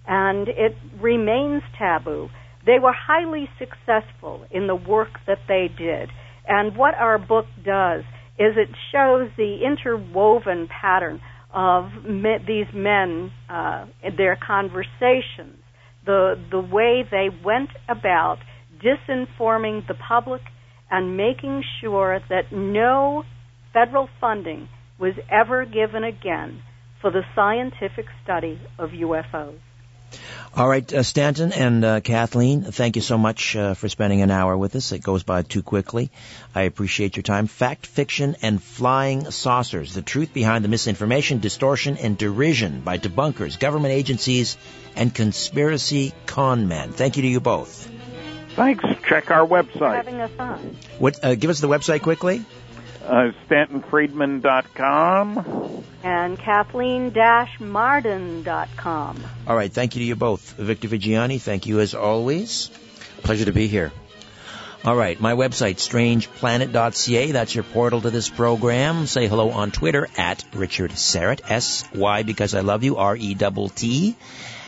and 0.07 0.47
it 0.47 0.75
remains 1.01 1.63
taboo. 1.77 2.29
They 2.65 2.79
were 2.81 2.93
highly 2.93 3.47
successful 3.59 4.45
in 4.51 4.67
the 4.67 4.75
work 4.75 5.19
that 5.27 5.39
they 5.47 5.67
did, 5.75 6.09
and 6.47 6.75
what 6.77 6.95
our 6.95 7.17
book 7.17 7.45
does 7.63 8.01
is 8.37 8.53
it 8.57 8.69
shows 8.91 9.29
the 9.37 9.59
interwoven 9.65 10.67
pattern 10.81 11.21
of 11.53 11.85
me, 12.03 12.35
these 12.45 12.67
men, 12.73 13.31
uh, 13.49 13.85
their 14.17 14.37
conversations, 14.45 15.57
the 16.05 16.35
the 16.51 16.59
way 16.59 17.03
they 17.09 17.29
went 17.43 17.69
about 17.87 18.37
disinforming 18.83 19.87
the 19.87 19.95
public 20.07 20.41
and 20.91 21.17
making 21.17 21.63
sure 21.81 22.19
that 22.29 22.51
no 22.51 23.23
federal 23.73 24.09
funding 24.19 24.67
was 24.97 25.13
ever 25.29 25.65
given 25.65 26.03
again 26.03 26.61
for 27.01 27.11
the 27.11 27.23
scientific 27.35 28.05
study 28.23 28.59
of 28.79 28.91
UFOs. 28.91 29.59
All 30.55 30.69
right, 30.69 30.93
uh, 30.93 31.03
Stanton 31.03 31.51
and 31.51 31.83
uh, 31.83 31.99
Kathleen, 31.99 32.63
thank 32.63 32.95
you 32.95 33.01
so 33.01 33.17
much 33.17 33.57
uh, 33.57 33.73
for 33.73 33.89
spending 33.89 34.21
an 34.21 34.31
hour 34.31 34.55
with 34.55 34.75
us. 34.75 34.93
It 34.93 35.03
goes 35.03 35.23
by 35.23 35.41
too 35.41 35.61
quickly. 35.61 36.11
I 36.53 36.61
appreciate 36.61 37.17
your 37.17 37.23
time. 37.23 37.47
Fact, 37.47 37.85
fiction, 37.85 38.37
and 38.41 38.63
flying 38.63 39.29
saucers. 39.31 39.93
The 39.93 40.01
truth 40.01 40.33
behind 40.33 40.63
the 40.63 40.69
misinformation, 40.69 41.39
distortion, 41.39 41.97
and 41.97 42.17
derision 42.17 42.81
by 42.81 42.97
debunkers, 42.97 43.59
government 43.59 43.93
agencies, 43.93 44.57
and 44.95 45.13
conspiracy 45.13 46.13
con 46.25 46.69
men. 46.69 46.93
Thank 46.93 47.17
you 47.17 47.23
to 47.23 47.27
you 47.27 47.41
both. 47.41 47.89
Thanks. 48.55 48.85
Check 49.09 49.31
our 49.31 49.45
website, 49.45 49.95
having 49.95 50.21
us 50.21 50.31
on. 50.39 50.77
What? 50.97 51.19
Uh, 51.21 51.35
give 51.35 51.49
us 51.49 51.59
the 51.59 51.67
website 51.67 52.01
quickly. 52.01 52.45
Uh, 53.05 53.31
StantonFriedman.com. 53.47 55.83
And 56.03 56.39
Kathleen-Marden.com. 56.39 59.23
All 59.47 59.55
right, 59.55 59.71
thank 59.71 59.95
you 59.95 60.01
to 60.01 60.05
you 60.05 60.15
both. 60.15 60.53
Victor 60.53 60.87
Viggiani, 60.87 61.39
thank 61.39 61.67
you 61.67 61.79
as 61.79 61.93
always. 61.93 62.71
Pleasure 63.23 63.45
to 63.45 63.53
be 63.53 63.67
here. 63.67 63.91
All 64.83 64.95
right, 64.95 65.19
my 65.19 65.33
website, 65.33 65.77
strangeplanet.ca. 65.77 67.31
That's 67.31 67.55
your 67.55 67.63
portal 67.63 68.01
to 68.01 68.11
this 68.11 68.29
program. 68.29 69.07
Say 69.07 69.27
hello 69.27 69.49
on 69.49 69.71
Twitter 69.71 70.07
at 70.15 70.45
Richard 70.53 70.91
Syrett, 70.91 71.41
S-Y 71.49 72.21
because 72.23 72.53
I 72.53 72.61
love 72.61 72.83
you, 72.83 72.97
R-E-T-T. 72.97 74.15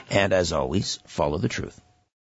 And 0.09 0.33
as 0.33 0.53
always, 0.53 0.97
follow 1.05 1.37
the 1.37 1.49
truth. 1.49 1.79